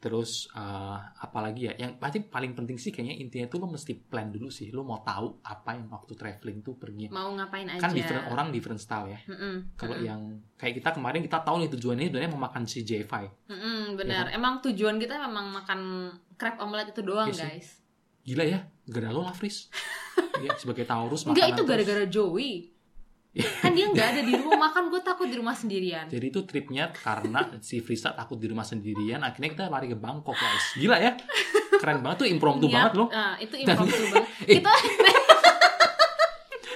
terus 0.01 0.49
eh, 0.51 0.97
apalagi 1.21 1.69
ya 1.69 1.73
yang 1.77 1.95
pasti 1.95 2.19
paling 2.19 2.51
penting 2.51 2.73
sih 2.75 2.89
kayaknya 2.89 3.15
intinya 3.15 3.45
tuh 3.45 3.61
lo 3.61 3.69
mesti 3.69 3.93
plan 4.01 4.27
dulu 4.27 4.49
sih 4.49 4.67
lo 4.67 4.81
mau 4.81 4.97
tahu 4.99 5.39
apa 5.39 5.77
yang 5.77 5.85
waktu 5.87 6.11
traveling 6.11 6.59
tuh 6.59 6.73
pergi 6.73 7.05
Mau 7.07 7.29
ngapain 7.31 7.69
aja. 7.69 7.77
kan 7.79 7.93
different 7.93 8.25
orang 8.25 8.49
different 8.49 8.77
style 8.77 9.05
ya 9.05 9.21
Mm-mm, 9.23 9.77
kalau 9.77 9.93
mm-mm, 9.93 10.03
yang 10.03 10.21
kayak 10.55 10.73
kita 10.75 10.89
kemarin 10.91 11.21
kita 11.21 11.37
tahu 11.39 11.61
nih 11.61 11.69
tujuannya 11.69 12.05
sebenarnya 12.07 12.31
mau 12.31 12.41
makan 12.41 12.65
si 12.65 12.81
J5 12.81 13.13
mm-mm, 13.47 13.79
benar. 13.95 14.25
Iya 14.25 14.35
Emang 14.35 14.57
tujuan 14.59 14.97
kita 14.97 15.21
memang 15.21 15.53
makan 15.53 15.79
crab 16.33 16.57
omelet 16.57 16.89
itu 16.89 17.01
doang 17.01 17.29
Iya 17.29 17.37
sih. 17.37 17.45
guys. 17.47 17.69
gila 18.21 18.43
ya 18.43 18.59
gara 18.83 19.09
lo 19.09 19.21
lah 19.21 19.33
Fris 19.33 19.69
ya, 20.45 20.53
sebagai 20.55 20.83
Taurus 20.83 21.23
Enggak 21.23 21.53
itu 21.53 21.61
gara-gara 21.63 22.05
Joey. 22.05 22.73
Kan 23.31 23.71
dia 23.71 23.87
nggak 23.87 24.07
ada 24.11 24.21
di 24.21 24.33
rumah 24.35 24.67
makan 24.67 24.91
gue 24.91 24.99
takut 24.99 25.23
di 25.25 25.35
rumah 25.35 25.55
sendirian. 25.55 26.05
Jadi 26.05 26.25
itu 26.27 26.43
tripnya 26.43 26.91
karena 26.91 27.47
si 27.59 27.79
Frisa 27.79 28.11
takut 28.11 28.35
di 28.35 28.45
rumah 28.45 28.63
sendirian, 28.63 29.21
akhirnya 29.21 29.49
kita 29.51 29.65
lari 29.67 29.87
ke 29.87 29.95
Bangkok 29.95 30.35
guys. 30.35 30.75
Gila 30.75 30.97
ya, 30.97 31.15
keren 31.79 32.03
banget 32.03 32.17
tuh 32.21 32.27
impromptu 32.27 32.67
Niat- 32.67 32.75
banget 32.75 32.93
loh. 32.99 33.07
ah, 33.09 33.39
itu 33.39 33.55
impromptu 33.55 33.95
banget. 34.09 34.25
Eh. 34.41 34.57
Kita 34.57 34.73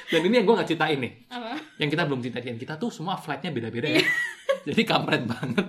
Dan 0.06 0.22
ini 0.22 0.38
yang 0.38 0.46
gue 0.46 0.56
nggak 0.56 0.70
ceritain 0.70 1.00
nih, 1.02 1.14
apa? 1.28 1.58
yang 1.82 1.90
kita 1.90 2.04
belum 2.06 2.22
ceritain. 2.22 2.56
Kita 2.56 2.78
tuh 2.78 2.94
semua 2.94 3.18
flightnya 3.18 3.50
beda-beda 3.50 3.90
ya. 3.90 4.06
Jadi 4.70 4.82
kampret 4.86 5.26
banget. 5.26 5.66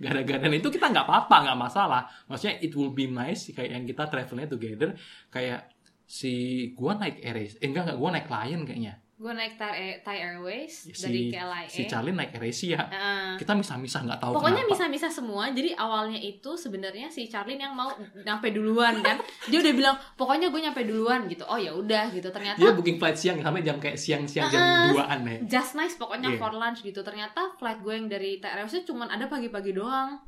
Gara-gara 0.00 0.46
itu 0.48 0.68
kita 0.70 0.86
nggak 0.88 1.04
apa-apa, 1.04 1.36
nggak 1.44 1.58
masalah. 1.58 2.06
Maksudnya 2.30 2.62
it 2.62 2.72
will 2.72 2.94
be 2.94 3.10
nice 3.10 3.50
kayak 3.52 3.74
yang 3.74 3.84
kita 3.84 4.06
travelnya 4.06 4.48
together. 4.48 4.94
Kayak 5.28 5.68
si 6.06 6.32
gua 6.72 6.94
naik 6.94 7.18
Air 7.20 7.36
eh 7.42 7.66
enggak 7.66 7.90
enggak 7.90 7.98
gua 7.98 8.10
naik 8.14 8.28
Lion 8.30 8.62
kayaknya. 8.64 8.94
Gue 9.16 9.32
naik 9.32 9.56
Thai, 9.56 10.04
Thai 10.04 10.18
Airways 10.20 10.68
Si 10.84 10.92
dari 10.92 11.32
KLIA. 11.32 11.66
si 11.66 11.88
Charlie 11.88 12.12
naik 12.12 12.36
AirAsia. 12.36 12.76
Heeh. 12.76 13.28
Kita 13.36 13.52
misah-misah 13.52 14.04
nggak 14.04 14.20
tahu 14.20 14.32
Pokoknya 14.34 14.60
kenapa. 14.60 14.72
bisa-bisa 14.76 15.08
semua. 15.08 15.48
Jadi 15.48 15.72
awalnya 15.72 16.20
itu 16.20 16.52
sebenarnya 16.52 17.08
si 17.08 17.24
Charlene 17.24 17.58
yang 17.58 17.72
mau 17.72 17.88
nyampe 18.18 18.52
duluan 18.52 19.00
kan. 19.00 19.16
Dia 19.46 19.58
udah 19.58 19.72
bilang 19.72 19.96
pokoknya 20.14 20.52
gue 20.52 20.60
nyampe 20.60 20.84
duluan 20.84 21.24
gitu. 21.26 21.42
Oh 21.42 21.56
ya 21.56 21.72
udah 21.72 22.12
gitu. 22.12 22.28
Ternyata 22.28 22.60
Dia 22.60 22.70
booking 22.70 22.96
flight 22.96 23.16
siang 23.16 23.40
sampai 23.40 23.64
jam 23.64 23.76
kayak 23.76 23.96
siang-siang 23.96 24.46
jam 24.46 24.60
Ah. 24.60 24.92
2-an 24.92 25.20
ya. 25.24 25.36
just 25.48 25.72
nice 25.72 25.96
pokoknya 25.96 26.30
Iya. 26.30 26.38
for 26.38 26.52
lunch 26.52 26.84
gitu. 26.84 27.00
Ternyata 27.00 27.56
flight 27.56 27.80
gue 27.80 27.94
yang 27.94 28.06
dari 28.06 28.36
TRS 28.36 28.84
cuma 28.84 29.06
ada 29.06 29.24
pagi-pagi 29.24 29.72
doang. 29.72 30.20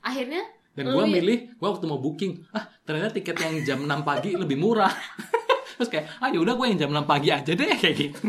Akhirnya 0.00 0.44
Dan 0.70 0.92
gue 0.92 1.04
milih, 1.08 1.56
gue 1.56 1.64
waktu 1.66 1.88
mau 1.88 1.96
booking, 1.96 2.52
ah 2.52 2.68
ternyata 2.84 3.08
tiket 3.10 3.32
yang 3.34 3.54
jam 3.64 3.78
6 3.80 4.04
pagi 4.04 4.36
lebih 4.36 4.60
murah. 4.60 4.92
Terus 5.76 5.88
kayak, 5.88 6.06
ah 6.18 6.28
yaudah 6.28 6.54
gue 6.54 6.66
yang 6.66 6.78
jam 6.78 6.90
6 6.90 7.04
pagi 7.04 7.28
aja 7.28 7.50
deh 7.50 7.68
kayak 7.72 7.94
gitu. 7.94 8.26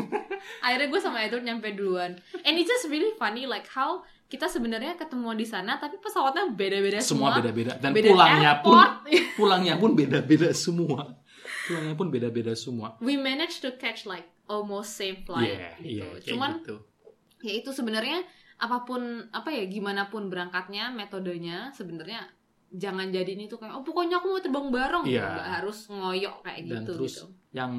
akhirnya 0.60 0.88
gue 0.88 1.00
sama 1.00 1.18
Edward 1.22 1.44
nyampe 1.44 1.72
duluan. 1.72 2.16
And 2.44 2.54
it's 2.56 2.68
just 2.68 2.88
really 2.88 3.12
funny 3.16 3.44
like 3.44 3.68
how 3.68 4.02
kita 4.28 4.46
sebenarnya 4.46 4.96
ketemu 4.96 5.34
di 5.34 5.48
sana 5.48 5.80
tapi 5.80 5.96
pesawatnya 5.98 6.52
beda-beda 6.52 7.00
Semua 7.00 7.32
semua. 7.32 7.40
beda-beda 7.40 7.74
dan 7.80 7.92
Beda 7.96 8.12
pulangnya 8.12 8.52
pun 8.60 8.76
airport. 8.76 8.92
pulangnya 9.40 9.76
pun 9.76 9.92
beda-beda 9.94 10.50
semua. 10.52 11.02
Pulangnya 11.64 11.96
pun 11.96 12.08
beda-beda 12.08 12.54
semua. 12.54 13.00
We 13.00 13.16
managed 13.16 13.64
to 13.64 13.76
catch 13.76 14.04
like 14.04 14.28
almost 14.48 14.96
same 14.96 15.24
flight 15.24 15.56
Iya, 15.56 15.72
gitu. 15.80 16.04
kayak 16.04 16.28
Cuman 16.28 16.52
gitu. 16.60 16.76
ya 17.40 17.54
itu 17.56 17.70
sebenarnya 17.72 18.24
apa 18.58 18.84
pun 18.84 19.00
apa 19.30 19.54
ya 19.54 19.70
gimana 19.70 20.10
pun 20.10 20.28
berangkatnya 20.28 20.90
metodenya 20.90 21.70
sebenarnya 21.72 22.26
jangan 22.70 23.08
jadi 23.08 23.28
ini 23.30 23.46
tuh 23.46 23.58
kayak 23.58 23.72
oh 23.72 23.82
pokoknya 23.82 24.18
aku 24.18 24.28
mau 24.28 24.40
terbang 24.40 24.68
bareng 24.68 25.04
Iya. 25.04 25.24
nggak 25.26 25.50
harus 25.56 25.78
ngoyok 25.88 26.36
kayak 26.42 26.60
Dan 26.60 26.68
gitu 26.78 26.92
terus 26.94 27.14
gitu 27.14 27.26
yang 27.52 27.72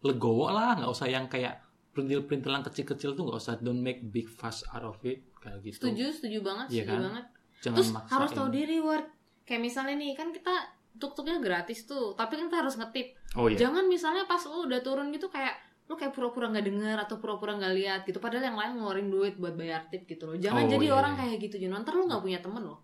legowo 0.00 0.48
lah, 0.48 0.74
nggak 0.74 0.88
usah 0.88 1.06
yang 1.06 1.26
kayak 1.26 1.60
perintil-perintilan 1.90 2.62
kecil-kecil 2.62 3.12
tuh 3.12 3.22
nggak 3.22 3.38
usah 3.38 3.54
don't 3.58 3.78
make 3.78 4.00
big 4.04 4.26
fuss 4.26 4.62
out 4.68 4.82
of 4.82 4.96
it 5.02 5.26
kayak 5.36 5.58
gitu. 5.60 5.76
setuju 5.82 6.04
setuju 6.12 6.38
banget 6.40 6.66
Iya 6.68 6.74
setuju 6.78 6.88
kan? 6.88 7.00
banget 7.02 7.24
Jangan 7.60 7.76
terus 7.76 7.90
maksain. 7.92 8.14
harus 8.14 8.30
tahu 8.32 8.48
diri 8.48 8.78
word 8.78 9.06
kayak 9.42 9.60
misalnya 9.60 9.94
nih 9.94 10.12
kan 10.14 10.30
kita 10.30 10.54
tuk-tuknya 10.92 11.36
gratis 11.38 11.84
tuh 11.84 12.14
tapi 12.14 12.34
kan 12.34 12.46
kita 12.46 12.58
harus 12.60 12.74
ngetip 12.74 13.12
Oh 13.32 13.46
iya. 13.46 13.58
jangan 13.58 13.84
misalnya 13.84 14.24
pas 14.24 14.40
lu 14.42 14.64
udah 14.64 14.80
turun 14.80 15.10
gitu 15.10 15.26
kayak 15.26 15.54
lu 15.84 15.94
kayak 15.94 16.10
pura-pura 16.10 16.46
nggak 16.48 16.64
dengar 16.64 16.96
atau 17.00 17.18
pura-pura 17.18 17.52
nggak 17.52 17.74
lihat 17.74 18.00
gitu 18.04 18.16
padahal 18.16 18.44
yang 18.44 18.54
lain 18.54 18.72
ngeluarin 18.76 19.08
duit 19.08 19.34
buat 19.36 19.52
bayar 19.52 19.84
tip 19.86 20.06
gitu 20.06 20.24
loh 20.24 20.36
jangan 20.36 20.64
Oh, 20.64 20.70
jadi 20.70 20.86
iya, 20.86 20.94
orang 20.94 21.12
iya. 21.12 21.20
kayak 21.20 21.36
gitu 21.42 21.56
Juno 21.60 21.76
ntar 21.78 21.92
lu 21.92 22.06
nggak 22.06 22.22
punya 22.22 22.38
temen 22.38 22.62
loh 22.64 22.78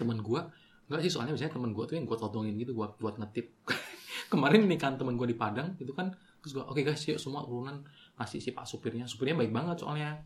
temen 0.00 0.24
gue 0.24 0.40
nggak 0.90 1.00
sih 1.04 1.10
soalnya 1.12 1.36
biasanya 1.36 1.54
temen 1.54 1.70
gue 1.70 1.84
tuh 1.86 1.94
yang 1.94 2.06
gue 2.08 2.18
todongin 2.18 2.56
gitu 2.56 2.72
buat 2.74 2.96
buat 2.98 3.20
ngetip. 3.20 3.46
Kemarin 4.32 4.66
nih 4.66 4.80
kan 4.80 4.96
temen 4.98 5.14
gue 5.14 5.28
di 5.28 5.36
Padang 5.38 5.76
itu 5.78 5.92
kan 5.92 6.10
terus 6.40 6.56
gue 6.56 6.64
oke 6.64 6.80
guys 6.80 7.04
yuk 7.06 7.20
semua 7.20 7.44
urunan 7.44 7.84
ngasih 8.18 8.40
si 8.40 8.50
pak 8.50 8.64
supirnya. 8.66 9.04
Supirnya 9.06 9.36
baik 9.38 9.52
banget 9.54 9.84
soalnya. 9.84 10.18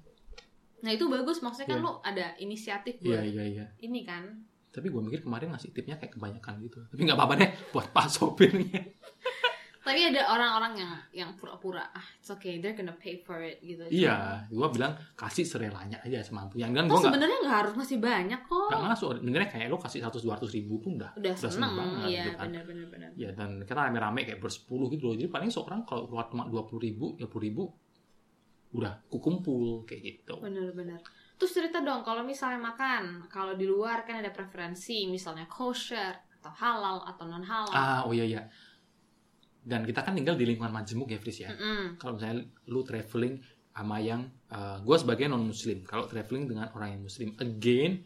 Nah 0.80 0.90
itu 0.94 1.04
bagus 1.10 1.44
maksudnya 1.44 1.68
kan 1.74 1.78
Iya. 1.80 1.84
lu 1.84 1.92
ada 2.00 2.26
inisiatif 2.38 2.94
iya 3.02 3.20
buat 3.20 3.24
iya 3.28 3.44
iya. 3.44 3.64
ini 3.82 4.06
kan? 4.08 4.24
Tapi 4.70 4.88
gue 4.88 5.02
mikir 5.04 5.20
kemarin 5.20 5.52
ngasih 5.52 5.70
tipnya 5.76 6.00
kayak 6.00 6.16
kebanyakan 6.16 6.54
gitu. 6.64 6.80
Tapi 6.88 7.00
nggak 7.02 7.18
apa-apa 7.18 7.34
deh 7.44 7.50
buat 7.74 7.86
pak 7.92 8.06
supirnya 8.14 8.80
tapi 9.84 10.00
ada 10.00 10.24
orang-orang 10.32 10.72
yang 10.80 10.92
yang 11.12 11.30
pura-pura 11.36 11.84
ah 11.92 12.06
it's 12.16 12.32
okay 12.32 12.56
they're 12.56 12.72
gonna 12.72 12.96
pay 12.96 13.20
for 13.20 13.36
it 13.44 13.60
gitu. 13.60 13.84
Iya 13.92 14.40
gue 14.48 14.68
bilang 14.72 14.96
kasih 15.12 15.44
serelanya 15.44 16.00
aja 16.00 16.24
semampunya 16.24 16.72
dan 16.72 16.88
gue 16.88 16.96
Toh 16.96 17.04
nggak 17.04 17.12
sebenarnya 17.12 17.38
nggak 17.44 17.58
harus 17.60 17.74
masih 17.76 17.96
banyak 18.00 18.40
kok. 18.48 18.68
Nggak 18.72 18.82
masuk 18.88 19.08
sebenarnya 19.20 19.48
kayak 19.52 19.66
lo 19.68 19.76
kasih 19.76 20.00
100 20.00 20.24
200 20.24 20.56
ribu 20.56 20.74
pun 20.80 20.90
udah 20.96 21.10
udah 21.20 21.34
seneng 21.36 21.72
banget 21.76 22.08
iya 22.08 22.24
gitu 22.24 22.30
kan. 22.40 22.46
benar-benar 22.48 22.86
benar 22.88 23.10
ya 23.12 23.30
dan 23.36 23.50
kita 23.60 23.80
rame-rame 23.84 24.20
kayak 24.24 24.40
bersepuluh 24.40 24.88
gitu 24.88 25.12
loh. 25.12 25.14
Jadi 25.20 25.28
paling 25.28 25.50
seorang 25.52 25.84
kalau 25.84 26.08
keluar 26.08 26.26
cuma 26.32 26.48
dua 26.48 26.64
puluh 26.64 26.80
ribu 26.80 27.12
ya 27.20 27.28
ribu 27.28 27.68
udah 28.74 29.04
kukumpul 29.12 29.84
kayak 29.84 30.02
gitu. 30.02 30.40
Benar-benar 30.40 31.04
terus 31.34 31.50
cerita 31.50 31.82
dong 31.82 32.06
kalau 32.06 32.22
misalnya 32.22 32.62
makan 32.62 33.26
kalau 33.26 33.58
di 33.58 33.66
luar 33.66 34.06
kan 34.06 34.22
ada 34.22 34.30
preferensi 34.30 35.10
misalnya 35.10 35.50
kosher 35.50 36.14
atau 36.38 36.52
halal 36.60 37.02
atau 37.08 37.24
non 37.26 37.42
halal 37.42 37.72
Ah, 37.74 38.00
oh 38.06 38.12
iya 38.14 38.22
iya. 38.22 38.42
Dan 39.64 39.88
kita 39.88 40.04
kan 40.04 40.12
tinggal 40.12 40.36
di 40.36 40.44
lingkungan 40.44 40.68
majemuk 40.68 41.08
ya, 41.08 41.16
Fris 41.16 41.40
ya. 41.40 41.48
Mm-mm. 41.48 41.96
Kalau 41.96 42.20
misalnya 42.20 42.44
lu 42.68 42.84
traveling 42.84 43.40
sama 43.72 43.96
yang 43.98 44.28
gue 44.84 44.96
sebagai 45.00 45.26
non 45.26 45.48
muslim, 45.48 45.82
kalau 45.88 46.04
traveling 46.04 46.46
dengan 46.46 46.68
orang 46.76 46.94
yang 46.94 47.02
muslim, 47.02 47.32
again, 47.40 48.04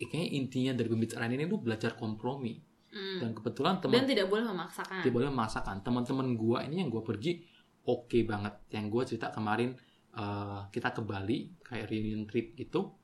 kayaknya 0.00 0.26
intinya 0.34 0.72
dari 0.74 0.88
pembicaraan 0.90 1.30
ini 1.30 1.44
lu 1.46 1.60
belajar 1.62 1.94
kompromi. 1.94 2.58
Mm. 2.94 3.18
Dan 3.20 3.30
kebetulan 3.34 3.82
dan 3.82 3.90
teman 3.90 4.06
tidak 4.06 4.30
boleh 4.30 4.44
memaksakan 4.46 5.02
dia 5.02 5.10
boleh 5.10 5.30
masakan. 5.30 5.76
Teman-teman 5.82 6.38
gue 6.38 6.58
ini 6.70 6.76
yang 6.78 6.90
gue 6.94 7.02
pergi 7.02 7.42
oke 7.84 8.18
banget. 8.22 8.54
Yang 8.70 8.84
gue 8.86 9.02
cerita 9.14 9.34
kemarin 9.34 9.74
eh, 10.14 10.60
kita 10.70 10.94
ke 10.94 11.02
Bali 11.02 11.58
kayak 11.58 11.90
reunion 11.90 12.22
trip 12.24 12.54
gitu. 12.54 12.94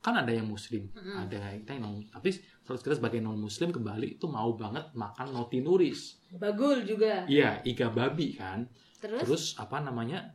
Kan 0.00 0.16
ada 0.16 0.32
yang 0.32 0.48
muslim, 0.48 0.88
Mm-mm. 0.90 1.28
ada 1.28 1.52
kita 1.54 1.76
yang 1.76 1.84
non 1.84 2.00
tapi 2.08 2.32
terus 2.64 2.80
kita 2.80 2.96
sebagai 2.96 3.20
non 3.20 3.36
muslim 3.36 3.68
ke 3.68 3.76
Bali 3.76 4.16
itu 4.16 4.24
mau 4.26 4.56
banget 4.56 4.88
makan 4.96 5.28
roti 5.30 5.60
nuris. 5.60 6.16
bagul 6.32 6.80
juga 6.82 7.28
Iya, 7.28 7.60
iga 7.62 7.92
babi 7.92 8.32
kan. 8.32 8.64
terus, 8.96 9.20
Terus 9.22 9.44
apa 9.56 9.78
namanya? 9.78 10.32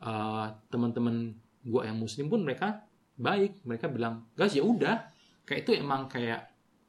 eh, 0.00 0.46
teman-teman 0.66 1.30
gua 1.62 1.86
yang 1.86 1.94
muslim 1.94 2.26
pun 2.26 2.42
mereka 2.42 2.82
baik. 3.14 3.62
Mereka 3.62 3.86
bilang, 3.86 4.26
"Guys, 4.32 4.56
ya 4.56 4.64
udah." 4.64 5.06
Kayak 5.44 5.60
itu 5.62 5.70
emang 5.76 6.08
kayak 6.08 6.48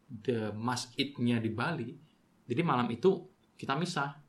the 0.09 0.49
must 0.55 0.95
eat-nya 0.95 1.37
di 1.37 1.51
Bali. 1.51 1.91
Jadi 2.47 2.61
malam 2.63 2.87
itu 2.87 3.21
kita 3.53 3.75
misah. 3.75 4.22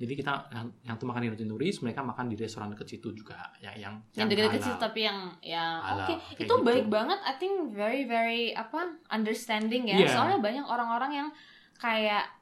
Jadi 0.00 0.16
kita 0.16 0.48
yang, 0.48 0.72
yang 0.80 0.96
tuh 0.96 1.04
makan 1.04 1.20
di 1.20 1.28
roti 1.28 1.44
turis, 1.44 1.76
mereka 1.84 2.00
makan 2.00 2.32
di 2.32 2.36
restoran 2.40 2.72
dekat 2.72 2.88
situ 2.88 3.12
juga, 3.12 3.36
ya, 3.60 3.68
yang 3.76 4.00
yang 4.16 4.32
dekat-dekat 4.32 4.56
halal. 4.56 4.68
situ 4.72 4.80
tapi 4.80 5.00
yang 5.04 5.18
ya 5.44 5.64
Halal, 5.84 6.08
oke 6.08 6.14
kayak 6.16 6.40
itu 6.40 6.54
gitu. 6.56 6.64
baik 6.64 6.86
banget 6.88 7.20
I 7.20 7.34
think 7.36 7.54
very 7.76 8.08
very 8.08 8.56
apa 8.56 8.96
understanding 9.12 9.92
ya 9.92 10.00
Iya. 10.00 10.08
soalnya 10.08 10.38
banyak 10.40 10.64
orang-orang 10.64 11.12
yang 11.12 11.28
kayak 11.76 12.32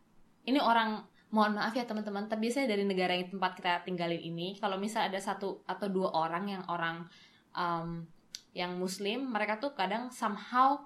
ini 0.47 0.63
orang 0.63 1.03
mohon 1.35 1.59
maaf 1.59 1.75
ya 1.75 1.83
teman-teman 1.85 2.31
tapi 2.31 2.47
biasanya 2.47 2.73
dari 2.73 2.87
negara 2.87 3.13
yang 3.13 3.29
tempat 3.29 3.53
kita 3.59 3.83
tinggalin 3.85 4.23
ini 4.23 4.57
kalau 4.57 4.79
misal 4.79 5.05
ada 5.05 5.19
satu 5.19 5.61
atau 5.67 5.91
dua 5.91 6.15
orang 6.15 6.49
yang 6.49 6.63
orang 6.71 7.05
um, 7.53 8.07
yang 8.55 8.79
muslim 8.81 9.29
mereka 9.29 9.61
tuh 9.61 9.75
kadang 9.77 10.09
somehow 10.09 10.79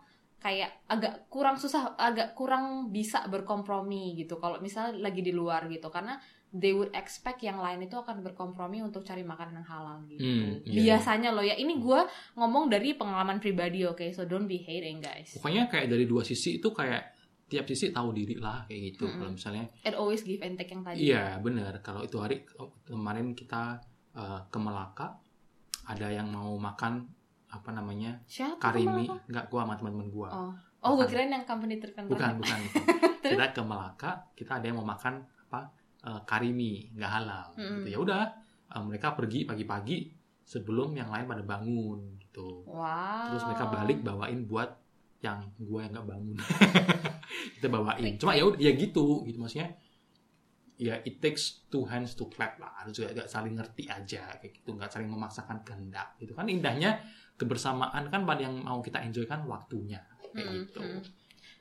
kayak 0.42 0.82
agak 0.90 1.30
kurang 1.30 1.54
susah 1.54 1.94
agak 1.94 2.34
kurang 2.34 2.90
bisa 2.90 3.22
berkompromi 3.30 4.18
gitu 4.18 4.42
kalau 4.42 4.58
misalnya 4.58 4.98
lagi 4.98 5.22
di 5.22 5.30
luar 5.30 5.70
gitu 5.70 5.86
karena 5.86 6.18
they 6.52 6.76
would 6.76 6.92
expect 6.92 7.40
yang 7.40 7.56
lain 7.56 7.80
itu 7.80 7.96
akan 7.96 8.20
berkompromi 8.20 8.84
untuk 8.84 9.00
cari 9.02 9.24
makanan 9.24 9.64
yang 9.64 9.68
halal 9.68 9.98
gitu 10.04 10.20
Hmm, 10.20 10.60
iya. 10.68 10.96
biasanya 10.96 11.32
loh 11.32 11.40
ya 11.40 11.56
ini 11.56 11.80
gua 11.80 12.04
ngomong 12.36 12.68
dari 12.68 12.92
pengalaman 12.92 13.40
pribadi 13.40 13.88
oke 13.88 14.04
so 14.12 14.28
don't 14.28 14.44
be 14.44 14.60
hating 14.60 15.00
guys 15.00 15.32
Pokoknya 15.40 15.66
kayak 15.66 15.88
dari 15.88 16.04
dua 16.04 16.20
sisi 16.20 16.60
itu 16.60 16.68
kayak 16.68 17.16
tiap 17.48 17.68
sisi 17.68 17.92
tahu 17.92 18.16
diri 18.16 18.40
lah 18.40 18.64
kayak 18.64 18.96
gitu. 18.96 19.04
Mm-mm. 19.04 19.18
Kalau 19.20 19.32
misalnya 19.36 19.64
it 19.84 19.92
always 19.92 20.24
give 20.24 20.40
and 20.40 20.56
take 20.56 20.72
yang 20.72 20.80
tadi 20.80 21.04
Iya 21.04 21.36
benar. 21.36 21.84
Kalau 21.84 22.00
itu 22.00 22.16
hari 22.16 22.40
oh, 22.56 22.72
kemarin 22.80 23.36
kita 23.36 23.76
eh, 24.16 24.40
ke 24.48 24.56
Melaka, 24.56 25.20
ada 25.84 26.08
yang 26.08 26.32
mau 26.32 26.56
makan 26.56 27.04
apa 27.52 27.68
namanya 27.68 28.16
siapa 28.24 28.56
karimi, 28.72 29.04
nggak 29.04 29.52
gua 29.52 29.68
sama 29.68 29.76
teman-teman 29.76 30.08
gua. 30.08 30.28
oh 30.32 30.52
oh 30.80 30.96
gue 30.96 31.04
kirain 31.04 31.28
yang 31.28 31.44
company 31.44 31.76
terkenal 31.76 32.08
Bukan 32.08 32.40
bukan. 32.40 32.60
kita 33.28 33.44
ke 33.52 33.60
Melaka, 33.60 34.12
kita 34.32 34.56
ada 34.56 34.64
yang 34.72 34.80
mau 34.80 34.88
makan 34.88 35.20
apa 35.52 35.68
eh, 36.02 36.20
karimi 36.26 36.92
nggak 36.94 37.12
halal. 37.12 37.46
Mm-mm. 37.56 37.86
Gitu. 37.86 37.88
Ya 37.94 37.98
udah 37.98 38.22
eh, 38.72 38.82
mereka 38.82 39.14
pergi 39.14 39.46
pagi-pagi 39.46 39.96
sebelum 40.42 40.92
yang 40.98 41.08
lain 41.08 41.26
pada 41.26 41.42
bangun 41.46 42.18
gitu. 42.18 42.66
wow 42.66 43.30
Terus 43.32 43.42
mereka 43.46 43.64
balik 43.70 43.98
bawain 44.02 44.44
buat 44.44 44.70
yang 45.22 45.38
gua 45.62 45.86
yang 45.86 45.92
nggak 45.94 46.08
bangun. 46.08 46.36
kita 47.58 47.68
bawain. 47.70 48.12
Cuma 48.18 48.34
ya 48.34 48.44
ya 48.58 48.72
gitu 48.74 49.22
gitu 49.24 49.38
maksudnya. 49.38 49.70
Ya 50.82 50.98
it 51.06 51.22
takes 51.22 51.62
two 51.70 51.86
hands 51.86 52.18
to 52.18 52.26
clap 52.26 52.58
lah. 52.58 52.74
Harus 52.82 52.98
juga 52.98 53.14
nggak 53.14 53.30
saling 53.30 53.54
ngerti 53.54 53.86
aja 53.86 54.34
kayak 54.42 54.50
gitu, 54.50 54.74
nggak 54.74 54.90
saling 54.90 55.06
memaksakan 55.06 55.62
kehendak 55.62 56.18
gitu 56.18 56.34
kan 56.34 56.50
indahnya 56.50 56.98
kebersamaan 57.42 58.06
kan 58.06 58.22
pada 58.22 58.46
yang 58.46 58.62
mau 58.62 58.78
kita 58.78 59.02
enjoy 59.02 59.26
kan 59.26 59.42
waktunya 59.50 59.98
kayak 60.32 60.46
Mm-mm, 60.46 60.62
gitu. 60.68 60.80
mm. 60.80 61.02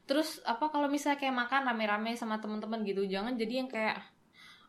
terus 0.05 0.43
apa 0.45 0.69
kalau 0.69 0.85
misalnya 0.85 1.17
kayak 1.17 1.35
makan 1.35 1.61
rame-rame 1.71 2.13
sama 2.13 2.37
teman-teman 2.37 2.85
gitu 2.85 3.01
jangan 3.09 3.33
jadi 3.33 3.65
yang 3.65 3.69
kayak 3.71 3.97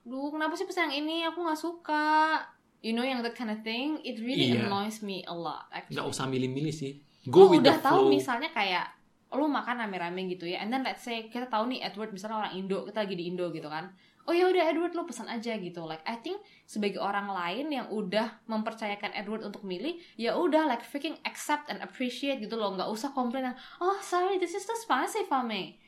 duh 0.02 0.28
kenapa 0.28 0.54
sih 0.54 0.66
pesan 0.66 0.90
yang 0.90 1.06
ini? 1.06 1.22
Aku 1.24 1.40
nggak 1.40 1.58
suka. 1.58 2.38
You 2.82 2.90
know 2.90 3.06
yang 3.06 3.22
that 3.22 3.38
kind 3.38 3.48
of 3.48 3.62
thing? 3.62 4.02
It 4.02 4.18
really 4.18 4.50
Iya. 4.50 4.66
annoys 4.66 5.00
me 5.00 5.22
a 5.22 5.34
lot 5.34 5.70
actually. 5.70 5.94
Nggak 5.94 6.08
usah 6.10 6.24
milih-milih 6.26 6.74
sih. 6.74 6.98
Go 7.30 7.46
with 7.46 7.62
udah 7.62 7.78
the 7.78 7.84
tahu 7.86 7.98
flow. 8.06 8.10
misalnya 8.10 8.50
kayak 8.50 8.90
lu 9.32 9.48
makan 9.48 9.80
rame-rame 9.80 10.28
gitu 10.28 10.44
ya 10.44 10.60
and 10.60 10.68
then 10.68 10.84
let's 10.84 11.00
say 11.00 11.24
kita 11.24 11.48
tahu 11.48 11.64
nih 11.64 11.80
Edward 11.80 12.12
misalnya 12.12 12.44
orang 12.44 12.52
Indo 12.52 12.84
kita 12.84 13.06
lagi 13.06 13.14
di 13.16 13.30
Indo 13.30 13.48
gitu 13.48 13.70
kan. 13.70 13.88
Oh 14.22 14.30
ya 14.30 14.46
udah 14.46 14.70
Edward 14.70 14.92
lu 14.92 15.02
pesan 15.02 15.26
aja 15.26 15.54
gitu. 15.56 15.82
Like 15.82 16.02
I 16.04 16.18
think 16.18 16.38
sebagai 16.62 16.98
orang 16.98 17.26
lain 17.26 17.70
yang 17.70 17.86
udah 17.88 18.42
mempercayakan 18.46 19.14
Edward 19.14 19.42
untuk 19.42 19.62
milih 19.62 19.98
ya 20.14 20.34
udah 20.34 20.66
like 20.66 20.82
freaking 20.82 21.18
accept 21.22 21.70
and 21.70 21.78
appreciate 21.80 22.38
gitu 22.38 22.54
loh. 22.54 22.74
Nggak 22.74 22.86
usah 22.86 23.10
komplain 23.10 23.50
yang, 23.50 23.58
oh 23.78 23.98
sorry 23.98 24.38
this 24.38 24.52
is 24.52 24.62
too 24.62 24.78
spicy 24.78 25.26
for 25.26 25.42
me 25.42 25.78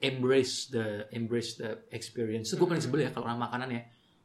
embrace 0.00 0.72
the 0.72 1.04
embrace 1.12 1.60
the 1.60 1.84
experience. 1.92 2.48
Terus 2.50 2.58
gue 2.58 2.68
paling 2.68 2.80
sebel 2.82 3.00
ya 3.04 3.10
kalau 3.12 3.28
orang 3.28 3.40
makanan 3.40 3.68
ya, 3.68 3.82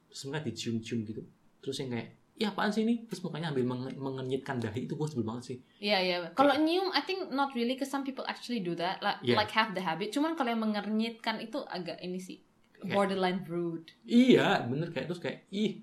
terus 0.08 0.24
mereka 0.26 0.48
dicium-cium 0.48 1.04
gitu. 1.04 1.22
Terus 1.60 1.76
yang 1.84 1.90
kayak, 1.92 2.08
ya 2.36 2.48
apaan 2.52 2.72
sih 2.72 2.88
ini? 2.88 3.04
Terus 3.06 3.20
mukanya 3.20 3.52
ambil 3.52 3.68
menge- 3.68 3.96
mengenyitkan 3.96 4.64
dahi 4.64 4.88
itu 4.88 4.96
gue 4.96 5.08
sebel 5.08 5.28
banget 5.28 5.44
sih. 5.44 5.58
Iya 5.84 5.98
iya. 6.00 6.16
Kalau 6.32 6.56
nyium, 6.56 6.96
I 6.96 7.04
think 7.04 7.28
not 7.30 7.52
really, 7.52 7.76
cause 7.76 7.92
some 7.92 8.08
people 8.08 8.24
actually 8.26 8.64
do 8.64 8.72
that, 8.80 9.04
like, 9.04 9.20
Yeah. 9.22 9.36
like 9.36 9.52
have 9.52 9.76
the 9.76 9.84
habit. 9.84 10.16
Cuman 10.16 10.40
kalau 10.40 10.56
yang 10.56 10.64
mengernyitkan 10.64 11.44
itu 11.44 11.60
agak 11.68 12.00
ini 12.00 12.18
sih, 12.18 12.40
borderline 12.86 13.44
rude. 13.44 13.92
Iya, 14.06 14.64
bener 14.70 14.94
kayak 14.94 15.10
terus 15.10 15.20
kayak 15.20 15.50
ih, 15.50 15.82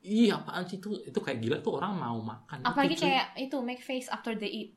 ih 0.00 0.30
apaan 0.30 0.64
sih 0.64 0.78
itu? 0.78 0.94
Itu 1.02 1.18
kayak 1.18 1.42
gila 1.42 1.56
tuh 1.58 1.76
orang 1.76 1.98
mau 1.98 2.16
makan. 2.22 2.62
Apalagi 2.62 2.94
Itu, 2.96 3.04
kayak 3.04 3.26
itu 3.36 3.56
make 3.60 3.82
face 3.82 4.06
after 4.08 4.32
they 4.32 4.48
eat. 4.48 4.70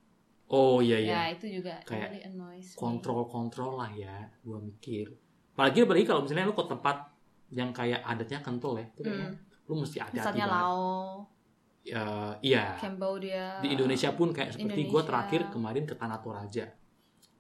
Oh 0.52 0.78
iya 0.80 0.98
iya, 0.98 1.12
Ya 1.12 1.24
itu 1.32 1.48
juga 1.50 1.80
Kayak 1.82 2.08
really 2.10 2.22
annoys 2.24 2.68
me. 2.68 2.78
kontrol-kontrol 2.78 3.72
lah 3.74 3.92
ya, 3.92 4.16
gue 4.38 4.60
mikir. 4.60 5.08
Apalagi 5.52 5.82
apalagi 5.82 6.06
kalau 6.06 6.22
misalnya 6.22 6.46
lu 6.46 6.54
ke 6.54 6.66
tempat 6.66 6.98
yang 7.50 7.72
kayak 7.72 8.00
adatnya 8.02 8.40
kental 8.40 8.76
ya, 8.76 8.86
itu 8.86 9.02
kayaknya 9.02 9.32
lu 9.66 9.74
mesti 9.78 9.98
hati-hati 9.98 10.20
Misalnya 10.38 10.46
banget. 10.46 10.62
Lao, 10.62 10.86
Ya, 11.82 12.06
iya. 12.42 12.78
Cambodia. 12.78 13.58
di 13.60 13.74
Indonesia 13.74 14.12
pun 14.12 14.30
kayak 14.30 14.54
seperti 14.54 14.86
gue 14.86 15.02
terakhir 15.02 15.50
kemarin 15.50 15.82
ke 15.82 15.96
Tanah 15.96 16.20
Toraja 16.20 16.70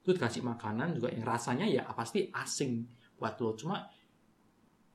itu 0.01 0.09
dikasih 0.09 0.41
makanan 0.41 0.97
juga 0.97 1.13
yang 1.13 1.21
rasanya 1.21 1.61
ya 1.63 1.85
pasti 1.87 2.25
asing 2.27 2.89
buat 3.13 3.37
lo 3.37 3.53
cuma 3.53 3.85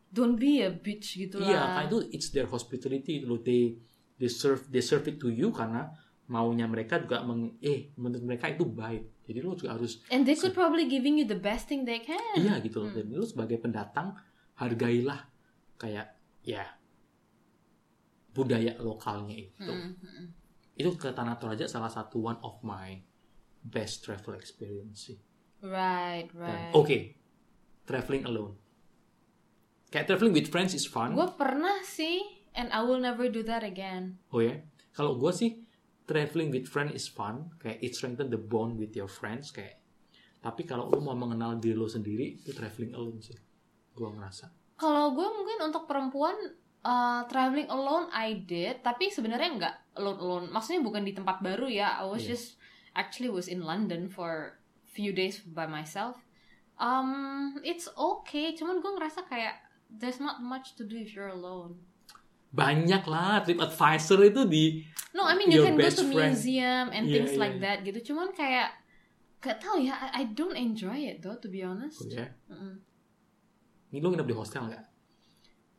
Don't 0.08 0.34
be 0.34 0.62
a 0.62 0.70
bitch 0.70 1.14
gitu 1.16 1.38
lah. 1.38 1.46
iya 1.46 1.62
itu 1.84 2.02
it's 2.10 2.30
their 2.30 2.46
hospitality 2.46 3.22
lo 3.22 3.38
they 3.38 3.78
they 4.16 4.26
serve 4.26 4.66
they 4.66 4.80
serve 4.80 5.06
it 5.06 5.18
to 5.18 5.28
you 5.28 5.50
karena 5.50 5.94
maunya 6.26 6.66
mereka 6.66 6.98
juga 6.98 7.22
meng, 7.22 7.54
eh 7.60 7.94
menurut 7.94 8.24
mereka 8.24 8.46
itu 8.48 8.64
baik 8.64 9.24
jadi 9.24 9.38
lo 9.40 9.54
juga 9.54 9.74
harus 9.74 10.02
And 10.10 10.22
they 10.22 10.34
could 10.34 10.52
probably 10.52 10.86
giving 10.86 11.14
you 11.14 11.24
the 11.24 11.38
best 11.38 11.66
thing 11.66 11.82
they 11.82 11.98
can. 11.98 12.18
iya 12.34 12.58
gitu 12.58 12.80
loh 12.80 12.90
Hmm. 12.90 12.98
dan 13.02 13.14
lo 13.14 13.22
sebagai 13.22 13.56
pendatang 13.56 14.14
hargailah 14.54 15.26
kayak 15.76 16.14
ya 16.42 16.66
budaya 18.32 18.76
lokalnya 18.78 19.32
itu 19.34 19.64
Mm, 19.64 19.96
mm. 19.96 20.26
itu 20.76 20.90
ke 20.94 21.08
Tanah 21.08 21.36
Toraja 21.36 21.64
salah 21.64 21.88
satu 21.88 22.20
one 22.22 22.36
of 22.42 22.60
my 22.60 23.00
best 23.62 24.02
travel 24.02 24.34
experience 24.34 25.08
sih 25.08 25.18
Right, 25.56 26.28
right. 26.36 26.68
Oke, 26.70 27.16
traveling 27.82 28.22
alone. 28.22 28.60
Kayak 29.88 30.04
traveling 30.06 30.36
with 30.36 30.46
friends 30.46 30.76
is 30.76 30.84
fun. 30.84 31.16
Gue 31.16 31.32
pernah 31.32 31.80
sih, 31.82 32.20
and 32.52 32.68
I 32.70 32.84
will 32.84 33.00
never 33.00 33.26
do 33.26 33.40
that 33.42 33.64
again. 33.64 34.20
Oh 34.28 34.44
ya, 34.44 34.60
kalau 34.92 35.16
gue 35.16 35.32
sih 35.32 35.65
traveling 36.06 36.54
with 36.54 36.70
friends 36.70 36.94
is 36.94 37.06
fun. 37.06 37.50
Kayak 37.58 37.78
it 37.82 37.92
strengthen 37.92 38.30
the 38.30 38.38
bond 38.40 38.78
with 38.78 38.94
your 38.94 39.10
friends. 39.10 39.50
Kayak, 39.50 39.82
tapi 40.40 40.62
kalau 40.62 40.88
lu 40.88 41.02
mau 41.02 41.18
mengenal 41.18 41.58
diri 41.58 41.74
lo 41.74 41.90
sendiri, 41.90 42.38
itu 42.38 42.54
traveling 42.54 42.94
alone 42.94 43.18
sih. 43.20 43.36
Gue 43.92 44.08
ngerasa. 44.08 44.48
Kalau 44.78 45.12
gue 45.12 45.24
mungkin 45.26 45.58
untuk 45.66 45.88
perempuan 45.88 46.36
uh, 46.84 47.26
traveling 47.26 47.66
alone 47.68 48.06
I 48.14 48.38
did, 48.38 48.80
tapi 48.80 49.10
sebenarnya 49.10 49.50
nggak 49.58 49.74
alone 49.98 50.20
alone. 50.20 50.46
Maksudnya 50.54 50.80
bukan 50.80 51.02
di 51.02 51.12
tempat 51.12 51.42
baru 51.42 51.66
ya. 51.66 51.98
I 51.98 52.06
was 52.06 52.22
Iya. 52.22 52.36
just 52.36 52.46
actually 52.94 53.28
was 53.28 53.50
in 53.50 53.66
London 53.66 54.06
for 54.06 54.56
few 54.86 55.10
days 55.12 55.42
by 55.42 55.66
myself. 55.66 56.16
Um, 56.76 57.56
it's 57.64 57.88
okay. 57.96 58.52
Cuman 58.52 58.84
gue 58.84 58.92
ngerasa 58.94 59.24
kayak 59.26 59.64
there's 59.88 60.20
not 60.20 60.44
much 60.44 60.76
to 60.76 60.84
do 60.84 60.96
if 60.96 61.16
you're 61.16 61.32
alone. 61.32 61.80
Banyak 62.56 63.02
lah 63.04 63.44
trip 63.44 63.60
advisor 63.60 64.18
itu 64.22 64.48
di 64.48 64.64
No, 65.12 65.24
I 65.24 65.32
mean 65.32 65.48
you 65.48 65.60
can 65.60 65.76
go 65.76 65.84
to 65.84 66.04
friend. 66.06 66.32
museum 66.32 66.86
and 66.90 67.04
Iya, 67.04 67.12
things 67.14 67.32
iya, 67.32 67.40
like 67.40 67.56
iya. 67.56 67.62
that 67.62 67.78
gitu. 67.82 67.98
Cuman 68.06 68.32
kayak 68.32 68.68
gak 69.38 69.56
tau 69.58 69.76
ya. 69.76 69.92
I, 69.94 70.20
I 70.20 70.32
don't 70.32 70.52
enjoy 70.52 70.96
it 71.06 71.20
though, 71.20 71.36
to 71.36 71.46
be 71.46 71.60
honest. 71.60 72.00
oh 72.00 72.08
ya. 72.10 72.28
Mm-mm. 72.48 72.80
Ini 73.88 73.98
lu 73.98 74.10
nginep 74.10 74.24
di 74.24 74.34
hostel 74.34 74.66
nggak? 74.66 74.84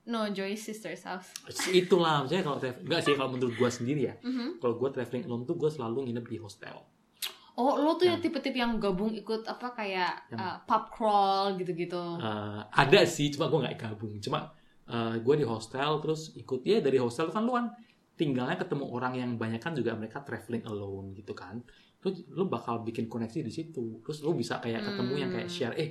No, 0.08 0.24
Joy's 0.32 0.64
sister's 0.64 1.04
house. 1.04 1.36
Itulah, 1.68 2.24
maksudnya 2.24 2.40
kalau 2.42 2.58
travel, 2.58 2.80
nggak 2.82 3.02
sih 3.04 3.14
kalau 3.14 3.30
menurut 3.30 3.54
gue 3.54 3.70
sendiri 3.70 4.02
ya. 4.08 4.16
Mhm. 4.18 4.58
Kalau 4.58 4.80
gue 4.80 4.90
traveling 4.90 5.28
alone 5.28 5.44
tuh 5.44 5.56
gue 5.56 5.68
selalu 5.68 6.08
nginep 6.08 6.26
di 6.26 6.38
hostel. 6.40 6.78
Oh, 7.54 7.76
lo 7.76 7.94
tuh 7.94 8.06
yang 8.06 8.16
Yang- 8.16 8.32
tipe-tipe 8.32 8.56
yang 8.56 8.78
gabung 8.78 9.12
ikut 9.12 9.44
apa 9.44 9.74
kayak 9.76 10.30
Yang- 10.30 10.40
uh, 10.40 10.58
pub 10.64 10.84
crawl 10.88 11.58
gitu-gitu. 11.58 12.04
Eh, 12.18 12.62
ada 12.64 13.00
sih 13.04 13.28
cuma 13.30 13.50
gue 13.50 13.60
nggak 13.60 13.78
gabung 13.78 14.14
cuma 14.18 14.48
gue 15.18 15.36
di 15.36 15.44
hostel 15.44 16.00
terus 16.00 16.32
ikut 16.34 16.64
ya 16.64 16.80
dari 16.80 16.96
hostel 16.96 17.28
kan 17.28 17.44
lu 17.44 17.52
kan 17.52 17.68
tinggalnya 18.14 18.56
ketemu 18.56 18.86
orang 18.88 19.14
yang 19.14 19.32
banyak 19.36 19.60
kan 19.60 19.72
juga 19.72 19.94
mereka 19.94 20.22
traveling 20.22 20.64
alone 20.64 21.12
gitu 21.12 21.32
kan 21.32 21.60
terus 21.98 22.24
lu 22.30 22.46
bakal 22.46 22.82
bikin 22.82 23.06
koneksi 23.06 23.42
di 23.42 23.52
situ 23.52 24.00
terus 24.02 24.22
lu 24.22 24.32
bisa 24.32 24.58
kayak 24.58 24.82
ketemu 24.82 25.14
yang 25.18 25.30
kayak 25.30 25.46
Hmm. 25.46 25.54
share 25.54 25.76
eh 25.76 25.90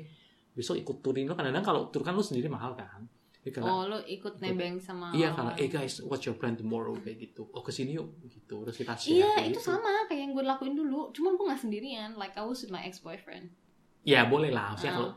besok 0.51 0.77
ikut 0.77 0.97
turin 1.01 1.25
lu 1.25 1.35
kadang-kadang 1.35 1.63
kalau 1.63 1.83
tur 1.87 2.01
kan 2.01 2.13
lu 2.13 2.23
sendiri 2.23 2.49
mahal 2.49 2.73
kan 2.73 3.05
Jadi 3.39 3.55
karena, 3.55 3.71
oh, 3.71 3.87
lo 3.87 3.99
ikut 4.01 4.41
nebeng 4.41 4.81
sama 4.81 5.13
iya 5.13 5.31
karena 5.31 5.55
orang. 5.55 5.63
eh 5.63 5.69
guys 5.69 6.03
what's 6.03 6.25
your 6.25 6.35
plan 6.35 6.57
tomorrow 6.57 6.91
kayak 6.97 7.23
gitu 7.23 7.47
oh 7.47 7.61
ke 7.61 7.71
sini 7.71 7.95
yuk 7.95 8.11
gitu 8.25 8.65
terus 8.65 8.75
kita 8.75 8.97
share 8.97 9.15
Iya, 9.15 9.31
itu 9.47 9.61
gitu. 9.61 9.71
sama 9.71 9.87
kayak 10.05 10.19
yang 10.21 10.33
gue 10.33 10.43
lakuin 10.43 10.75
dulu. 10.75 11.15
Cuman 11.15 11.39
gue 11.39 11.47
gak 11.47 11.63
sendirian. 11.63 12.11
Like 12.17 12.35
I 12.35 12.43
was 12.43 12.59
with 12.59 12.71
my 12.71 12.83
ex-boyfriend. 12.83 13.55
ya 14.03 14.27
boleh 14.27 14.51
lah 14.51 14.73
maksudnya 14.73 14.91
Ah. 14.91 14.99
kalau 14.99 15.11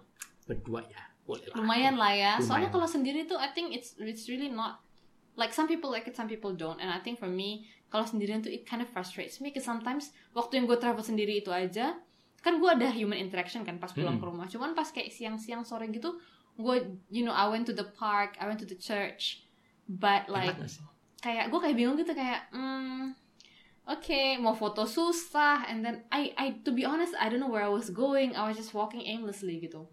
berdua 0.45 0.81
ya 0.85 1.01
boleh 1.29 1.45
lah 1.45 1.55
Lumayan 1.55 1.95
lah 1.95 2.09
ya. 2.09 2.31
Soalnya 2.41 2.73
Lumayan. 2.73 2.73
kalau 2.73 2.87
sendiri 2.89 3.19
tuh 3.23 3.37
I 3.37 3.53
think 3.53 3.69
it's 3.71 3.93
it's 4.01 4.25
really 4.25 4.49
not 4.49 4.81
like 5.37 5.53
some 5.53 5.69
people 5.69 5.87
like 5.87 6.09
it, 6.09 6.17
some 6.17 6.25
people 6.25 6.49
don't. 6.51 6.81
And 6.81 6.89
I 6.89 6.97
think 6.97 7.21
for 7.21 7.29
me 7.29 7.69
kalau 7.87 8.03
sendirian 8.03 8.41
tuh 8.41 8.49
it 8.49 8.65
kind 8.65 8.81
of 8.81 8.89
frustrates 8.89 9.37
me. 9.37 9.53
Cause 9.53 9.63
sometimes 9.63 10.09
waktu 10.33 10.57
yang 10.57 10.65
gue 10.65 10.75
travel 10.75 11.05
sendiri 11.05 11.39
itu 11.39 11.53
aja 11.53 11.93
kan 12.39 12.57
gue 12.57 12.69
ada 12.71 12.89
human 12.89 13.19
interaction 13.19 13.61
kan 13.61 13.77
pas 13.77 13.91
pulang 13.91 14.17
Hmm. 14.17 14.21
ke 14.21 14.25
rumah. 14.25 14.45
Cuman 14.47 14.73
pas 14.73 14.89
kayak 14.89 15.13
siang-siang 15.13 15.61
sore 15.61 15.85
gitu 15.87 16.17
gue 16.57 16.75
you 17.07 17.23
know 17.23 17.31
I 17.31 17.47
went 17.47 17.69
to 17.69 17.75
the 17.75 17.87
park 17.87 18.35
I 18.35 18.43
went 18.43 18.59
to 18.59 18.67
the 18.67 18.75
church 18.75 19.45
but 19.87 20.27
like 20.27 20.59
kayak 21.19 21.47
gue 21.47 21.59
kayak 21.59 21.75
bingung 21.75 21.95
gitu 21.95 22.11
kayak 22.11 22.51
hmm 22.51 23.15
oke 23.87 24.19
mau 24.43 24.51
foto 24.53 24.83
susah 24.83 25.65
and 25.65 25.81
then 25.81 26.03
I 26.11 26.35
I 26.35 26.59
to 26.63 26.71
be 26.71 26.83
honest 26.83 27.15
I 27.15 27.31
don't 27.31 27.39
know 27.39 27.47
where 27.47 27.63
I 27.63 27.71
was 27.71 27.89
going 27.89 28.35
I 28.35 28.43
was 28.43 28.59
just 28.59 28.75
walking 28.75 29.01
aimlessly 29.01 29.63
gitu 29.63 29.87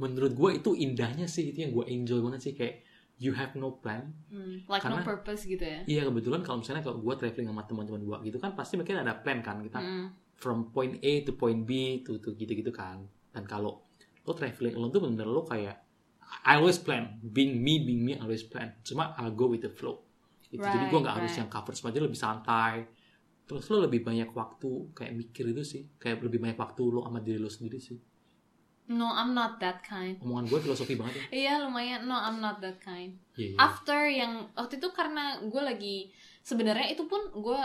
menurut 0.00 0.32
gue 0.32 0.50
itu 0.56 0.70
indahnya 0.74 1.26
sih 1.26 1.52
itu 1.52 1.60
yang 1.60 1.72
gue 1.72 1.84
enjoy 1.86 2.18
banget 2.18 2.40
sih 2.40 2.52
kayak 2.52 2.80
you 3.16 3.30
have 3.30 3.52
no 3.52 3.76
plan. 3.76 4.16
Hmm, 4.26 4.64
like 4.64 4.80
Karena- 4.80 4.96
no 4.96 5.06
purpose 5.06 5.44
gitu 5.44 5.60
ya? 5.60 5.84
iya 5.84 6.02
kebetulan 6.02 6.40
kalau 6.40 6.58
misalnya 6.58 6.80
kalau 6.80 6.98
gue 6.98 7.14
traveling 7.14 7.46
sama 7.46 7.62
teman-teman 7.62 8.00
gue 8.00 8.16
gitu 8.26 8.38
kan 8.38 8.56
pasti 8.56 8.74
mungkin 8.74 8.96
ada 8.96 9.12
plan 9.14 9.38
kan 9.38 9.60
kita 9.60 9.76
Mm. 9.76 10.06
from 10.34 10.72
point 10.72 10.96
A 10.98 11.12
to 11.20 11.32
point 11.34 11.62
B 11.62 12.00
to 12.00 12.16
to 12.16 12.32
gitu-gitu 12.32 12.72
kan. 12.72 13.04
Dan 13.28 13.44
kalau 13.44 13.84
lo 14.20 14.32
traveling 14.32 14.72
lo 14.72 14.88
tuh 14.88 15.04
bener 15.04 15.28
lo 15.28 15.44
kayak 15.44 15.76
I 16.40 16.56
always 16.56 16.78
plan. 16.78 17.20
Being 17.20 17.58
me 17.58 17.76
being 17.78 18.00
me 18.00 18.16
I 18.16 18.24
always 18.24 18.40
plan. 18.42 18.80
Cuma 18.80 19.12
I'll 19.14 19.30
go 19.30 19.46
with 19.46 19.60
the 19.60 19.70
flow. 19.70 20.00
Gitu. 20.42 20.58
jadi 20.58 20.82
gue 20.82 20.90
Right, 20.90 21.04
nggak 21.04 21.14
harus 21.14 21.30
right. 21.30 21.38
yang 21.38 21.48
cover 21.48 21.72
semua 21.72 21.90
aja 21.90 22.00
lebih 22.00 22.16
santai. 22.16 22.74
Terus 23.44 23.68
lo 23.68 23.84
lebih 23.84 24.00
banyak 24.00 24.32
waktu 24.32 24.70
kayak 24.90 25.12
mikir 25.12 25.44
itu 25.46 25.62
sih. 25.62 25.82
Kayak 25.94 26.24
lebih 26.24 26.40
banyak 26.40 26.56
waktu 26.56 26.82
lo 26.86 27.04
sama 27.04 27.20
diri 27.20 27.36
lo 27.36 27.46
sendiri 27.46 27.76
sih 27.78 28.00
no 28.90 29.06
I'm 29.06 29.32
not 29.32 29.62
that 29.62 29.86
kind. 29.86 30.18
Omongan 30.18 30.50
gue 30.50 30.60
filosofi 30.66 30.98
banget 30.98 31.14
ya. 31.14 31.24
Iya 31.30 31.52
lumayan. 31.62 32.10
No 32.10 32.18
I'm 32.18 32.42
not 32.42 32.58
that 32.58 32.82
kind. 32.82 33.14
Iya, 33.38 33.54
iya. 33.54 33.56
after 33.56 34.10
yang 34.10 34.50
waktu 34.58 34.82
itu 34.82 34.88
karena 34.90 35.38
gue 35.38 35.62
lagi 35.62 35.96
sebenarnya 36.42 36.90
itu 36.90 37.06
pun 37.06 37.30
gue 37.30 37.60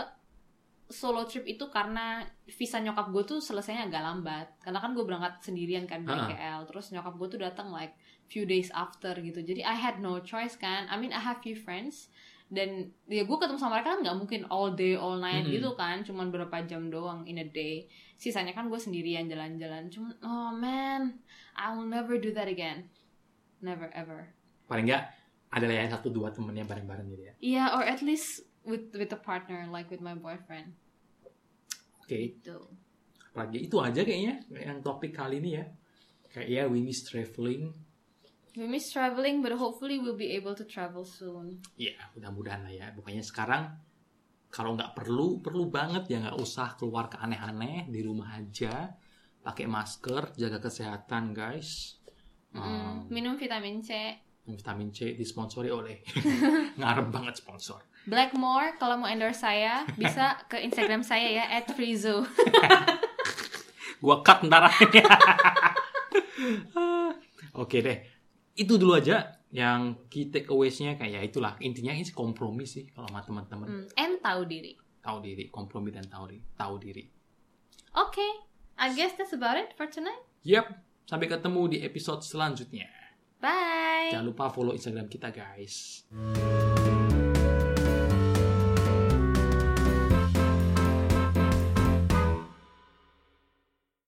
solo 0.86 1.26
trip 1.26 1.42
itu 1.50 1.66
karena 1.66 2.22
visa 2.46 2.78
nyokap 2.78 3.10
gue 3.10 3.22
tuh 3.26 3.38
selesainya 3.42 3.90
agak 3.90 4.02
lambat. 4.06 4.46
Karena 4.62 4.78
kan 4.78 4.94
gue 4.94 5.02
berangkat 5.02 5.42
sendirian 5.42 5.82
kan 5.90 6.06
dari 6.06 6.30
Ha-ha. 6.30 6.30
KL 6.30 6.60
terus 6.70 6.94
nyokap 6.94 7.14
gue 7.18 7.28
tuh 7.34 7.40
datang 7.42 7.74
like 7.74 7.98
few 8.30 8.46
days 8.46 8.70
after 8.70 9.10
gitu. 9.18 9.42
Jadi 9.42 9.66
I 9.66 9.74
had 9.74 9.98
no 9.98 10.22
choice 10.22 10.54
kan. 10.54 10.86
I 10.86 10.94
mean 10.94 11.10
I 11.10 11.18
have 11.18 11.42
few 11.42 11.58
friends 11.58 12.06
dan 12.46 12.94
ya 13.10 13.26
gue 13.26 13.36
ketemu 13.42 13.58
sama 13.58 13.82
mereka 13.82 13.98
kan 13.98 14.00
nggak 14.06 14.18
mungkin 14.22 14.40
all 14.46 14.70
day 14.78 14.94
all 14.94 15.18
night 15.18 15.42
Mm-mm. 15.42 15.54
gitu 15.58 15.74
kan. 15.74 16.06
Cuman 16.06 16.30
berapa 16.30 16.62
jam 16.66 16.86
doang 16.86 17.26
in 17.26 17.42
a 17.42 17.46
day. 17.46 17.90
Sisanya 18.14 18.54
kan 18.54 18.70
gue 18.70 18.78
sendirian 18.78 19.26
jalan-jalan. 19.26 19.90
Cuman 19.90 20.14
oh 20.22 20.50
man 20.54 21.18
I 21.58 21.74
will 21.74 21.88
never 21.90 22.20
do 22.22 22.30
that 22.36 22.46
again. 22.46 22.86
Never 23.58 23.90
ever. 23.90 24.30
Paling 24.70 24.86
nggak 24.86 25.02
ada 25.50 25.64
yang 25.66 25.90
satu 25.90 26.12
dua 26.12 26.30
temennya 26.30 26.66
bareng-bareng 26.68 27.06
gitu 27.10 27.22
ya? 27.22 27.34
Yeah, 27.38 27.68
or 27.74 27.82
at 27.82 28.02
least 28.04 28.44
with 28.66 28.92
with 28.94 29.10
a 29.14 29.20
partner, 29.20 29.66
like 29.70 29.88
with 29.88 30.02
my 30.02 30.14
boyfriend. 30.14 30.74
oke. 32.02 32.10
Gitu. 32.10 32.58
lagi 33.36 33.68
itu 33.68 33.76
aja 33.76 34.00
kayaknya 34.00 34.40
yang 34.48 34.80
topik 34.80 35.12
kali 35.12 35.44
ini 35.44 35.60
ya. 35.60 35.64
Kayak 36.32 36.48
ya 36.48 36.62
we 36.68 36.80
miss 36.80 37.04
traveling 37.04 37.68
We 38.56 38.64
miss 38.64 38.88
traveling, 38.88 39.44
but 39.44 39.52
hopefully 39.52 40.00
we'll 40.00 40.16
be 40.16 40.32
able 40.32 40.56
to 40.56 40.64
travel 40.64 41.04
soon. 41.04 41.60
ya 41.76 41.92
mudah-mudahan 42.16 42.64
lah 42.64 42.72
ya. 42.72 42.86
Pokoknya 42.90 43.20
sekarang 43.20 43.68
kalau 44.48 44.72
nggak 44.72 44.96
perlu 44.96 45.44
perlu 45.44 45.68
banget 45.68 46.08
ya 46.08 46.24
nggak 46.24 46.40
usah 46.40 46.72
keluar 46.74 47.12
ke 47.12 47.20
aneh-aneh 47.20 47.84
di 47.86 48.00
rumah 48.00 48.32
aja. 48.32 48.96
Pakai 49.44 49.68
masker 49.68 50.32
jaga 50.34 50.56
kesehatan 50.58 51.30
guys. 51.30 52.00
Mm, 52.50 52.64
Hmm, 52.64 52.94
Minum 53.12 53.36
vitamin 53.36 53.84
C. 53.84 53.92
vitamin 54.46 54.88
C 54.88 55.12
disponsori 55.12 55.68
oleh 55.68 56.00
ngarep 56.80 57.12
banget 57.12 57.36
sponsor. 57.36 57.82
Blackmore, 58.06 58.78
kalau 58.78 58.96
mau 58.96 59.10
endorse 59.10 59.42
saya, 59.42 59.82
bisa 59.98 60.38
ke 60.46 60.62
Instagram 60.62 61.02
saya 61.02 61.42
ya, 61.42 61.44
@frizo. 61.68 62.22
gua 64.00 64.22
cut 64.22 64.46
ntar 64.46 64.70
oke 67.58 67.76
deh 67.80 67.98
itu 68.56 68.74
dulu 68.74 68.96
aja 68.96 69.36
yang 69.48 70.08
key 70.08 70.26
takeaways-nya 70.26 70.96
kayak 70.96 71.12
ya 71.12 71.20
itulah 71.22 71.54
intinya 71.60 71.92
ini 71.92 72.08
kompromi 72.10 72.64
sih 72.64 72.88
kalau 72.90 73.06
sama 73.06 73.22
teman-teman 73.22 73.66
Hmm, 73.68 73.86
and 73.94 74.18
tahu 74.18 74.42
diri. 74.44 74.74
tahu 74.98 75.22
diri 75.22 75.46
kompromi 75.48 75.88
dan 75.90 76.04
tahu 76.04 76.24
diri 76.28 76.42
tahu 76.52 76.74
diri 76.76 77.04
Okay, 77.96 78.28
I 78.76 78.92
guess 78.92 79.16
that's 79.16 79.32
about 79.32 79.56
it 79.56 79.72
for 79.72 79.88
tonight. 79.88 80.20
Yap, 80.44 80.68
sampai 81.04 81.24
ketemu 81.26 81.64
di 81.66 81.78
episode 81.80 82.20
selanjutnya. 82.20 82.84
Bye. 83.40 84.12
Jangan 84.12 84.26
lupa 84.26 84.52
follow 84.52 84.76
Instagram 84.76 85.08
kita, 85.08 85.32
guys. 85.32 86.04